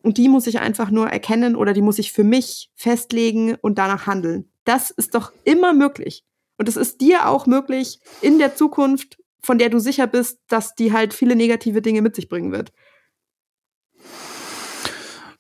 Und 0.01 0.17
die 0.17 0.27
muss 0.27 0.47
ich 0.47 0.60
einfach 0.60 0.89
nur 0.89 1.08
erkennen 1.08 1.56
oder 1.56 1.73
die 1.73 1.84
muss 1.84 1.99
ich 1.99 2.12
für 2.12 2.23
mich 2.23 2.71
festlegen 2.75 3.56
und 3.62 3.77
danach 3.77 4.08
handeln. 4.08 4.49
Das 4.63 4.89
ist 4.89 5.13
doch 5.13 5.32
immer 5.43 5.73
möglich. 5.73 6.23
Und 6.58 6.67
es 6.67 6.75
ist 6.75 7.01
dir 7.01 7.27
auch 7.27 7.45
möglich 7.45 7.99
in 8.21 8.39
der 8.39 8.56
Zukunft, 8.56 9.17
von 9.41 9.60
der 9.60 9.69
du 9.69 9.80
sicher 9.80 10.08
bist, 10.08 10.39
dass 10.47 10.73
die 10.73 10.91
halt 10.91 11.13
viele 11.13 11.36
negative 11.36 11.82
Dinge 11.82 12.01
mit 12.01 12.15
sich 12.15 12.30
bringen 12.30 12.51
wird. 12.51 12.71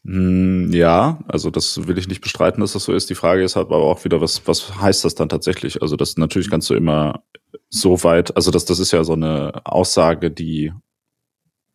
Hm, 0.03 0.71
ja, 0.73 1.19
also 1.27 1.51
das 1.51 1.87
will 1.87 1.97
ich 1.97 2.07
nicht 2.07 2.21
bestreiten, 2.21 2.61
dass 2.61 2.73
das 2.73 2.85
so 2.85 2.93
ist. 2.93 3.09
Die 3.09 3.15
Frage 3.15 3.43
ist 3.43 3.55
halt 3.55 3.67
aber 3.67 3.77
auch 3.77 4.03
wieder, 4.03 4.19
was, 4.19 4.47
was 4.47 4.81
heißt 4.81 5.05
das 5.05 5.15
dann 5.15 5.29
tatsächlich? 5.29 5.81
Also 5.81 5.95
das 5.95 6.17
natürlich 6.17 6.49
kannst 6.49 6.69
du 6.69 6.73
immer 6.73 7.23
so 7.69 8.03
weit, 8.03 8.35
also 8.35 8.49
das, 8.49 8.65
das 8.65 8.79
ist 8.79 8.91
ja 8.91 9.03
so 9.03 9.13
eine 9.13 9.61
Aussage, 9.63 10.31
die 10.31 10.73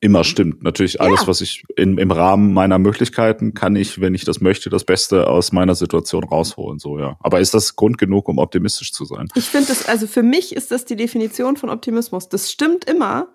immer 0.01 0.25
stimmt. 0.25 0.63
Natürlich 0.63 1.01
alles, 1.01 1.23
ja. 1.23 1.27
was 1.27 1.41
ich 1.41 1.65
in, 1.77 1.99
im 1.99 2.11
Rahmen 2.11 2.53
meiner 2.53 2.79
Möglichkeiten 2.79 3.55
kann 3.55 3.77
ich, 3.77 4.01
wenn 4.01 4.15
ich 4.15 4.25
das 4.25 4.41
möchte, 4.41 4.71
das 4.71 4.85
Beste 4.85 5.29
aus 5.29 5.53
meiner 5.53 5.75
Situation 5.75 6.25
rausholen, 6.25 6.79
so, 6.79 6.99
ja. 6.99 7.17
Aber 7.21 7.41
ist 7.41 7.55
das 7.55 7.77
Grund 7.77 7.97
genug, 7.97 8.29
um 8.29 8.39
optimistisch 8.39 8.93
zu 8.93 9.05
sein? 9.05 9.29
Ich 9.35 9.47
finde 9.47 9.69
das, 9.69 9.89
also 9.89 10.07
für 10.07 10.23
mich 10.23 10.55
ist 10.55 10.71
das 10.71 10.85
die 10.85 10.97
Definition 10.97 11.57
von 11.57 11.71
Optimismus. 11.71 12.29
Das 12.29 12.51
stimmt 12.51 12.85
immer. 12.85 13.29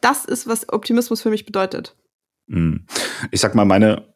Das 0.00 0.24
ist, 0.24 0.46
was 0.46 0.68
Optimismus 0.68 1.22
für 1.22 1.30
mich 1.30 1.46
bedeutet. 1.46 1.96
Hm. 2.48 2.86
Ich 3.30 3.40
sag 3.40 3.54
mal, 3.54 3.64
meine, 3.64 4.14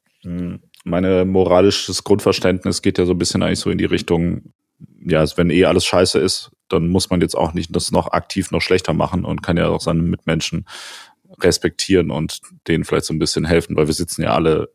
meine 0.85 1.25
moralisches 1.25 2.05
Grundverständnis 2.05 2.83
geht 2.83 2.99
ja 2.99 3.07
so 3.07 3.13
ein 3.13 3.19
bisschen 3.19 3.43
eigentlich 3.43 3.61
so 3.61 3.71
in 3.71 3.79
die 3.79 3.85
Richtung, 3.85 4.53
ja, 5.05 5.25
wenn 5.37 5.51
eh 5.51 5.65
alles 5.65 5.85
scheiße 5.85 6.19
ist, 6.19 6.51
dann 6.69 6.89
muss 6.89 7.11
man 7.11 7.21
jetzt 7.21 7.37
auch 7.37 7.53
nicht 7.53 7.75
das 7.75 7.91
noch 7.91 8.13
aktiv 8.13 8.51
noch 8.51 8.63
schlechter 8.63 8.93
machen 8.93 9.25
und 9.25 9.43
kann 9.43 9.57
ja 9.57 9.69
auch 9.69 9.81
seine 9.81 10.03
Mitmenschen 10.03 10.67
respektieren 11.41 12.11
und 12.11 12.41
denen 12.69 12.85
vielleicht 12.85 13.07
so 13.07 13.15
ein 13.15 13.19
bisschen 13.19 13.45
helfen, 13.45 13.77
weil 13.77 13.87
wir 13.87 13.95
sitzen 13.95 14.23
ja 14.23 14.35
alle 14.35 14.73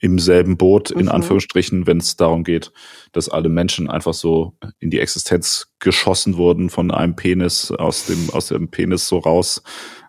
im 0.00 0.18
selben 0.18 0.56
Boot, 0.56 0.90
in 0.90 1.02
mhm. 1.02 1.10
Anführungsstrichen, 1.10 1.86
wenn 1.86 1.98
es 1.98 2.16
darum 2.16 2.44
geht, 2.44 2.72
dass 3.12 3.28
alle 3.28 3.48
Menschen 3.48 3.90
einfach 3.90 4.14
so 4.14 4.56
in 4.78 4.90
die 4.90 5.00
Existenz 5.00 5.74
geschossen 5.78 6.36
wurden 6.36 6.70
von 6.70 6.90
einem 6.90 7.16
Penis 7.16 7.70
aus 7.70 8.06
dem, 8.06 8.30
aus 8.30 8.48
dem 8.48 8.70
Penis 8.70 9.08
so 9.08 9.18
raus 9.18 9.62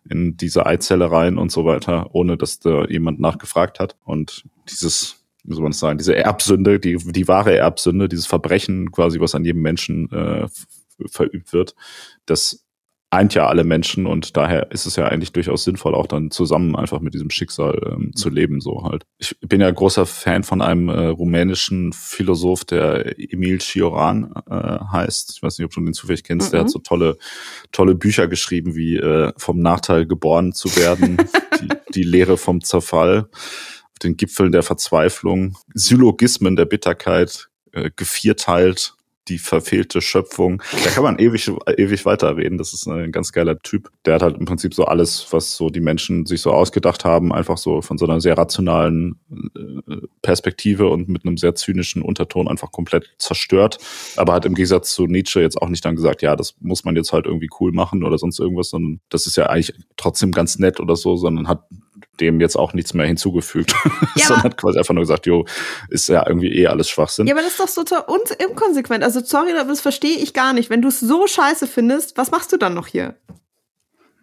in 0.09 0.37
diese 0.37 0.65
Eizelle 0.65 1.11
rein 1.11 1.37
und 1.37 1.51
so 1.51 1.65
weiter, 1.65 2.13
ohne 2.13 2.37
dass 2.37 2.59
da 2.59 2.85
jemand 2.85 3.19
nachgefragt 3.19 3.79
hat. 3.79 3.95
Und 4.03 4.45
dieses, 4.69 5.23
wie 5.43 5.53
soll 5.53 5.63
man 5.63 5.71
das 5.71 5.79
sagen, 5.79 5.97
diese 5.97 6.15
Erbsünde, 6.15 6.79
die, 6.79 6.97
die 6.97 7.27
wahre 7.27 7.55
Erbsünde, 7.55 8.07
dieses 8.07 8.27
Verbrechen 8.27 8.91
quasi, 8.91 9.19
was 9.19 9.35
an 9.35 9.45
jedem 9.45 9.61
Menschen 9.61 10.11
äh, 10.11 10.47
verübt 11.07 11.53
wird, 11.53 11.75
das 12.25 12.64
eint 13.15 13.33
ja 13.33 13.47
alle 13.47 13.63
Menschen 13.63 14.05
und 14.05 14.37
daher 14.37 14.71
ist 14.71 14.85
es 14.85 14.95
ja 14.95 15.07
eigentlich 15.07 15.31
durchaus 15.31 15.63
sinnvoll, 15.63 15.95
auch 15.95 16.07
dann 16.07 16.31
zusammen 16.31 16.75
einfach 16.75 16.99
mit 16.99 17.13
diesem 17.13 17.29
Schicksal 17.29 17.79
ähm, 17.91 18.15
zu 18.15 18.29
leben, 18.29 18.61
so 18.61 18.83
halt. 18.83 19.05
Ich 19.17 19.35
bin 19.39 19.61
ja 19.61 19.71
großer 19.71 20.05
Fan 20.05 20.43
von 20.43 20.61
einem 20.61 20.89
äh, 20.89 21.07
rumänischen 21.07 21.93
Philosoph, 21.93 22.65
der 22.65 23.17
Emil 23.17 23.59
Cioran 23.59 24.33
äh, 24.49 24.79
heißt. 24.91 25.33
Ich 25.35 25.43
weiß 25.43 25.57
nicht, 25.57 25.65
ob 25.65 25.71
du 25.71 25.81
den 25.81 25.93
zufällig 25.93 26.23
kennst. 26.23 26.49
Mhm. 26.49 26.51
Der 26.51 26.59
hat 26.59 26.67
mhm. 26.67 26.71
so 26.71 26.79
tolle, 26.79 27.17
tolle 27.71 27.95
Bücher 27.95 28.27
geschrieben, 28.27 28.75
wie 28.75 28.97
äh, 28.97 29.31
vom 29.37 29.59
Nachteil 29.59 30.05
geboren 30.05 30.53
zu 30.53 30.75
werden, 30.75 31.17
die, 31.61 31.69
die 31.93 32.03
Lehre 32.03 32.37
vom 32.37 32.61
Zerfall, 32.61 33.29
auf 33.31 33.99
den 34.03 34.17
Gipfeln 34.17 34.51
der 34.51 34.63
Verzweiflung, 34.63 35.57
Syllogismen 35.73 36.55
der 36.55 36.65
Bitterkeit, 36.65 37.49
äh, 37.71 37.91
gevierteilt, 37.95 38.94
die 39.27 39.37
verfehlte 39.37 40.01
Schöpfung. 40.01 40.61
Da 40.83 40.89
kann 40.91 41.03
man 41.03 41.19
ewig, 41.19 41.51
ewig 41.77 42.05
weiterreden. 42.05 42.57
Das 42.57 42.73
ist 42.73 42.87
ein 42.87 43.11
ganz 43.11 43.31
geiler 43.31 43.59
Typ. 43.59 43.89
Der 44.05 44.15
hat 44.15 44.21
halt 44.21 44.37
im 44.37 44.45
Prinzip 44.45 44.73
so 44.73 44.85
alles, 44.85 45.27
was 45.31 45.55
so 45.55 45.69
die 45.69 45.79
Menschen 45.79 46.25
sich 46.25 46.41
so 46.41 46.51
ausgedacht 46.51 47.05
haben, 47.05 47.33
einfach 47.33 47.57
so 47.57 47.81
von 47.81 47.97
so 47.97 48.05
einer 48.05 48.21
sehr 48.21 48.37
rationalen 48.37 49.19
äh, 49.31 49.95
Perspektive 50.21 50.89
und 50.89 51.09
mit 51.09 51.25
einem 51.25 51.37
sehr 51.37 51.55
zynischen 51.55 52.01
Unterton 52.01 52.47
einfach 52.47 52.71
komplett 52.71 53.13
zerstört. 53.17 53.79
Aber 54.15 54.33
hat 54.33 54.45
im 54.45 54.55
Gegensatz 54.55 54.93
zu 54.93 55.07
Nietzsche 55.07 55.41
jetzt 55.41 55.61
auch 55.61 55.69
nicht 55.69 55.85
dann 55.85 55.95
gesagt, 55.95 56.21
ja, 56.21 56.35
das 56.35 56.55
muss 56.59 56.85
man 56.85 56.95
jetzt 56.95 57.13
halt 57.13 57.25
irgendwie 57.25 57.49
cool 57.59 57.71
machen 57.71 58.03
oder 58.03 58.17
sonst 58.17 58.39
irgendwas, 58.39 58.69
sondern 58.69 58.99
das 59.09 59.27
ist 59.27 59.37
ja 59.37 59.47
eigentlich 59.47 59.73
trotzdem 59.97 60.31
ganz 60.31 60.59
nett 60.59 60.79
oder 60.79 60.95
so, 60.95 61.15
sondern 61.15 61.47
hat 61.47 61.63
dem 62.19 62.39
jetzt 62.39 62.55
auch 62.55 62.73
nichts 62.73 62.93
mehr 62.93 63.05
hinzugefügt, 63.05 63.73
ja, 64.15 64.25
sondern 64.27 64.43
hat 64.43 64.57
quasi 64.57 64.77
einfach 64.77 64.93
nur 64.93 65.03
gesagt, 65.03 65.25
jo, 65.25 65.45
ist 65.89 66.09
ja 66.09 66.25
irgendwie 66.27 66.53
eh 66.53 66.67
alles 66.67 66.89
Schwachsinn. 66.89 67.27
Ja, 67.27 67.33
aber 67.33 67.43
das 67.43 67.59
ist 67.59 67.77
doch 67.77 67.87
so 67.87 67.95
un 68.07 68.21
inkonsequent. 68.37 69.03
Also 69.03 69.21
sorry, 69.21 69.51
das 69.53 69.81
verstehe 69.81 70.17
ich 70.17 70.33
gar 70.33 70.53
nicht. 70.53 70.69
Wenn 70.69 70.81
du 70.81 70.87
es 70.87 70.99
so 70.99 71.27
scheiße 71.27 71.67
findest, 71.67 72.17
was 72.17 72.31
machst 72.31 72.51
du 72.51 72.57
dann 72.57 72.73
noch 72.73 72.87
hier? 72.87 73.15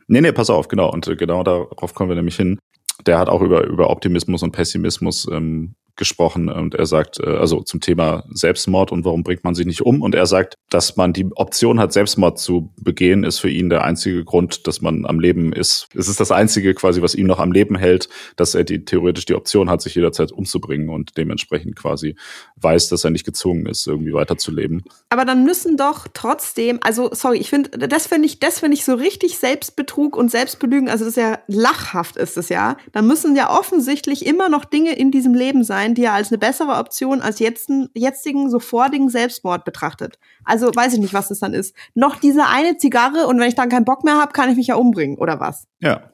Nee, 0.09 0.21
nee, 0.21 0.33
pass 0.33 0.51
auf, 0.51 0.69
genau. 0.69 0.91
Und 0.91 1.07
äh, 1.09 1.17
genau 1.17 1.43
darauf 1.43 1.95
kommen 1.95 2.11
wir 2.11 2.17
nämlich 2.17 2.37
hin. 2.37 2.59
Der 3.07 3.19
hat 3.19 3.29
auch 3.29 3.41
über, 3.41 3.65
über 3.65 3.91
Optimismus 3.91 4.43
und 4.43 4.53
Pessimismus 4.53 5.27
ähm, 5.31 5.75
gesprochen 5.97 6.49
und 6.49 6.75
er 6.75 6.87
sagt, 6.87 7.21
äh, 7.21 7.27
also 7.27 7.63
zum 7.63 7.81
Thema 7.81 8.25
Selbstmord 8.33 8.93
und 8.93 9.05
warum 9.05 9.23
bringt 9.23 9.45
man 9.45 9.55
sich 9.55 9.67
nicht 9.67 9.83
um? 9.83 10.03
Und 10.03 10.15
er 10.15 10.27
sagt, 10.27 10.55
dass 10.71 10.97
man 10.97 11.13
die 11.13 11.27
Option 11.35 11.79
hat, 11.79 11.93
Selbstmord 11.93 12.39
zu 12.39 12.73
begehen, 12.77 13.25
ist 13.25 13.39
für 13.39 13.51
ihn 13.51 13.69
der 13.69 13.85
einzige 13.85 14.25
Grund, 14.25 14.67
dass 14.67 14.81
man 14.81 15.07
am 15.07 15.21
Leben 15.21 15.53
ist. 15.53 15.89
Es 15.95 16.09
ist 16.09 16.21
das 16.21 16.33
einzige 16.33 16.75
quasi, 16.75 17.03
was 17.03 17.15
ihn 17.15 17.27
noch 17.27 17.39
am 17.39 17.53
Leben 17.53 17.77
hält, 17.77 18.09
dass 18.37 18.55
er 18.55 18.65
die 18.65 18.85
theoretisch 18.85 19.27
die 19.27 19.35
Option 19.35 19.71
hat, 19.71 19.83
sich 19.83 19.95
jederzeit 19.95 20.33
umzubringen 20.33 20.89
und 20.89 21.17
dementsprechend 21.17 21.77
quasi 21.77 22.17
weiß, 22.57 22.89
dass 22.89 23.05
er 23.05 23.11
nicht 23.11 23.25
gezwungen 23.25 23.67
ist, 23.67 23.87
irgendwie 23.87 24.15
weiterzuleben. 24.15 24.83
Aber 25.11 25.25
dann 25.25 25.45
müssen 25.45 25.77
doch 25.77 26.09
trotzdem, 26.13 26.79
also 26.83 27.11
sorry, 27.13 27.39
ich 27.39 27.51
finde, 27.51 27.71
das 27.89 28.07
finde 28.07 28.27
ich, 28.27 28.41
das 28.41 28.63
ich 28.63 28.85
so 28.85 28.95
richtig 28.95 29.39
Selbstbetrug 29.39 30.17
und 30.17 30.31
Selbstbelügen, 30.31 30.89
also 30.89 31.05
das 31.05 31.17
ist 31.17 31.23
ja 31.23 31.39
lachhaft 31.49 32.17
ist 32.17 32.37
es 32.37 32.49
ja. 32.49 32.77
Dann 32.93 33.07
müssen 33.07 33.37
ja 33.37 33.51
offensichtlich 33.51 34.25
immer 34.25 34.49
noch 34.49 34.65
Dinge 34.65 34.95
in 34.95 35.11
diesem 35.11 35.35
Leben 35.35 35.65
sein, 35.65 35.82
sein, 35.83 35.95
die 35.95 36.05
er 36.05 36.15
als 36.15 36.31
eine 36.31 36.39
bessere 36.39 36.77
Option 36.77 37.21
als 37.21 37.39
jetzigen, 37.39 37.89
jetzigen 37.95 38.51
sofortigen 38.51 39.09
Selbstmord 39.09 39.65
betrachtet. 39.65 40.19
Also 40.45 40.71
weiß 40.75 40.95
ich 40.95 41.01
nicht, 41.01 41.15
was 41.15 41.29
das 41.29 41.41
dann 41.41 41.55
ist. 41.55 41.75
Noch 41.95 42.17
diese 42.17 42.47
eine 42.47 42.77
Zigarre 42.77 43.27
und 43.27 43.39
wenn 43.39 43.49
ich 43.49 43.55
dann 43.55 43.69
keinen 43.69 43.85
Bock 43.85 44.05
mehr 44.05 44.19
habe, 44.19 44.33
kann 44.33 44.51
ich 44.51 44.57
mich 44.57 44.69
ja 44.69 44.77
umbringen 44.77 45.19
oder 45.19 45.41
was? 45.41 45.67
Ja. 45.81 46.11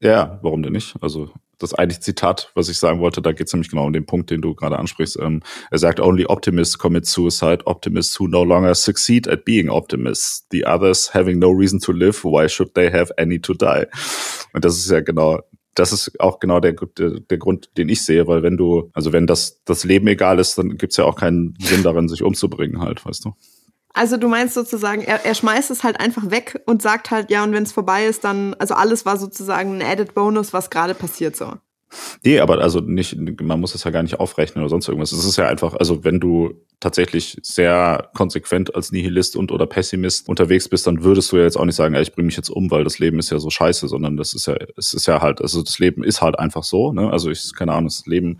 Ja, 0.00 0.38
warum 0.42 0.62
denn 0.62 0.72
nicht? 0.72 0.96
Also 1.00 1.30
das 1.58 1.72
eigentlich 1.72 2.00
Zitat, 2.00 2.50
was 2.54 2.68
ich 2.68 2.78
sagen 2.78 3.00
wollte, 3.00 3.22
da 3.22 3.32
geht 3.32 3.46
es 3.46 3.52
nämlich 3.52 3.70
genau 3.70 3.86
um 3.86 3.92
den 3.92 4.06
Punkt, 4.06 4.30
den 4.30 4.42
du 4.42 4.54
gerade 4.54 4.78
ansprichst. 4.78 5.18
Ähm, 5.20 5.40
er 5.70 5.78
sagt, 5.78 6.00
only 6.00 6.26
optimists 6.26 6.78
commit 6.78 7.06
suicide, 7.06 7.66
optimists 7.66 8.18
who 8.18 8.26
no 8.26 8.44
longer 8.44 8.74
succeed 8.74 9.28
at 9.28 9.44
being 9.44 9.70
optimists. 9.70 10.46
The 10.50 10.66
others 10.66 11.14
having 11.14 11.38
no 11.38 11.50
reason 11.50 11.80
to 11.80 11.92
live, 11.92 12.22
why 12.24 12.48
should 12.48 12.74
they 12.74 12.90
have 12.90 13.12
any 13.18 13.40
to 13.40 13.54
die? 13.54 13.86
Und 14.52 14.64
das 14.64 14.76
ist 14.76 14.90
ja 14.90 15.00
genau 15.00 15.40
das 15.74 15.92
ist 15.92 16.20
auch 16.20 16.40
genau 16.40 16.60
der, 16.60 16.72
der, 16.72 17.20
der 17.20 17.38
Grund, 17.38 17.70
den 17.76 17.88
ich 17.88 18.04
sehe, 18.04 18.26
weil 18.26 18.42
wenn 18.42 18.56
du, 18.56 18.90
also 18.94 19.12
wenn 19.12 19.26
das, 19.26 19.62
das 19.64 19.84
Leben 19.84 20.06
egal 20.06 20.38
ist, 20.38 20.56
dann 20.58 20.76
gibt's 20.76 20.96
ja 20.96 21.04
auch 21.04 21.16
keinen 21.16 21.56
Sinn 21.60 21.82
darin, 21.82 22.08
sich 22.08 22.22
umzubringen 22.22 22.80
halt, 22.80 23.04
weißt 23.04 23.24
du? 23.24 23.32
Also 23.92 24.16
du 24.16 24.26
meinst 24.26 24.54
sozusagen, 24.54 25.02
er, 25.02 25.24
er 25.24 25.34
schmeißt 25.34 25.70
es 25.70 25.84
halt 25.84 26.00
einfach 26.00 26.30
weg 26.30 26.60
und 26.66 26.82
sagt 26.82 27.12
halt, 27.12 27.30
ja, 27.30 27.44
und 27.44 27.52
wenn 27.52 27.62
es 27.62 27.72
vorbei 27.72 28.06
ist, 28.06 28.24
dann, 28.24 28.54
also 28.54 28.74
alles 28.74 29.06
war 29.06 29.16
sozusagen 29.16 29.76
ein 29.76 29.82
Added 29.82 30.14
Bonus, 30.14 30.52
was 30.52 30.68
gerade 30.68 30.94
passiert 30.94 31.36
so. 31.36 31.54
Nee, 32.24 32.40
aber 32.40 32.60
also 32.60 32.80
nicht, 32.80 33.16
man 33.40 33.60
muss 33.60 33.74
es 33.74 33.84
ja 33.84 33.90
gar 33.90 34.02
nicht 34.02 34.20
aufrechnen 34.20 34.62
oder 34.62 34.70
sonst 34.70 34.88
irgendwas. 34.88 35.12
Es 35.12 35.24
ist 35.24 35.36
ja 35.36 35.48
einfach, 35.48 35.74
also 35.74 36.04
wenn 36.04 36.20
du 36.20 36.54
tatsächlich 36.80 37.38
sehr 37.42 38.10
konsequent 38.14 38.74
als 38.74 38.92
Nihilist 38.92 39.36
und 39.36 39.52
oder 39.52 39.66
Pessimist 39.66 40.28
unterwegs 40.28 40.68
bist, 40.68 40.86
dann 40.86 41.04
würdest 41.04 41.32
du 41.32 41.36
ja 41.36 41.44
jetzt 41.44 41.56
auch 41.56 41.64
nicht 41.64 41.76
sagen, 41.76 41.94
ey, 41.94 42.02
ich 42.02 42.12
bringe 42.12 42.26
mich 42.26 42.36
jetzt 42.36 42.50
um, 42.50 42.70
weil 42.70 42.84
das 42.84 42.98
Leben 42.98 43.18
ist 43.18 43.30
ja 43.30 43.38
so 43.38 43.50
scheiße, 43.50 43.88
sondern 43.88 44.16
das 44.16 44.34
ist 44.34 44.46
ja, 44.46 44.56
es 44.76 44.94
ist 44.94 45.06
ja 45.06 45.20
halt, 45.20 45.40
also 45.40 45.62
das 45.62 45.78
Leben 45.78 46.04
ist 46.04 46.20
halt 46.20 46.38
einfach 46.38 46.64
so, 46.64 46.92
ne? 46.92 47.10
Also 47.10 47.30
ich, 47.30 47.54
keine 47.54 47.72
Ahnung, 47.72 47.86
das 47.86 48.06
Leben 48.06 48.38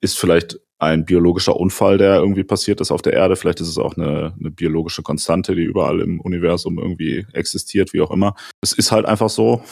ist 0.00 0.18
vielleicht 0.18 0.58
ein 0.78 1.04
biologischer 1.04 1.56
Unfall, 1.56 1.96
der 1.98 2.16
irgendwie 2.16 2.44
passiert 2.44 2.80
ist 2.80 2.90
auf 2.90 3.00
der 3.00 3.14
Erde. 3.14 3.36
Vielleicht 3.36 3.60
ist 3.60 3.68
es 3.68 3.78
auch 3.78 3.96
eine, 3.96 4.34
eine 4.38 4.50
biologische 4.50 5.02
Konstante, 5.02 5.54
die 5.54 5.62
überall 5.62 6.00
im 6.00 6.20
Universum 6.20 6.78
irgendwie 6.78 7.26
existiert, 7.32 7.92
wie 7.92 8.02
auch 8.02 8.10
immer. 8.10 8.34
Es 8.60 8.72
ist 8.72 8.92
halt 8.92 9.06
einfach 9.06 9.30
so. 9.30 9.62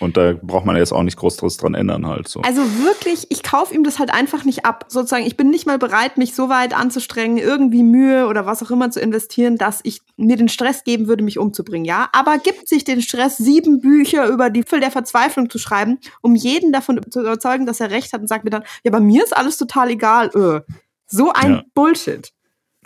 Und 0.00 0.16
da 0.16 0.34
braucht 0.40 0.66
man 0.66 0.76
jetzt 0.76 0.92
auch 0.92 1.02
nicht 1.02 1.16
groß 1.16 1.36
dran 1.36 1.74
ändern 1.74 2.06
halt 2.06 2.28
so. 2.28 2.40
Also 2.42 2.62
wirklich, 2.82 3.26
ich 3.30 3.42
kaufe 3.42 3.74
ihm 3.74 3.84
das 3.84 3.98
halt 3.98 4.12
einfach 4.12 4.44
nicht 4.44 4.64
ab. 4.64 4.86
Sozusagen, 4.88 5.24
ich 5.24 5.36
bin 5.36 5.50
nicht 5.50 5.66
mal 5.66 5.78
bereit, 5.78 6.18
mich 6.18 6.34
so 6.34 6.48
weit 6.48 6.76
anzustrengen, 6.76 7.38
irgendwie 7.38 7.82
Mühe 7.82 8.26
oder 8.26 8.46
was 8.46 8.62
auch 8.62 8.70
immer 8.70 8.90
zu 8.90 9.00
investieren, 9.00 9.56
dass 9.56 9.80
ich 9.82 10.00
mir 10.16 10.36
den 10.36 10.48
Stress 10.48 10.84
geben 10.84 11.06
würde, 11.06 11.24
mich 11.24 11.38
umzubringen, 11.38 11.84
ja. 11.84 12.08
Aber 12.12 12.38
gibt 12.38 12.68
sich 12.68 12.84
den 12.84 13.02
Stress, 13.02 13.36
sieben 13.36 13.80
Bücher 13.80 14.26
über 14.28 14.50
die 14.50 14.62
Fülle 14.62 14.82
der 14.82 14.90
Verzweiflung 14.90 15.48
zu 15.48 15.58
schreiben, 15.58 15.98
um 16.20 16.34
jeden 16.34 16.72
davon 16.72 17.00
zu 17.10 17.20
überzeugen, 17.20 17.66
dass 17.66 17.80
er 17.80 17.90
recht 17.90 18.12
hat 18.12 18.20
und 18.20 18.28
sagt 18.28 18.44
mir 18.44 18.50
dann, 18.50 18.64
ja, 18.84 18.90
bei 18.90 19.00
mir 19.00 19.22
ist 19.22 19.36
alles 19.36 19.56
total 19.56 19.90
egal. 19.90 20.30
Öh. 20.34 20.60
So 21.06 21.32
ein 21.32 21.52
ja. 21.52 21.62
Bullshit. 21.74 22.33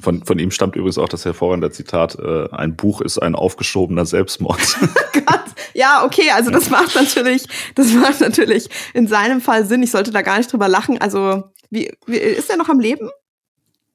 Von, 0.01 0.25
von 0.25 0.39
ihm 0.39 0.51
stammt 0.51 0.77
übrigens 0.77 0.99
auch 0.99 1.09
das 1.09 1.25
hervorragende 1.25 1.71
Zitat, 1.71 2.17
äh, 2.19 2.49
ein 2.53 2.77
Buch 2.77 3.01
ist 3.01 3.19
ein 3.19 3.35
aufgeschobener 3.35 4.07
Selbstmord. 4.07 4.61
Gott, 5.13 5.45
ja, 5.75 6.05
okay, 6.05 6.31
also 6.35 6.51
das 6.51 6.71
macht 6.71 6.95
natürlich, 6.95 7.47
das 7.75 7.93
macht 7.93 8.21
natürlich 8.21 8.69
in 8.95 9.09
seinem 9.09 9.41
Fall 9.41 9.65
Sinn. 9.65 9.83
Ich 9.83 9.91
sollte 9.91 10.13
da 10.13 10.23
gar 10.23 10.39
nicht 10.39 10.53
drüber 10.53 10.69
lachen. 10.69 10.99
Also, 10.99 11.51
wie, 11.71 11.93
wie 12.07 12.17
ist 12.17 12.49
er 12.49 12.57
noch 12.57 12.69
am 12.69 12.79
Leben? 12.79 13.11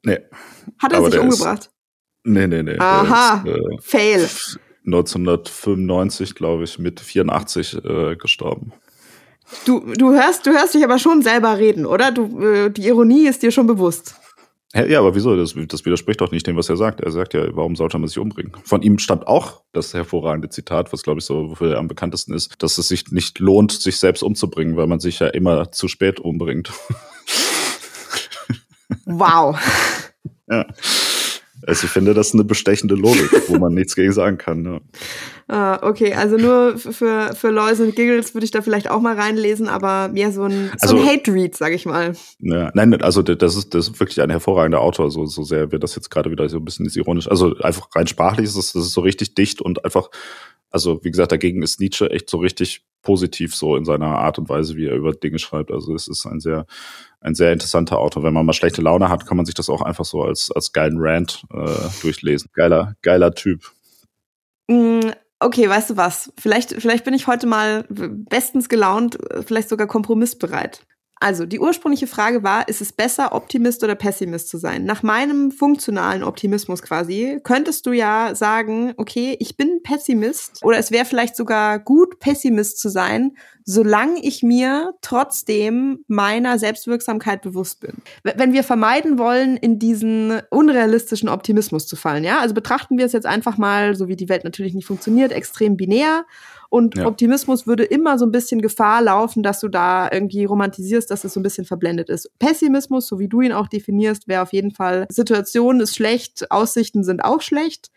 Nee. 0.03 0.19
Hat 0.79 0.91
er 0.91 1.03
sich 1.05 1.19
umgebracht? 1.19 1.61
Ist, 1.61 1.71
nee, 2.23 2.47
nee, 2.47 2.63
nee. 2.63 2.77
Aha, 2.77 3.43
ist, 3.45 3.55
äh, 3.55 3.81
Fail. 3.81 4.29
1995, 4.85 6.35
glaube 6.35 6.65
ich, 6.65 6.77
mit 6.79 6.99
84 6.99 7.85
äh, 7.85 8.15
gestorben. 8.17 8.73
Du, 9.65 9.93
du 9.93 10.11
hörst, 10.13 10.45
du 10.45 10.51
hörst 10.51 10.73
dich 10.73 10.83
aber 10.83 10.99
schon 10.99 11.21
selber 11.21 11.57
reden, 11.57 11.85
oder? 11.85 12.11
Du, 12.11 12.39
äh, 12.41 12.69
die 12.69 12.87
Ironie 12.87 13.27
ist 13.27 13.43
dir 13.43 13.51
schon 13.51 13.67
bewusst. 13.67 14.15
Ja, 14.75 14.99
aber 14.99 15.13
wieso? 15.13 15.35
Das, 15.35 15.53
das 15.67 15.85
widerspricht 15.85 16.19
doch 16.19 16.31
nicht 16.31 16.47
dem, 16.47 16.57
was 16.57 16.67
er 16.67 16.77
sagt. 16.77 16.99
Er 16.99 17.11
sagt 17.11 17.35
ja, 17.35 17.55
warum 17.55 17.75
sollte 17.75 17.99
man 17.99 18.07
sich 18.07 18.17
umbringen? 18.17 18.53
Von 18.63 18.81
ihm 18.81 18.97
stammt 18.97 19.27
auch 19.27 19.61
das 19.71 19.93
hervorragende 19.93 20.49
Zitat, 20.49 20.91
was 20.91 21.03
glaube 21.03 21.19
ich 21.19 21.25
so 21.25 21.51
wofür 21.51 21.73
er 21.73 21.77
am 21.77 21.87
bekanntesten 21.87 22.33
ist, 22.33 22.55
dass 22.57 22.79
es 22.79 22.87
sich 22.87 23.11
nicht 23.11 23.37
lohnt, 23.37 23.71
sich 23.71 23.97
selbst 23.97 24.23
umzubringen, 24.23 24.75
weil 24.75 24.87
man 24.87 24.99
sich 24.99 25.19
ja 25.19 25.27
immer 25.27 25.71
zu 25.71 25.87
spät 25.87 26.19
umbringt. 26.19 26.71
Wow. 29.05 29.57
ja. 30.49 30.65
Also 31.65 31.85
ich 31.85 31.91
finde, 31.91 32.13
das 32.13 32.27
ist 32.27 32.33
eine 32.33 32.43
bestechende 32.43 32.95
Logik, 32.95 33.29
wo 33.47 33.57
man 33.57 33.73
nichts 33.73 33.95
gegen 33.95 34.11
sagen 34.11 34.37
kann. 34.37 34.65
Ja. 34.65 34.79
Ah, 35.47 35.79
okay, 35.87 36.13
also 36.13 36.37
nur 36.37 36.77
für, 36.77 37.33
für 37.35 37.49
Läuse 37.49 37.83
und 37.83 37.95
Giggles 37.95 38.33
würde 38.33 38.45
ich 38.45 38.51
da 38.51 38.61
vielleicht 38.61 38.89
auch 38.89 39.01
mal 39.01 39.15
reinlesen, 39.15 39.67
aber 39.67 40.07
mehr 40.07 40.31
so 40.31 40.43
ein, 40.43 40.71
so 40.77 40.95
also, 40.95 40.97
ein 40.97 41.05
Hate-Read, 41.05 41.55
sag 41.55 41.73
ich 41.73 41.85
mal. 41.85 42.13
Ja, 42.39 42.71
nein, 42.73 43.01
also 43.01 43.21
das 43.21 43.55
ist, 43.55 43.73
das 43.73 43.89
ist 43.89 43.99
wirklich 43.99 44.21
ein 44.21 44.29
hervorragender 44.29 44.81
Autor, 44.81 45.11
so, 45.11 45.25
so 45.25 45.43
sehr 45.43 45.71
wird 45.71 45.83
das 45.83 45.95
jetzt 45.95 46.09
gerade 46.09 46.31
wieder 46.31 46.47
so 46.47 46.57
ein 46.57 46.65
bisschen 46.65 46.89
ironisch. 46.95 47.29
Also 47.29 47.55
einfach 47.57 47.87
rein 47.93 48.07
sprachlich 48.07 48.45
ist 48.45 48.55
es, 48.55 48.73
das 48.73 48.85
ist 48.85 48.93
so 48.93 49.01
richtig 49.01 49.35
dicht 49.35 49.61
und 49.61 49.83
einfach, 49.83 50.09
also 50.73 51.03
wie 51.03 51.11
gesagt, 51.11 51.31
dagegen 51.31 51.61
ist 51.61 51.79
Nietzsche 51.79 52.09
echt 52.09 52.29
so 52.29 52.37
richtig 52.37 52.83
positiv 53.03 53.55
so 53.55 53.75
in 53.75 53.85
seiner 53.85 54.17
Art 54.17 54.39
und 54.39 54.49
Weise, 54.49 54.75
wie 54.75 54.87
er 54.87 54.95
über 54.95 55.11
Dinge 55.11 55.37
schreibt. 55.37 55.71
Also 55.71 55.93
es 55.93 56.07
ist 56.07 56.25
ein 56.25 56.39
sehr, 56.39 56.65
ein 57.21 57.35
sehr 57.35 57.53
interessanter 57.53 57.99
Autor. 57.99 58.23
Wenn 58.23 58.33
man 58.33 58.45
mal 58.45 58.53
schlechte 58.53 58.81
Laune 58.81 59.09
hat, 59.09 59.27
kann 59.27 59.37
man 59.37 59.45
sich 59.45 59.55
das 59.55 59.69
auch 59.69 59.81
einfach 59.81 60.05
so 60.05 60.23
als, 60.23 60.51
als 60.51 60.71
geilen 60.71 60.97
Rant 60.97 61.43
äh, 61.53 61.89
durchlesen. 62.01 62.49
Geiler, 62.53 62.95
geiler 63.03 63.35
Typ. 63.35 63.71
Mm, 64.67 65.11
okay, 65.39 65.69
weißt 65.69 65.91
du 65.91 65.97
was? 65.97 66.33
Vielleicht, 66.39 66.71
vielleicht 66.71 67.03
bin 67.03 67.13
ich 67.13 67.27
heute 67.27 67.45
mal 67.45 67.85
bestens 67.89 68.67
gelaunt, 68.67 69.19
vielleicht 69.45 69.69
sogar 69.69 69.85
kompromissbereit. 69.85 70.81
Also, 71.23 71.45
die 71.45 71.61
ursprüngliche 71.61 72.05
Frage 72.05 72.43
war, 72.43 72.67
ist 72.67 72.81
es 72.81 72.91
besser, 72.91 73.33
Optimist 73.33 73.81
oder 73.81 73.95
Pessimist 73.95 74.49
zu 74.49 74.57
sein? 74.57 74.83
Nach 74.83 75.03
meinem 75.03 75.51
funktionalen 75.51 76.21
Optimismus 76.21 76.81
quasi, 76.81 77.39
könntest 77.45 77.85
du 77.85 77.93
ja 77.93 78.35
sagen, 78.35 78.93
okay, 78.97 79.37
ich 79.39 79.55
bin 79.55 79.81
Pessimist 79.83 80.59
oder 80.65 80.79
es 80.79 80.91
wäre 80.91 81.05
vielleicht 81.05 81.37
sogar 81.37 81.79
gut, 81.79 82.19
Pessimist 82.19 82.77
zu 82.77 82.89
sein, 82.89 83.37
solange 83.63 84.21
ich 84.21 84.43
mir 84.43 84.95
trotzdem 84.99 86.03
meiner 86.09 86.59
Selbstwirksamkeit 86.59 87.41
bewusst 87.41 87.79
bin. 87.79 87.93
Wenn 88.23 88.51
wir 88.51 88.65
vermeiden 88.65 89.17
wollen, 89.17 89.55
in 89.55 89.79
diesen 89.79 90.41
unrealistischen 90.49 91.29
Optimismus 91.29 91.87
zu 91.87 91.95
fallen, 91.95 92.25
ja, 92.25 92.39
also 92.39 92.53
betrachten 92.53 92.97
wir 92.97 93.05
es 93.05 93.13
jetzt 93.13 93.27
einfach 93.27 93.57
mal, 93.57 93.95
so 93.95 94.09
wie 94.09 94.17
die 94.17 94.27
Welt 94.27 94.43
natürlich 94.43 94.73
nicht 94.73 94.87
funktioniert, 94.87 95.31
extrem 95.31 95.77
binär 95.77 96.25
und 96.73 96.97
ja. 96.97 97.05
Optimismus 97.05 97.67
würde 97.67 97.83
immer 97.83 98.17
so 98.17 98.25
ein 98.25 98.31
bisschen 98.31 98.59
Gefahr 98.59 99.03
laufen, 99.03 99.43
dass 99.43 99.59
du 99.59 99.67
da 99.67 100.09
irgendwie 100.11 100.43
romantisierst, 100.45 101.11
dass 101.11 101.23
es 101.23 101.33
so 101.33 101.39
ein 101.39 101.43
bisschen 101.43 101.65
verblendet 101.65 102.09
ist. 102.09 102.31
Pessimismus, 102.39 103.05
so 103.05 103.19
wie 103.19 103.27
du 103.27 103.41
ihn 103.41 103.51
auch 103.51 103.67
definierst, 103.67 104.27
wäre 104.27 104.41
auf 104.41 104.53
jeden 104.53 104.71
Fall, 104.71 105.05
Situation 105.11 105.81
ist 105.81 105.95
schlecht, 105.95 106.49
Aussichten 106.49 107.03
sind 107.03 107.23
auch 107.23 107.43
schlecht. 107.43 107.91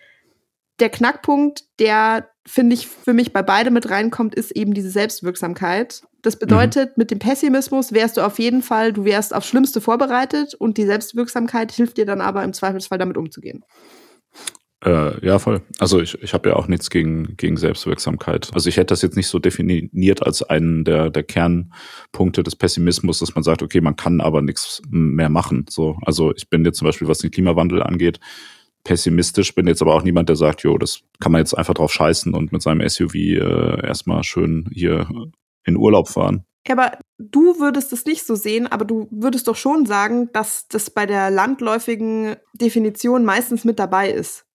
Der 0.79 0.91
Knackpunkt, 0.91 1.65
der 1.79 2.29
finde 2.47 2.75
ich 2.75 2.87
für 2.87 3.15
mich 3.15 3.33
bei 3.33 3.43
beide 3.43 3.71
mit 3.71 3.89
reinkommt, 3.89 4.35
ist 4.35 4.51
eben 4.51 4.75
diese 4.75 4.91
Selbstwirksamkeit. 4.91 6.03
Das 6.21 6.39
bedeutet, 6.39 6.91
mhm. 6.91 6.95
mit 7.01 7.11
dem 7.11 7.19
Pessimismus 7.19 7.93
wärst 7.93 8.19
du 8.19 8.27
auf 8.27 8.39
jeden 8.39 8.61
Fall, 8.61 8.93
du 8.93 9.07
wärst 9.07 9.35
aufs 9.35 9.49
Schlimmste 9.49 9.81
vorbereitet 9.81 10.53
und 10.53 10.77
die 10.77 10.85
Selbstwirksamkeit 10.85 11.73
hilft 11.73 11.97
dir 11.97 12.05
dann 12.05 12.21
aber 12.21 12.45
im 12.45 12.53
Zweifelsfall 12.53 12.99
damit 12.99 13.17
umzugehen. 13.17 13.65
Äh, 14.87 15.27
ja, 15.27 15.41
voll. 15.41 15.63
Also 15.81 16.01
ich, 16.01 16.23
ich 16.23 16.33
habe 16.33 16.51
ja 16.51 16.55
auch 16.55 16.69
nichts 16.69 16.91
gegen, 16.91 17.37
gegen 17.37 17.57
Selbstwirksamkeit. 17.57 18.51
Also 18.55 18.69
ich 18.69 18.77
hätte 18.77 18.87
das 18.87 19.03
jetzt 19.03 19.17
nicht 19.17 19.27
so 19.27 19.41
definiert 19.41 20.23
als 20.23 20.45
einen 20.45 20.85
der, 20.85 21.11
der 21.11 21.25
Kernpunkte 21.25 22.45
des 22.45 22.55
Pessimismus, 22.55 23.19
dass 23.19 23.35
man 23.35 23.43
sagt, 23.43 23.63
okay, 23.63 23.81
man 23.81 23.97
kann 23.97 24.21
aber 24.21 24.43
nichts 24.43 24.81
mehr 24.89 25.29
machen. 25.29 25.67
So, 25.69 25.99
also 26.03 26.33
ich 26.37 26.49
bin 26.49 26.65
jetzt 26.65 26.79
zum 26.79 26.87
Beispiel, 26.87 27.09
was 27.09 27.19
den 27.19 27.33
Klimawandel 27.33 27.83
angeht, 27.83 28.21
pessimistisch, 28.85 29.57
bin 29.57 29.67
jetzt 29.67 29.83
aber 29.83 29.93
auch 29.93 30.05
niemand, 30.05 30.29
der 30.29 30.37
sagt, 30.37 30.63
jo, 30.63 30.79
das 30.79 31.01
kann 31.19 31.33
man 31.33 31.41
jetzt 31.41 31.55
einfach 31.55 31.75
drauf 31.75 31.93
scheißen 31.93 32.33
und 32.33 32.53
mit 32.53 32.63
seinem 32.63 32.89
SUV 32.89 33.15
äh, 33.17 33.85
erstmal 33.85 34.23
schön 34.23 34.71
hier 34.73 35.09
in 35.65 35.77
Urlaub 35.77 36.09
fahren. 36.09 36.45
Ja, 36.69 36.75
aber 36.75 36.99
du 37.19 37.59
würdest 37.59 37.93
es 37.93 38.05
nicht 38.05 38.25
so 38.25 38.37
sehen, 38.37 38.69
aber 38.69 38.85
du 38.85 39.09
würdest 39.11 39.49
doch 39.49 39.57
schon 39.57 39.85
sagen, 39.87 40.31
dass 40.33 40.69
das 40.69 40.91
bei 40.91 41.07
der 41.07 41.31
landläufigen 41.31 42.37
Definition 42.55 43.25
meistens 43.25 43.65
mit 43.65 43.81
dabei 43.81 44.11
ist. 44.11 44.46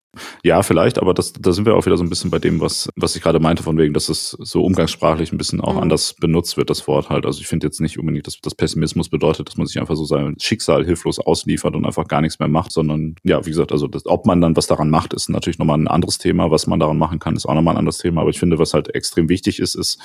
Ja, 0.44 0.62
vielleicht, 0.62 1.00
aber 1.00 1.14
das, 1.14 1.32
da 1.32 1.54
sind 1.54 1.66
wir 1.66 1.76
auch 1.76 1.86
wieder 1.86 1.96
so 1.96 2.04
ein 2.04 2.10
bisschen 2.10 2.32
bei 2.32 2.40
dem, 2.40 2.60
was, 2.60 2.90
was 2.98 3.16
ich 3.16 3.22
gerade 3.22 3.40
meinte, 3.40 3.64
von 3.64 3.78
wegen, 3.78 3.94
dass 3.94 4.10
es 4.10 4.32
so 4.40 4.64
umgangssprachlich 4.64 5.32
ein 5.32 5.38
bisschen 5.38 5.62
auch 5.62 5.76
mhm. 5.76 5.80
anders 5.80 6.16
benutzt 6.16 6.58
wird, 6.58 6.70
das 6.70 6.86
Wort 6.88 7.10
halt. 7.10 7.26
Also 7.26 7.40
ich 7.40 7.48
finde 7.48 7.68
jetzt 7.68 7.80
nicht 7.80 7.98
unbedingt, 7.98 8.28
dass 8.28 8.40
das 8.42 8.54
Pessimismus 8.54 9.08
bedeutet, 9.08 9.48
dass 9.48 9.56
man 9.56 9.68
sich 9.68 9.80
einfach 9.80 9.96
so 9.96 10.04
sein 10.04 10.36
Schicksal 10.38 10.84
hilflos 10.84 11.20
ausliefert 11.20 11.76
und 11.76 11.86
einfach 11.86 12.08
gar 12.10 12.20
nichts 12.20 12.40
mehr 12.40 12.50
macht, 12.50 12.74
sondern 12.74 13.16
ja, 13.24 13.46
wie 13.46 13.52
gesagt, 13.52 13.72
also 13.72 13.88
das, 13.88 14.06
ob 14.06 14.26
man 14.26 14.42
dann 14.42 14.58
was 14.58 14.68
daran 14.68 14.90
macht, 14.90 15.14
ist 15.14 15.30
natürlich 15.30 15.60
nochmal 15.60 15.78
ein 15.78 15.88
anderes 15.88 16.18
Thema. 16.18 16.52
Was 16.52 16.68
man 16.68 16.80
daran 16.80 16.98
machen 16.98 17.20
kann, 17.20 17.38
ist 17.38 17.46
auch 17.46 17.54
nochmal 17.54 17.76
ein 17.76 17.80
anderes 17.80 18.00
Thema. 18.00 18.22
Aber 18.22 18.32
ich 18.32 18.40
finde, 18.40 18.60
was 18.60 18.74
halt 18.74 18.94
extrem 18.94 19.30
wichtig 19.30 19.60
ist, 19.60 19.76
ist 19.76 19.98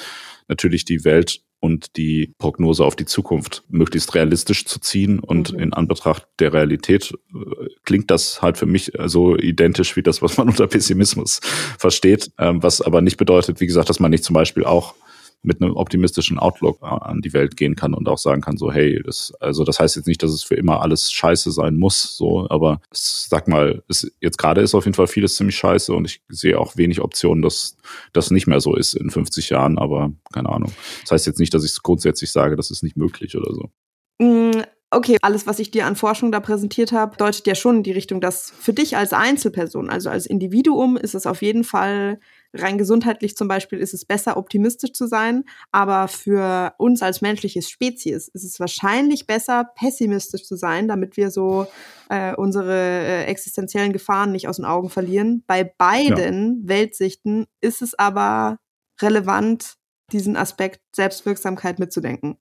natürlich 0.47 0.85
die 0.85 1.05
Welt 1.05 1.41
und 1.67 1.97
die 1.97 2.33
Prognose 2.39 2.85
auf 2.85 2.97
die 2.97 3.05
Zukunft 3.05 3.65
möglichst 3.69 4.15
realistisch 4.15 4.65
zu 4.65 4.81
ziehen. 4.81 5.19
Und 5.19 5.53
mhm. 5.53 5.59
in 5.59 5.73
Anbetracht 5.73 6.27
der 6.39 6.53
Realität 6.53 7.13
äh, 7.35 7.67
klingt 7.85 8.11
das 8.11 8.41
halt 8.41 8.57
für 8.57 8.67
mich 8.67 8.93
so 9.07 9.37
identisch 9.37 9.97
wie 9.97 10.03
das, 10.03 10.23
was 10.23 10.37
man 10.37 10.49
unter 10.51 10.67
Pessimismus 10.69 11.41
versteht, 11.79 12.31
ähm, 12.39 12.63
was 12.63 12.81
aber 12.81 13.03
nicht 13.03 13.17
bedeutet, 13.17 13.61
wie 13.61 13.67
gesagt, 13.67 13.91
dass 13.91 14.01
man 14.01 14.11
nicht 14.11 14.25
zum 14.25 14.35
Beispiel 14.35 14.65
auch 14.65 14.95
mit 15.43 15.63
einem 15.63 15.77
optimistischen 15.77 16.39
Outlook 16.39 16.83
an 16.83 17.21
die 17.21 17.33
Welt 17.33 17.57
gehen 17.57 17.77
kann 17.77 17.95
und 17.95 18.09
auch 18.09 18.19
sagen 18.19 18.41
kann, 18.41 18.57
so, 18.57 18.73
hey, 18.73 19.01
das, 19.05 19.33
also 19.41 19.65
das 19.65 19.79
heißt 19.79 19.97
jetzt 19.97 20.07
nicht, 20.07 20.23
dass 20.23 20.33
es 20.33 20.43
für 20.43 20.57
immer 20.57 20.83
alles 20.83 21.13
scheiße 21.13 21.53
sein 21.53 21.77
muss, 21.77 22.17
so, 22.17 22.49
aber 22.51 22.81
sag 22.93 23.47
mal, 23.47 23.83
es, 23.89 24.11
jetzt 24.21 24.39
gerade 24.39 24.61
ist 24.61 24.75
auf 24.75 24.85
jeden 24.85 24.95
Fall 24.95 25.07
vieles 25.07 25.37
ziemlich 25.37 25.57
scheiße 25.57 25.93
und 25.95 26.07
ich 26.07 26.23
sehe 26.29 26.59
auch 26.59 26.77
wenig 26.77 27.01
Optionen, 27.01 27.43
dass 27.43 27.77
das 28.13 28.31
nicht 28.31 28.47
mehr 28.47 28.61
so 28.61 28.75
ist 28.75 28.95
in 28.95 29.11
50 29.11 29.51
Jahren, 29.51 29.79
aber 29.79 30.13
keine 30.33 30.49
Ahnung. 30.49 30.73
Das 31.03 31.13
heißt 31.13 31.27
jetzt 31.27 31.39
nicht, 31.39 31.55
dass 31.55 31.65
ich 31.65 31.81
grundsätzlich 31.83 32.33
sage, 32.33 32.57
das 32.57 32.71
ist 32.71 32.83
nicht 32.83 32.97
möglich 32.97 33.37
oder 33.37 33.53
so. 33.55 33.71
Mm, 34.19 34.63
okay, 34.91 35.19
alles, 35.23 35.47
was 35.47 35.59
ich 35.59 35.71
dir 35.71 35.87
an 35.87 35.97
Forschung 35.97 36.33
da 36.33 36.41
präsentiert 36.41 36.93
habe, 36.93 37.17
deutet 37.17 37.47
ja 37.47 37.55
schon 37.55 37.79
in 37.79 37.83
die 37.83 37.93
Richtung, 37.93 38.21
dass 38.21 38.51
für 38.51 38.73
dich 38.73 38.97
als 38.97 39.13
Einzelperson, 39.13 39.91
also 39.91 40.11
als 40.11 40.27
Individuum, 40.27 40.97
ist 40.97 41.15
es 41.15 41.27
auf 41.27 41.43
jeden 41.43 41.65
Fall 41.65 42.19
rein 42.53 42.79
gesundheitlich 42.79 43.37
zum 43.37 43.49
Beispiel 43.49 43.79
ist 43.79 43.95
es 43.95 44.05
besser, 44.05 44.37
optimistisch 44.37 44.93
zu 44.93 45.07
sein, 45.07 45.45
aber 45.73 46.09
für 46.09 46.75
uns 46.79 47.03
als 47.03 47.21
menschliches 47.21 47.69
Spezies 47.69 48.29
ist 48.29 48.45
es 48.45 48.61
wahrscheinlich 48.61 49.27
besser, 49.27 49.71
pessimistisch 49.77 50.45
zu 50.45 50.57
sein, 50.57 50.89
damit 50.89 51.17
wir 51.17 51.31
so 51.31 51.67
äh, 52.09 52.35
unsere 52.35 52.75
äh, 52.75 53.25
existenziellen 53.25 53.93
Gefahren 53.93 54.33
nicht 54.33 54.49
aus 54.49 54.57
den 54.57 54.65
Augen 54.65 54.91
verlieren. 54.91 55.45
Bei 55.47 55.65
beiden 55.65 56.63
ja. 56.63 56.69
Weltsichten 56.69 57.47
ist 57.61 57.83
es 57.83 57.99
aber 57.99 58.59
relevant, 59.01 59.75
diesen 60.13 60.37
Aspekt 60.37 60.81
Selbstwirksamkeit 60.95 61.79
mitzudenken. 61.79 62.37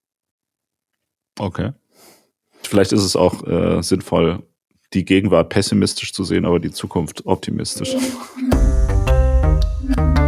Okay. 1.39 1.73
Vielleicht 2.63 2.93
ist 2.93 3.03
es 3.03 3.15
auch 3.15 3.45
äh, 3.45 3.81
sinnvoll, 3.81 4.43
die 4.93 5.05
Gegenwart 5.05 5.49
pessimistisch 5.49 6.13
zu 6.13 6.23
sehen, 6.23 6.45
aber 6.45 6.59
die 6.59 6.71
Zukunft 6.71 7.25
optimistisch. 7.25 7.95
thank 9.87 10.19
you 10.19 10.24